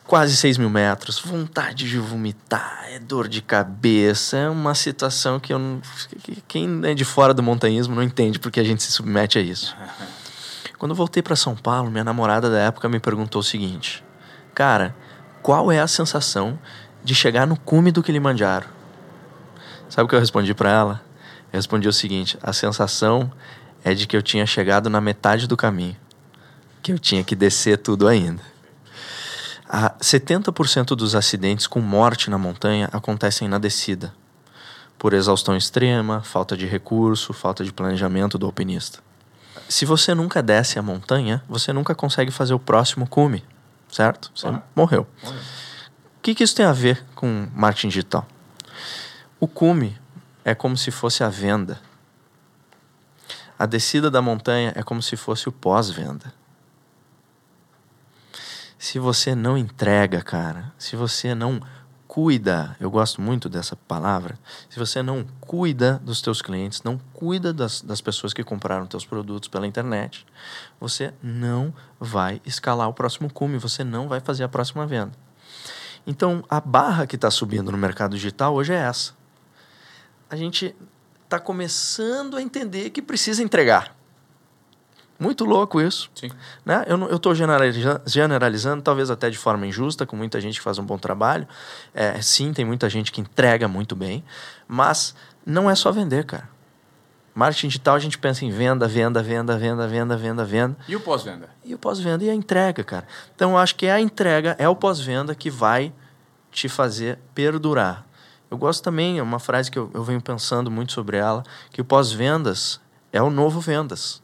quase 0.07 0.37
6 0.37 0.59
mil 0.59 0.71
metros, 0.71 1.19
vontade 1.19 1.89
de 1.89 1.99
vomitar, 1.99 2.85
é 2.91 2.99
dor 2.99 3.27
de 3.29 3.41
cabeça, 3.43 4.37
é 4.37 4.49
uma 4.49 4.75
situação 4.75 5.39
que 5.41 5.53
eu 5.53 5.59
não, 5.59 5.81
que- 6.23 6.43
quem 6.47 6.81
é 6.85 6.95
de 6.95 7.05
fora 7.05 7.33
do 7.35 7.43
montanhismo 7.43 7.95
não 7.95 8.03
entende 8.03 8.39
porque 8.39 8.61
a 8.61 8.65
gente 8.65 8.83
se 8.83 8.93
submete 8.93 9.39
a 9.39 9.41
isso. 9.43 9.77
Quando 10.79 10.93
eu 10.93 10.97
voltei 10.97 11.23
para 11.23 11.37
São 11.37 11.55
Paulo, 11.55 11.91
minha 11.91 12.05
namorada 12.05 12.49
da 12.51 12.59
época 12.59 12.89
me 12.89 12.99
perguntou 12.99 13.41
o 13.41 13.45
seguinte: 13.45 14.03
Cara, 14.55 14.95
qual 15.43 15.71
é 15.71 15.79
a 15.81 15.87
sensação 15.87 16.59
de 17.05 17.15
chegar 17.15 17.47
no 17.47 17.57
cume 17.59 17.93
do 17.93 18.03
Kilimanjaro? 18.03 18.67
Sabe 19.89 20.07
o 20.07 20.09
que 20.09 20.15
eu 20.15 20.21
respondi 20.21 20.55
para 20.55 20.71
ela? 20.71 21.03
Eu 21.53 21.57
respondi 21.59 21.89
o 21.89 21.93
seguinte: 21.93 22.39
A 22.43 22.53
sensação 22.53 23.31
é 23.85 23.95
de 23.95 24.07
que 24.07 24.17
eu 24.17 24.23
tinha 24.23 24.47
chegado 24.47 24.89
na 24.91 25.01
metade 25.01 25.47
do 25.47 25.57
caminho, 25.57 25.97
que 26.83 26.93
eu 26.93 26.99
tinha 26.99 27.25
que 27.25 27.35
descer 27.35 27.79
tudo 27.79 28.07
ainda. 28.07 28.43
A 29.69 29.91
70% 30.01 30.97
dos 30.97 31.15
acidentes 31.15 31.67
com 31.67 31.81
morte 31.81 32.29
na 32.29 32.37
montanha 32.37 32.89
acontecem 32.93 33.49
na 33.49 33.57
descida, 33.59 34.13
por 34.99 35.13
exaustão 35.15 35.57
extrema, 35.57 36.23
falta 36.23 36.57
de 36.57 36.67
recurso, 36.67 37.33
falta 37.33 37.65
de 37.65 37.73
planejamento 37.73 38.37
do 38.37 38.47
alpinista. 38.47 38.99
Se 39.69 39.85
você 39.85 40.13
nunca 40.15 40.43
desce 40.43 40.79
a 40.79 40.83
montanha, 40.83 41.43
você 41.49 41.73
nunca 41.73 41.95
consegue 41.95 42.33
fazer 42.33 42.53
o 42.53 42.59
próximo 42.59 43.07
cume, 43.07 43.45
certo? 43.91 44.31
Você 44.35 44.49
Claro. 44.49 44.63
morreu. 44.75 45.07
O 45.25 46.23
que, 46.23 46.35
que 46.35 46.43
isso 46.43 46.55
tem 46.57 46.67
a 46.67 46.73
ver 46.73 47.05
com 47.15 47.49
marketing 47.55 47.89
digital? 47.89 48.27
O 49.39 49.47
cume 49.47 49.97
é 50.45 50.55
como 50.55 50.77
se 50.77 50.91
fosse 50.91 51.23
a 51.23 51.29
venda. 51.29 51.81
A 53.59 53.67
descida 53.67 54.11
da 54.11 54.23
montanha 54.23 54.73
é 54.75 54.83
como 54.83 55.03
se 55.03 55.17
fosse 55.17 55.49
o 55.49 55.53
pós-venda. 55.53 56.33
Se 58.79 58.99
você 58.99 59.35
não 59.35 59.59
entrega, 59.59 60.23
cara, 60.23 60.73
se 60.79 60.97
você 60.97 61.35
não 61.35 61.61
cuida, 62.09 62.75
eu 62.81 62.91
gosto 62.91 63.21
muito 63.21 63.49
dessa 63.49 63.77
palavra, 63.77 64.39
se 64.69 64.79
você 64.79 65.03
não 65.03 65.25
cuida 65.41 66.01
dos 66.03 66.21
teus 66.21 66.43
clientes, 66.43 66.83
não 66.83 66.99
cuida 67.13 67.53
das, 67.53 67.83
das 67.83 68.01
pessoas 68.01 68.33
que 68.33 68.43
compraram 68.43 68.87
teus 68.87 69.05
produtos 69.05 69.49
pela 69.49 69.67
internet, 69.67 70.27
você 70.81 71.13
não 71.23 71.73
vai 72.01 72.41
escalar 72.45 72.89
o 72.89 72.95
próximo 72.95 73.31
cume, 73.33 73.59
você 73.59 73.85
não 73.85 74.09
vai 74.09 74.19
fazer 74.19 74.43
a 74.43 74.49
próxima 74.49 74.87
venda. 74.87 75.13
Então, 76.07 76.43
a 76.49 76.61
barra 76.61 77.07
que 77.07 77.15
está 77.15 77.31
subindo 77.31 77.71
no 77.71 77.79
mercado 77.79 78.17
digital 78.17 78.55
hoje 78.55 78.73
é 78.73 78.79
essa. 78.79 79.20
A 80.31 80.37
gente 80.37 80.75
está 81.25 81.39
começando 81.39 82.37
a 82.37 82.43
entender 82.43 82.91
que 82.91 83.03
precisa 83.03 83.43
entregar. 83.43 83.95
Muito 85.19 85.45
louco 85.45 85.83
isso. 85.83 86.11
Sim. 86.15 86.31
Né? 86.65 86.83
Eu 86.89 87.17
estou 87.17 87.35
generalizando, 87.35 88.83
talvez 88.83 89.11
até 89.11 89.29
de 89.29 89.37
forma 89.37 89.67
injusta, 89.67 90.07
com 90.07 90.17
muita 90.17 90.41
gente 90.41 90.59
que 90.59 90.65
faz 90.65 90.79
um 90.79 90.85
bom 90.85 90.97
trabalho. 90.97 91.47
É, 91.93 92.23
sim, 92.23 92.55
tem 92.55 92.65
muita 92.65 92.89
gente 92.89 93.13
que 93.13 93.21
entrega 93.21 93.69
muito 93.69 93.95
bem, 93.95 94.25
mas 94.67 95.15
não 95.45 95.69
é 95.69 95.75
só 95.75 95.93
vender, 95.93 96.25
cara. 96.25 96.49
Marketing 97.35 97.69
digital 97.69 97.95
a 97.95 97.99
gente 97.99 98.19
pensa 98.19 98.45
em 98.47 98.51
venda, 98.51 98.89
venda, 98.89 99.23
venda, 99.23 99.59
venda, 99.59 99.87
venda, 99.87 100.17
venda, 100.17 100.45
venda. 100.45 100.77
E 100.89 100.97
o 100.97 101.01
pós-venda? 101.01 101.51
E 101.65 101.75
o 101.75 101.79
pós-venda 101.79 102.25
e 102.25 102.31
a 102.31 102.35
entrega, 102.35 102.83
cara. 102.83 103.07
Então 103.37 103.53
eu 103.53 103.59
acho 103.59 103.77
que 103.77 103.87
é 103.87 103.93
a 103.93 104.01
entrega, 104.01 104.57
é 104.59 104.69
o 104.69 104.75
pós-venda 104.75 105.35
que 105.35 105.51
vai 105.51 105.93
te 106.51 106.69
fazer 106.69 107.19
perdurar. 107.35 108.07
Eu 108.51 108.59
gosto 108.59 108.83
também, 108.83 109.19
é 109.19 109.23
uma 109.23 109.39
frase 109.39 109.71
que 109.71 109.79
eu, 109.79 109.91
eu 109.95 110.03
venho 110.03 110.21
pensando 110.21 110.71
muito 110.71 110.93
sobre 110.93 111.17
ela, 111.17 111.43
que 111.71 111.81
o 111.81 111.85
pós-vendas 111.85 112.81
é 113.13 113.23
o 113.23 113.31
novo 113.31 113.61
vendas. 113.61 114.23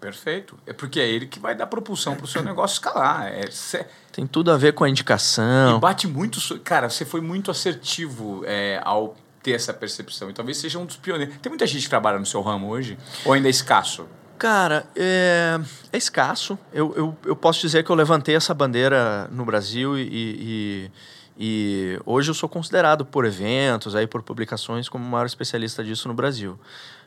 Perfeito. 0.00 0.56
É 0.66 0.72
porque 0.72 1.00
é 1.00 1.08
ele 1.08 1.26
que 1.26 1.38
vai 1.40 1.54
dar 1.54 1.66
propulsão 1.66 2.14
para 2.14 2.24
o 2.24 2.28
seu 2.28 2.42
negócio 2.42 2.74
escalar. 2.74 3.26
É, 3.26 3.50
cê- 3.50 3.86
Tem 4.12 4.26
tudo 4.26 4.50
a 4.52 4.56
ver 4.56 4.72
com 4.72 4.84
a 4.84 4.88
e 4.88 4.90
indicação. 4.92 5.80
bate 5.80 6.06
muito. 6.06 6.38
Cara, 6.60 6.88
você 6.88 7.04
foi 7.04 7.20
muito 7.20 7.50
assertivo 7.50 8.42
é, 8.46 8.80
ao 8.84 9.16
ter 9.42 9.52
essa 9.52 9.74
percepção. 9.74 10.30
E 10.30 10.32
talvez 10.32 10.58
seja 10.58 10.78
um 10.78 10.86
dos 10.86 10.96
pioneiros. 10.96 11.36
Tem 11.38 11.50
muita 11.50 11.66
gente 11.66 11.82
que 11.82 11.88
trabalha 11.88 12.18
no 12.18 12.26
seu 12.26 12.40
ramo 12.42 12.68
hoje? 12.68 12.96
Ou 13.24 13.32
ainda 13.32 13.48
é 13.48 13.50
escasso? 13.50 14.06
Cara, 14.38 14.86
é, 14.94 15.58
é 15.92 15.98
escasso. 15.98 16.56
Eu, 16.72 16.94
eu, 16.96 17.16
eu, 17.24 17.34
posso 17.34 17.60
dizer 17.60 17.82
que 17.82 17.90
eu 17.90 17.96
levantei 17.96 18.36
essa 18.36 18.54
bandeira 18.54 19.28
no 19.32 19.44
Brasil 19.44 19.98
e, 19.98 20.02
e, 20.10 20.90
e, 21.38 22.00
hoje 22.04 22.30
eu 22.30 22.34
sou 22.34 22.48
considerado 22.48 23.04
por 23.04 23.24
eventos, 23.24 23.94
aí 23.94 24.06
por 24.06 24.22
publicações, 24.22 24.88
como 24.88 25.04
o 25.04 25.08
maior 25.08 25.26
especialista 25.26 25.84
disso 25.84 26.08
no 26.08 26.14
Brasil. 26.14 26.58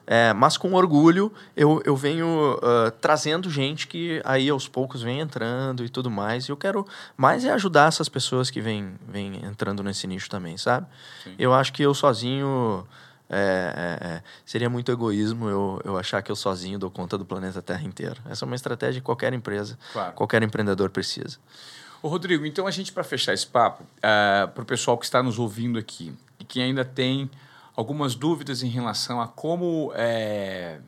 É, 0.08 0.34
mas 0.34 0.58
com 0.58 0.74
orgulho 0.74 1.32
eu, 1.56 1.82
eu 1.86 1.96
venho 1.96 2.56
uh, 2.56 2.90
trazendo 3.00 3.50
gente 3.52 3.88
que 3.88 4.20
aí 4.26 4.50
aos 4.50 4.68
poucos 4.68 5.02
vem 5.02 5.20
entrando 5.20 5.86
e 5.86 5.90
tudo 5.90 6.10
mais. 6.10 6.46
E 6.46 6.52
eu 6.52 6.58
quero 6.58 6.88
mais 7.16 7.46
é 7.46 7.52
ajudar 7.52 7.88
essas 7.88 8.10
pessoas 8.10 8.50
que 8.50 8.62
vêm 8.62 8.94
vem 9.08 9.46
entrando 9.46 9.84
nesse 9.84 10.08
nicho 10.08 10.30
também, 10.30 10.58
sabe? 10.58 10.88
Sim. 11.24 11.36
Eu 11.38 11.54
acho 11.54 11.72
que 11.72 11.84
eu 11.84 11.94
sozinho 11.94 12.86
é, 13.30 14.00
é, 14.02 14.08
é, 14.08 14.24
seria 14.46 14.70
muito 14.70 14.92
egoísmo 14.92 15.48
eu, 15.48 15.82
eu 15.86 15.98
achar 15.98 16.22
que 16.22 16.32
eu 16.32 16.36
sozinho 16.36 16.80
dou 16.80 16.90
conta 16.90 17.18
do 17.18 17.24
planeta 17.24 17.62
Terra 17.62 17.84
inteiro. 17.84 18.20
Essa 18.30 18.44
é 18.44 18.46
uma 18.46 18.56
estratégia 18.56 19.00
que 19.00 19.06
qualquer 19.06 19.34
empresa, 19.34 19.78
claro. 19.94 20.14
qualquer 20.14 20.42
empreendedor 20.42 20.90
precisa. 20.90 21.38
Ô 22.02 22.08
Rodrigo, 22.08 22.46
então 22.46 22.66
a 22.66 22.72
gente, 22.72 22.92
para 22.92 23.04
fechar 23.04 23.34
esse 23.34 23.46
papo, 23.46 23.84
uh, 23.84 23.88
é, 24.02 24.48
para 24.48 24.64
o 24.64 24.66
pessoal 24.66 24.98
que 24.98 25.06
está 25.06 25.22
nos 25.22 25.38
ouvindo 25.38 25.78
aqui 25.78 26.14
e 26.40 26.44
que 26.44 26.62
ainda 26.62 26.84
tem 26.84 27.30
algumas 27.76 28.16
dúvidas 28.16 28.64
em 28.64 28.70
relação 28.70 29.22
a 29.22 29.28
como 29.28 29.92
é, 29.96 30.80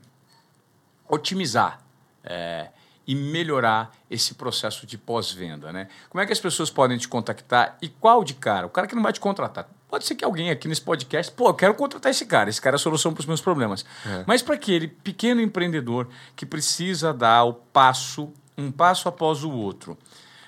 otimizar 1.08 1.80
é, 2.24 2.70
e 3.06 3.16
melhorar 3.16 3.92
esse 4.10 4.34
processo 4.34 4.88
de 4.88 4.98
pós-venda, 4.98 5.72
né? 5.72 5.88
Como 6.10 6.22
é 6.22 6.26
que 6.26 6.34
as 6.34 6.40
pessoas 6.40 6.70
podem 6.70 6.98
te 6.98 7.08
contactar 7.08 7.78
e 7.82 7.90
qual 7.90 8.24
de 8.24 8.34
cara? 8.34 8.66
O 8.66 8.70
cara 8.70 8.88
que 8.88 8.96
não 8.96 9.04
vai 9.04 9.14
te 9.14 9.20
contratar 9.20 9.70
Pode 9.94 10.06
ser 10.06 10.16
que 10.16 10.26
alguém 10.26 10.50
aqui 10.50 10.68
nesse 10.68 10.82
podcast, 10.82 11.32
pô, 11.34 11.50
eu 11.50 11.54
quero 11.54 11.76
contratar 11.76 12.10
esse 12.10 12.26
cara, 12.26 12.50
esse 12.50 12.60
cara 12.60 12.74
é 12.74 12.78
a 12.78 12.80
solução 12.80 13.14
para 13.14 13.22
os 13.22 13.28
meus 13.28 13.42
problemas. 13.42 13.86
É. 14.04 14.24
Mas 14.26 14.42
para 14.42 14.56
aquele 14.56 14.88
pequeno 14.88 15.40
empreendedor 15.40 16.08
que 16.36 16.48
precisa 16.48 17.14
dar 17.14 17.44
o 17.44 17.54
passo, 17.54 18.34
um 18.58 18.72
passo 18.72 19.08
após 19.08 19.44
o 19.44 19.52
outro. 19.52 19.96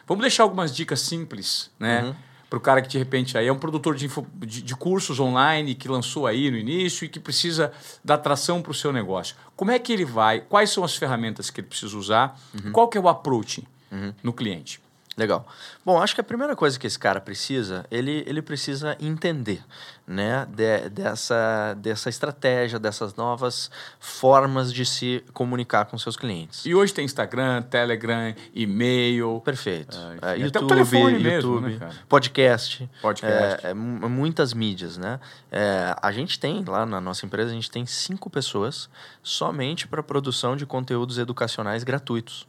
Vamos 0.07 0.21
deixar 0.21 0.43
algumas 0.43 0.73
dicas 0.75 1.01
simples, 1.01 1.71
né? 1.79 2.03
Uhum. 2.03 2.15
Para 2.49 2.57
o 2.57 2.61
cara 2.61 2.81
que 2.81 2.87
de 2.87 2.97
repente 2.97 3.37
aí 3.37 3.47
é 3.47 3.51
um 3.51 3.57
produtor 3.57 3.95
de, 3.95 4.05
info, 4.05 4.25
de, 4.37 4.61
de, 4.61 4.75
cursos 4.75 5.19
online 5.19 5.73
que 5.73 5.87
lançou 5.87 6.27
aí 6.27 6.49
no 6.51 6.57
início 6.57 7.03
e 7.03 7.09
que 7.09 7.19
precisa 7.19 7.73
dar 8.03 8.15
atração 8.15 8.61
para 8.61 8.71
o 8.71 8.73
seu 8.73 8.93
negócio. 8.93 9.35
Como 9.55 9.71
é 9.71 9.79
que 9.79 9.91
ele 9.91 10.05
vai? 10.05 10.41
Quais 10.41 10.69
são 10.69 10.83
as 10.83 10.95
ferramentas 10.95 11.49
que 11.49 11.59
ele 11.59 11.67
precisa 11.67 11.97
usar? 11.97 12.39
Uhum. 12.53 12.71
Qual 12.71 12.87
que 12.87 12.97
é 12.97 13.01
o 13.01 13.09
approach 13.09 13.67
uhum. 13.91 14.13
no 14.21 14.31
cliente? 14.31 14.79
Legal. 15.17 15.47
Bom, 15.85 16.01
acho 16.01 16.13
que 16.13 16.19
a 16.19 16.23
primeira 16.23 16.57
coisa 16.57 16.77
que 16.77 16.85
esse 16.85 16.99
cara 16.99 17.21
precisa, 17.21 17.85
ele, 17.89 18.25
ele 18.27 18.41
precisa 18.41 18.97
entender, 18.99 19.63
né, 20.05 20.45
de, 20.49 20.89
dessa, 20.89 21.73
dessa 21.75 22.09
estratégia, 22.09 22.77
dessas 22.77 23.15
novas 23.15 23.71
formas 23.97 24.73
de 24.73 24.85
se 24.85 25.23
comunicar 25.31 25.85
com 25.85 25.97
seus 25.97 26.17
clientes. 26.17 26.65
E 26.65 26.75
hoje 26.75 26.93
tem 26.93 27.05
Instagram, 27.05 27.61
Telegram, 27.61 28.35
e-mail. 28.53 29.41
Perfeito. 29.45 29.95
Uh, 29.95 30.25
é, 30.25 30.37
YouTube, 30.37 30.79
YouTube, 30.79 31.23
mesmo, 31.23 31.61
né, 31.61 31.89
podcast. 32.09 32.89
Podcast. 33.01 33.65
É, 33.65 33.69
é, 33.69 33.73
muitas 33.73 34.53
mídias, 34.53 34.97
né? 34.97 35.21
É, 35.49 35.95
a 36.01 36.11
gente 36.11 36.37
tem 36.37 36.61
lá 36.65 36.85
na 36.85 36.99
nossa 36.99 37.25
empresa, 37.25 37.51
a 37.51 37.53
gente 37.53 37.71
tem 37.71 37.85
cinco 37.85 38.29
pessoas 38.29 38.89
somente 39.23 39.87
para 39.87 40.03
produção 40.03 40.57
de 40.57 40.65
conteúdos 40.65 41.17
educacionais 41.17 41.85
gratuitos. 41.85 42.45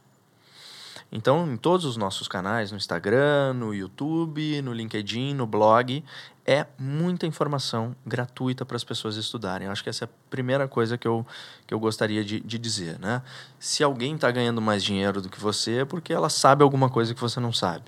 Então, 1.11 1.51
em 1.51 1.55
todos 1.55 1.85
os 1.85 1.95
nossos 1.95 2.27
canais, 2.27 2.71
no 2.71 2.77
Instagram, 2.77 3.53
no 3.53 3.73
YouTube, 3.73 4.61
no 4.61 4.73
LinkedIn, 4.73 5.33
no 5.33 5.47
blog, 5.47 6.03
é 6.45 6.65
muita 6.77 7.25
informação 7.25 7.95
gratuita 8.05 8.65
para 8.65 8.75
as 8.75 8.83
pessoas 8.83 9.15
estudarem. 9.15 9.67
Eu 9.67 9.71
acho 9.71 9.83
que 9.83 9.89
essa 9.89 10.05
é 10.05 10.07
a 10.07 10.09
primeira 10.29 10.67
coisa 10.67 10.97
que 10.97 11.07
eu, 11.07 11.25
que 11.65 11.73
eu 11.73 11.79
gostaria 11.79 12.23
de, 12.23 12.39
de 12.39 12.57
dizer. 12.57 12.99
Né? 12.99 13.21
Se 13.59 13.83
alguém 13.83 14.15
está 14.15 14.29
ganhando 14.31 14.61
mais 14.61 14.83
dinheiro 14.83 15.21
do 15.21 15.29
que 15.29 15.39
você, 15.39 15.79
é 15.79 15.85
porque 15.85 16.13
ela 16.13 16.29
sabe 16.29 16.63
alguma 16.63 16.89
coisa 16.89 17.13
que 17.13 17.21
você 17.21 17.39
não 17.39 17.53
sabe. 17.53 17.85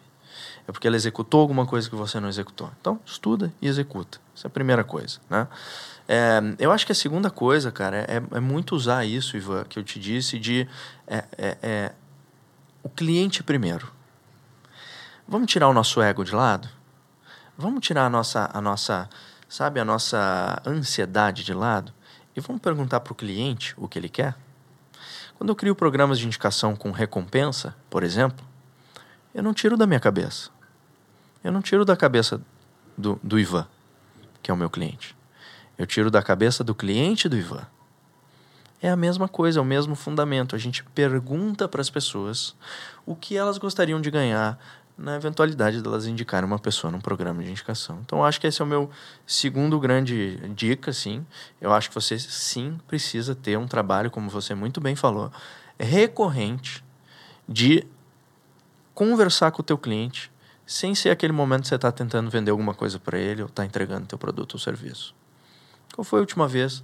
É 0.68 0.72
porque 0.72 0.88
ela 0.88 0.96
executou 0.96 1.42
alguma 1.42 1.66
coisa 1.66 1.90
que 1.90 1.96
você 1.96 2.20
não 2.20 2.30
executou. 2.30 2.70
Então, 2.80 3.00
estuda 3.06 3.52
e 3.62 3.68
executa. 3.68 4.20
Essa 4.36 4.48
é 4.48 4.50
a 4.50 4.52
primeira 4.52 4.84
coisa. 4.84 5.20
Né? 5.30 5.48
É, 6.08 6.40
eu 6.60 6.72
acho 6.72 6.86
que 6.86 6.92
a 6.92 6.96
segunda 6.96 7.30
coisa, 7.30 7.72
cara, 7.72 8.06
é, 8.08 8.22
é 8.38 8.40
muito 8.40 8.76
usar 8.76 9.06
isso, 9.06 9.36
Ivan, 9.36 9.64
que 9.64 9.80
eu 9.80 9.84
te 9.84 10.00
disse, 10.00 10.38
de 10.38 10.68
é, 11.08 11.24
é, 11.38 11.58
é 11.62 11.92
o 12.84 12.90
cliente 12.90 13.44
primeiro. 13.44 13.92
Vamos 15.28 15.52
tirar 15.52 15.68
o 15.68 15.74
nosso 15.74 16.02
ego 16.02 16.24
de 16.24 16.34
lado? 16.34 16.70
Vamos 17.58 17.86
tirar 17.86 18.06
a 18.06 18.10
nossa, 18.10 18.50
a 18.54 18.62
nossa, 18.62 19.10
sabe, 19.48 19.80
a 19.80 19.86
nossa 19.86 20.62
ansiedade 20.66 21.44
de 21.44 21.54
lado 21.54 21.94
e 22.36 22.40
vamos 22.40 22.62
perguntar 22.62 23.02
para 23.02 23.14
o 23.14 23.16
cliente 23.16 23.74
o 23.78 23.88
que 23.88 24.00
ele 24.00 24.10
quer? 24.10 24.36
Quando 25.38 25.50
eu 25.50 25.56
crio 25.56 25.76
programas 25.76 26.20
de 26.20 26.26
indicação 26.26 26.76
com 26.76 26.92
recompensa, 26.92 27.76
por 27.90 28.04
exemplo, 28.04 28.46
eu 29.34 29.44
não 29.44 29.54
tiro 29.54 29.78
da 29.78 29.86
minha 29.86 30.00
cabeça. 30.00 30.50
Eu 31.44 31.52
não 31.52 31.62
tiro 31.62 31.86
da 31.86 31.96
cabeça 31.96 32.42
do, 32.98 33.20
do 33.24 33.40
Ivan, 33.40 33.68
que 34.42 34.52
é 34.52 34.54
o 34.54 34.58
meu 34.58 34.70
cliente. 34.70 35.16
Eu 35.78 35.86
tiro 35.86 36.12
da 36.12 36.22
cabeça 36.22 36.64
do 36.64 36.76
cliente 36.76 37.30
do 37.30 37.38
Ivan. 37.38 37.66
É 38.82 38.90
a 38.90 38.96
mesma 38.96 39.28
coisa, 39.28 39.60
é 39.60 39.62
o 39.62 39.66
mesmo 39.66 39.96
fundamento. 39.96 40.56
A 40.56 40.60
gente 40.60 40.84
pergunta 40.84 41.68
para 41.68 41.82
as 41.82 41.90
pessoas 41.90 42.56
o 43.06 43.16
que 43.16 43.36
elas 43.36 43.58
gostariam 43.58 44.00
de 44.00 44.10
ganhar 44.10 44.58
na 44.98 45.16
eventualidade 45.16 45.82
delas 45.82 46.06
indicarem 46.06 46.46
uma 46.46 46.60
pessoa 46.60 46.92
num 46.92 47.00
programa 47.00 47.42
de 47.42 47.50
indicação. 47.50 48.00
Então, 48.06 48.24
acho 48.24 48.40
que 48.40 48.48
esse 48.48 48.62
é 48.62 48.66
o 48.66 48.68
meu 48.68 48.90
segundo 49.26 49.80
grande 49.80 50.38
dica, 50.56 50.92
sim. 50.92 51.26
Eu 51.62 51.72
acho 51.74 51.88
que 51.88 51.96
você, 51.96 52.20
sim, 52.20 52.78
precisa 52.86 53.34
ter 53.34 53.58
um 53.58 53.66
trabalho, 53.66 54.12
como 54.12 54.30
você 54.30 54.54
muito 54.54 54.82
bem 54.82 54.96
falou, 54.96 55.32
recorrente 55.80 56.84
de 57.48 57.88
conversar 58.94 59.52
com 59.52 59.62
o 59.62 59.66
teu 59.66 59.78
cliente 59.78 60.30
sem 60.66 60.94
ser 60.94 61.10
aquele 61.10 61.34
momento 61.34 61.62
que 61.62 61.70
você 61.70 61.76
está 61.76 61.92
tentando 61.92 62.30
vender 62.30 62.52
alguma 62.52 62.74
coisa 62.74 63.00
para 63.00 63.18
ele 63.18 63.42
ou 63.42 63.48
está 63.48 63.66
entregando 63.66 64.06
teu 64.06 64.18
produto 64.20 64.54
ou 64.54 64.60
serviço. 64.60 65.16
Qual 65.96 66.04
foi 66.04 66.20
a 66.20 66.22
última 66.22 66.48
vez 66.48 66.84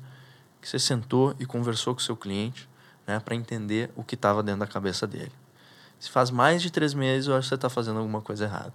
que 0.66 0.70
você 0.72 0.80
sentou 0.80 1.36
e 1.40 1.46
conversou 1.46 1.94
com 1.94 2.02
o 2.02 2.04
seu 2.04 2.18
cliente 2.18 2.68
né, 3.06 3.20
para 3.20 3.36
entender 3.36 3.92
o 3.96 4.04
que 4.04 4.16
estava 4.16 4.42
dentro 4.42 4.62
da 4.62 4.68
cabeça 4.68 5.06
dele. 5.06 5.32
Se 6.00 6.10
faz 6.10 6.32
mais 6.32 6.60
de 6.60 6.72
três 6.72 6.96
meses, 6.96 7.28
eu 7.28 7.36
acho 7.36 7.46
que 7.46 7.50
você 7.50 7.56
está 7.56 7.70
fazendo 7.70 8.00
alguma 8.00 8.20
coisa 8.20 8.46
errada. 8.46 8.74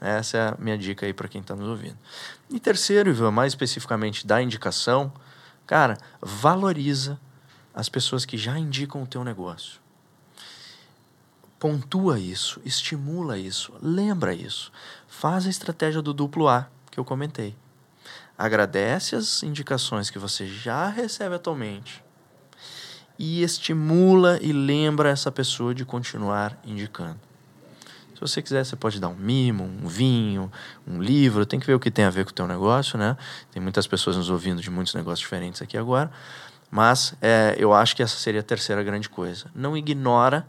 Essa 0.00 0.36
é 0.36 0.48
a 0.50 0.56
minha 0.56 0.78
dica 0.78 1.04
aí 1.04 1.12
para 1.12 1.26
quem 1.26 1.40
está 1.40 1.56
nos 1.56 1.66
ouvindo. 1.66 1.98
E 2.48 2.60
terceiro, 2.60 3.10
Ivan, 3.10 3.32
mais 3.32 3.54
especificamente 3.54 4.24
da 4.24 4.40
indicação, 4.40 5.12
cara, 5.66 5.98
valoriza 6.20 7.18
as 7.74 7.88
pessoas 7.88 8.24
que 8.24 8.38
já 8.38 8.56
indicam 8.56 9.02
o 9.02 9.06
teu 9.06 9.24
negócio. 9.24 9.80
Pontua 11.58 12.20
isso, 12.20 12.60
estimula 12.64 13.36
isso, 13.36 13.72
lembra 13.82 14.32
isso. 14.32 14.70
Faz 15.08 15.44
a 15.44 15.50
estratégia 15.50 16.00
do 16.00 16.14
duplo 16.14 16.46
A 16.46 16.68
que 16.88 17.00
eu 17.00 17.04
comentei 17.04 17.56
agradece 18.42 19.14
as 19.14 19.44
indicações 19.44 20.10
que 20.10 20.18
você 20.18 20.48
já 20.48 20.88
recebe 20.88 21.36
atualmente 21.36 22.02
e 23.16 23.40
estimula 23.40 24.36
e 24.42 24.52
lembra 24.52 25.10
essa 25.10 25.30
pessoa 25.30 25.72
de 25.72 25.84
continuar 25.84 26.58
indicando. 26.64 27.20
Se 28.12 28.20
você 28.20 28.42
quiser, 28.42 28.64
você 28.64 28.74
pode 28.74 28.98
dar 28.98 29.06
um 29.06 29.14
mimo, 29.14 29.62
um 29.62 29.86
vinho, 29.86 30.50
um 30.84 31.00
livro, 31.00 31.46
tem 31.46 31.60
que 31.60 31.66
ver 31.68 31.74
o 31.74 31.78
que 31.78 31.88
tem 31.88 32.04
a 32.04 32.10
ver 32.10 32.24
com 32.24 32.32
o 32.32 32.34
teu 32.34 32.48
negócio, 32.48 32.98
né? 32.98 33.16
Tem 33.52 33.62
muitas 33.62 33.86
pessoas 33.86 34.16
nos 34.16 34.28
ouvindo 34.28 34.60
de 34.60 34.70
muitos 34.70 34.92
negócios 34.92 35.20
diferentes 35.20 35.62
aqui 35.62 35.78
agora, 35.78 36.10
mas 36.68 37.14
é, 37.22 37.54
eu 37.56 37.72
acho 37.72 37.94
que 37.94 38.02
essa 38.02 38.16
seria 38.16 38.40
a 38.40 38.44
terceira 38.44 38.82
grande 38.82 39.08
coisa. 39.08 39.46
Não 39.54 39.76
ignora 39.76 40.44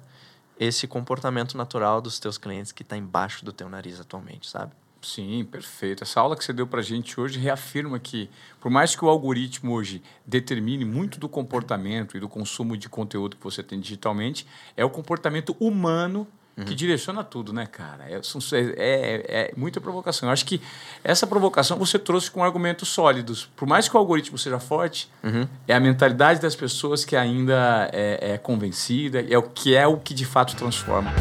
esse 0.60 0.88
comportamento 0.88 1.56
natural 1.56 2.02
dos 2.02 2.20
teus 2.20 2.40
clientes 2.40 2.72
que 2.72 2.82
está 2.82 2.98
embaixo 2.98 3.46
do 3.46 3.54
teu 3.54 3.70
nariz 3.70 4.00
atualmente, 4.00 4.50
sabe? 4.50 4.72
Sim, 5.04 5.44
perfeito. 5.44 6.04
Essa 6.04 6.22
aula 6.22 6.36
que 6.36 6.44
você 6.44 6.54
deu 6.54 6.66
para 6.66 6.80
a 6.80 6.84
gente 6.84 7.20
hoje 7.20 7.38
reafirma 7.38 8.00
que, 8.00 8.30
por 8.60 8.72
mais 8.72 8.96
que 8.96 9.04
o 9.04 9.10
algoritmo 9.10 9.74
hoje 9.74 10.02
determine 10.26 10.86
muito 10.86 11.20
do 11.20 11.28
comportamento 11.28 12.16
e 12.16 12.20
do 12.20 12.30
consumo 12.30 12.78
de 12.78 12.88
conteúdo 12.88 13.36
que 13.36 13.44
você 13.44 13.62
tem 13.62 13.80
digitalmente, 13.80 14.48
é 14.78 14.86
o 14.86 14.90
comportamento 14.90 15.56
humano 15.60 16.26
uhum. 16.58 16.64
que 16.64 16.74
direciona 16.74 17.22
tudo, 17.22 17.52
né, 17.52 17.66
cara? 17.66 18.06
É, 18.10 18.16
é, 18.16 19.26
é, 19.28 19.54
muita 19.58 19.82
provocação. 19.82 20.30
Eu 20.30 20.34
acho 20.34 20.46
que 20.46 20.62
essa 21.04 21.28
provocação 21.28 21.78
você 21.78 22.00
trouxe 22.00 22.32
com 22.32 22.42
argumentos 22.42 22.88
sólidos. 22.88 23.50
Por 23.58 23.68
mais 23.68 23.90
que 23.90 23.96
o 23.96 24.00
algoritmo 24.00 24.38
seja 24.38 24.60
forte, 24.60 25.12
uhum. 25.22 25.46
é 25.68 25.76
a 25.76 25.80
mentalidade 25.82 26.40
das 26.40 26.56
pessoas 26.56 27.04
que 27.04 27.18
ainda 27.18 27.90
é, 27.92 28.34
é 28.34 28.38
convencida, 28.38 29.22
é 29.22 29.38
o 29.38 29.44
que 29.44 29.76
é 29.76 29.86
o 29.86 29.98
que 29.98 30.14
de 30.14 30.26
fato 30.26 30.56
transforma. 30.56 31.12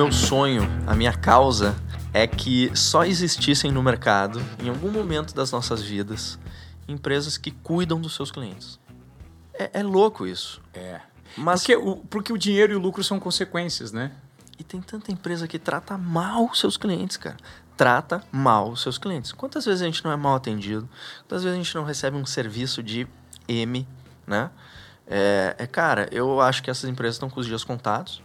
Meu 0.00 0.10
sonho, 0.10 0.62
a 0.86 0.94
minha 0.94 1.12
causa 1.12 1.76
é 2.14 2.26
que 2.26 2.74
só 2.74 3.04
existissem 3.04 3.70
no 3.70 3.82
mercado, 3.82 4.42
em 4.58 4.70
algum 4.70 4.90
momento 4.90 5.34
das 5.34 5.52
nossas 5.52 5.82
vidas, 5.82 6.38
empresas 6.88 7.36
que 7.36 7.50
cuidam 7.50 8.00
dos 8.00 8.14
seus 8.14 8.30
clientes. 8.30 8.80
É, 9.52 9.80
é 9.80 9.82
louco 9.82 10.26
isso. 10.26 10.62
É. 10.72 11.02
Mas 11.36 11.60
porque 11.60 11.76
o, 11.76 11.96
porque 11.96 12.32
o 12.32 12.38
dinheiro 12.38 12.72
e 12.72 12.76
o 12.76 12.78
lucro 12.78 13.04
são 13.04 13.20
consequências, 13.20 13.92
né? 13.92 14.12
E 14.58 14.64
tem 14.64 14.80
tanta 14.80 15.12
empresa 15.12 15.46
que 15.46 15.58
trata 15.58 15.98
mal 15.98 16.54
seus 16.54 16.78
clientes, 16.78 17.18
cara. 17.18 17.36
trata 17.76 18.24
mal 18.32 18.70
os 18.70 18.80
seus 18.80 18.96
clientes. 18.96 19.32
Quantas 19.32 19.66
vezes 19.66 19.82
a 19.82 19.84
gente 19.84 20.02
não 20.02 20.10
é 20.10 20.16
mal 20.16 20.34
atendido? 20.34 20.88
Quantas 21.28 21.44
vezes 21.44 21.58
a 21.58 21.62
gente 21.62 21.74
não 21.74 21.84
recebe 21.84 22.16
um 22.16 22.24
serviço 22.24 22.82
de 22.82 23.06
M, 23.46 23.86
né? 24.26 24.50
É, 25.06 25.56
é 25.58 25.66
cara, 25.66 26.08
eu 26.10 26.40
acho 26.40 26.62
que 26.62 26.70
essas 26.70 26.88
empresas 26.88 27.16
estão 27.16 27.28
com 27.28 27.38
os 27.38 27.46
dias 27.46 27.62
contados 27.62 28.22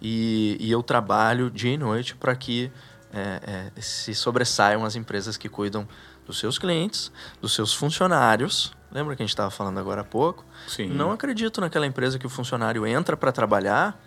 e, 0.00 0.56
e 0.60 0.70
eu 0.70 0.82
trabalho 0.82 1.50
dia 1.50 1.74
e 1.74 1.76
noite 1.76 2.14
para 2.14 2.34
que 2.34 2.70
é, 3.12 3.70
é, 3.76 3.80
se 3.80 4.14
sobressaiam 4.14 4.84
as 4.84 4.96
empresas 4.96 5.36
que 5.36 5.48
cuidam 5.48 5.86
dos 6.26 6.38
seus 6.38 6.58
clientes, 6.58 7.10
dos 7.40 7.52
seus 7.54 7.74
funcionários. 7.74 8.72
Lembra 8.90 9.14
que 9.14 9.22
a 9.22 9.24
gente 9.24 9.30
estava 9.32 9.50
falando 9.50 9.78
agora 9.78 10.00
há 10.00 10.04
pouco? 10.04 10.44
Sim. 10.66 10.88
Não 10.88 11.12
acredito 11.12 11.60
naquela 11.60 11.86
empresa 11.86 12.18
que 12.18 12.26
o 12.26 12.30
funcionário 12.30 12.86
entra 12.86 13.16
para 13.16 13.30
trabalhar, 13.32 14.00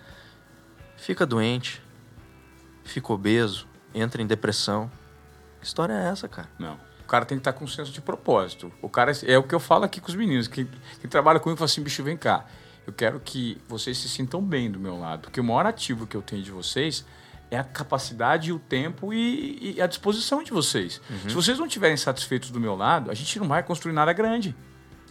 fica 0.97 1.25
doente, 1.25 1.81
fica 2.83 3.13
obeso, 3.13 3.67
entra 3.93 4.21
em 4.21 4.27
depressão. 4.27 4.91
Que 5.59 5.67
história 5.67 5.93
é 5.93 6.09
essa, 6.09 6.27
cara? 6.27 6.49
Não. 6.57 6.77
O 7.03 7.07
cara 7.07 7.25
tem 7.25 7.37
que 7.37 7.41
estar 7.41 7.53
com 7.53 7.65
um 7.65 7.67
senso 7.67 7.91
de 7.91 8.01
propósito. 8.01 8.71
O 8.81 8.89
cara 8.89 9.11
é 9.25 9.37
o 9.37 9.43
que 9.43 9.53
eu 9.53 9.59
falo 9.59 9.83
aqui 9.83 10.01
com 10.01 10.07
os 10.07 10.15
meninos, 10.15 10.47
que, 10.47 10.67
que 10.99 11.07
trabalham 11.07 11.39
comigo, 11.39 11.57
fala 11.57 11.69
assim, 11.69 11.81
bicho, 11.81 12.03
vem 12.03 12.17
cá. 12.17 12.45
Eu 12.85 12.93
quero 12.93 13.19
que 13.19 13.57
vocês 13.67 13.97
se 13.97 14.09
sintam 14.09 14.41
bem 14.41 14.69
do 14.69 14.79
meu 14.79 14.99
lado, 14.99 15.23
porque 15.23 15.39
o 15.39 15.43
maior 15.43 15.65
ativo 15.65 16.05
que 16.05 16.15
eu 16.15 16.21
tenho 16.21 16.43
de 16.43 16.51
vocês 16.51 17.05
é 17.49 17.57
a 17.57 17.63
capacidade, 17.63 18.51
o 18.51 18.59
tempo 18.59 19.13
e, 19.13 19.75
e 19.75 19.81
a 19.81 19.87
disposição 19.87 20.43
de 20.43 20.51
vocês. 20.51 20.99
Uhum. 21.09 21.29
Se 21.29 21.35
vocês 21.35 21.59
não 21.59 21.67
estiverem 21.67 21.95
satisfeitos 21.95 22.49
do 22.49 22.59
meu 22.59 22.75
lado, 22.75 23.11
a 23.11 23.13
gente 23.13 23.39
não 23.39 23.47
vai 23.47 23.63
construir 23.63 23.93
nada 23.93 24.11
grande. 24.11 24.55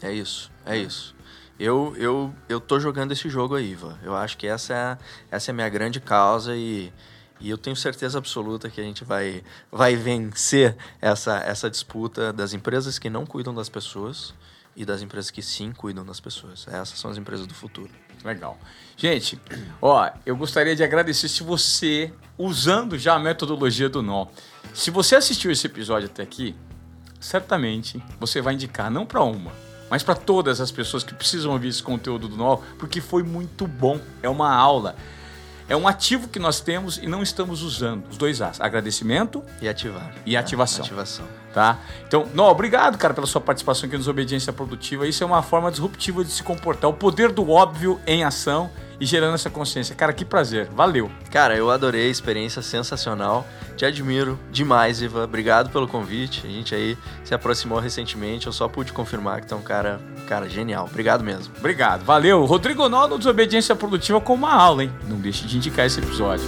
É 0.03 0.13
isso, 0.13 0.51
é 0.67 0.77
isso. 0.77 1.15
Eu, 1.59 1.95
eu, 1.97 2.35
eu 2.49 2.61
tô 2.61 2.81
jogando 2.81 3.13
esse 3.13 3.29
jogo 3.29 3.55
aí, 3.55 3.71
Iva. 3.71 3.99
Eu 4.03 4.17
acho 4.17 4.37
que 4.37 4.47
essa 4.47 4.75
é, 4.75 4.99
essa 5.37 5.51
é 5.51 5.53
a 5.53 5.55
minha 5.55 5.69
grande 5.69 6.01
causa 6.01 6.57
e, 6.57 6.93
e 7.41 7.49
eu 7.49 7.57
tenho 7.57 7.77
certeza 7.77 8.19
absoluta 8.19 8.69
que 8.69 8.81
a 8.81 8.85
gente 8.85 9.05
vai, 9.05 9.45
vai 9.71 9.95
vencer 9.95 10.77
essa, 11.01 11.39
essa 11.39 11.71
disputa 11.71 12.33
das 12.33 12.53
empresas 12.53 12.99
que 12.99 13.09
não 13.09 13.25
cuidam 13.25 13.55
das 13.55 13.69
pessoas 13.69 14.35
e 14.75 14.85
das 14.85 15.03
empresas 15.03 15.31
que 15.31 15.43
sim 15.43 15.73
cuidam 15.73 16.05
das 16.05 16.21
pessoas. 16.21 16.67
Essas 16.69 16.99
são 16.99 17.11
as 17.11 17.19
empresas 17.19 17.47
do 17.47 17.55
futuro. 17.55 17.91
Legal. 18.25 18.59
Gente, 18.97 19.41
ó, 19.81 20.09
eu 20.25 20.37
gostaria 20.37 20.77
de 20.77 20.83
agradecer 20.83 21.29
se 21.29 21.43
você, 21.43 22.13
usando 22.39 22.99
já 22.99 23.15
a 23.15 23.19
metodologia 23.19 23.89
do 23.89 24.03
nó, 24.03 24.27
se 24.73 24.91
você 24.91 25.17
assistiu 25.17 25.51
esse 25.51 25.67
episódio 25.67 26.09
até 26.09 26.23
aqui, 26.23 26.55
certamente 27.21 28.03
você 28.19 28.41
vai 28.41 28.55
indicar 28.55 28.91
não 28.91 29.05
para 29.05 29.23
uma, 29.23 29.53
mas 29.91 30.03
para 30.03 30.15
todas 30.15 30.61
as 30.61 30.71
pessoas 30.71 31.03
que 31.03 31.15
precisam 31.15 31.53
ouvir 31.53 31.69
esse 31.69 31.83
conteúdo 31.83 32.29
do 32.29 32.37
nó, 32.37 32.57
porque 32.79 33.01
foi 33.01 33.23
muito 33.23 33.67
bom. 33.67 34.01
É 34.23 34.29
uma 34.29 34.55
aula. 34.55 34.97
É 35.69 35.77
um 35.77 35.87
ativo 35.87 36.29
que 36.29 36.39
nós 36.39 36.61
temos 36.61 36.99
e 36.99 37.07
não 37.07 37.23
estamos 37.23 37.63
usando. 37.63 38.07
Os 38.09 38.17
dois 38.17 38.41
As. 38.41 38.61
Agradecimento. 38.61 39.43
E 39.61 39.69
ativar. 39.69 40.15
E 40.27 40.37
ativação. 40.37 40.85
É, 40.85 40.87
ativação. 40.87 41.42
Tá? 41.53 41.79
Então, 42.07 42.27
não, 42.35 42.47
obrigado, 42.47 42.97
cara, 42.97 43.13
pela 43.13 43.27
sua 43.27 43.41
participação 43.41 43.87
aqui 43.87 43.97
nos 43.97 44.09
Obediência 44.09 44.53
Produtiva. 44.53 45.07
Isso 45.07 45.23
é 45.23 45.27
uma 45.27 45.43
forma 45.43 45.71
disruptiva 45.71 46.25
de 46.25 46.31
se 46.31 46.43
comportar. 46.43 46.91
O 46.91 46.95
poder 46.95 47.31
do 47.31 47.51
óbvio 47.51 48.01
em 48.07 48.25
ação 48.25 48.71
e 48.99 49.05
gerando 49.05 49.35
essa 49.35 49.51
consciência. 49.51 49.95
Cara, 49.97 50.13
que 50.13 50.25
prazer. 50.25 50.69
Valeu. 50.75 51.11
Cara, 51.31 51.57
eu 51.57 51.71
adorei 51.71 52.07
a 52.07 52.11
experiência 52.11 52.63
sensacional. 52.63 53.45
Te 53.77 53.85
admiro 53.85 54.39
demais, 54.51 55.03
Iva. 55.03 55.25
Obrigado 55.25 55.71
pelo 55.71 55.89
convite. 55.89 56.47
A 56.47 56.51
gente 56.51 56.75
aí 56.75 56.97
se 57.25 57.35
aproximou 57.35 57.81
recentemente. 57.81 58.47
Eu 58.47 58.53
só 58.53 58.69
pude 58.69 58.93
confirmar 58.93 59.41
que 59.41 59.53
um 59.53 59.61
cara, 59.61 60.01
cara 60.29 60.49
genial. 60.49 60.87
Obrigado 60.89 61.25
mesmo. 61.25 61.53
Obrigado. 61.59 62.05
Valeu. 62.05 62.45
Rodrigo 62.45 62.89
Naldo, 62.89 63.19
Desobediência 63.19 63.75
Produtiva 63.75 64.21
com 64.21 64.35
uma 64.35 64.55
aula, 64.55 64.85
hein? 64.85 64.93
Não 65.09 65.19
deixe 65.19 65.47
de 65.47 65.57
indicar 65.57 65.85
esse 65.85 65.99
episódio. 65.99 66.47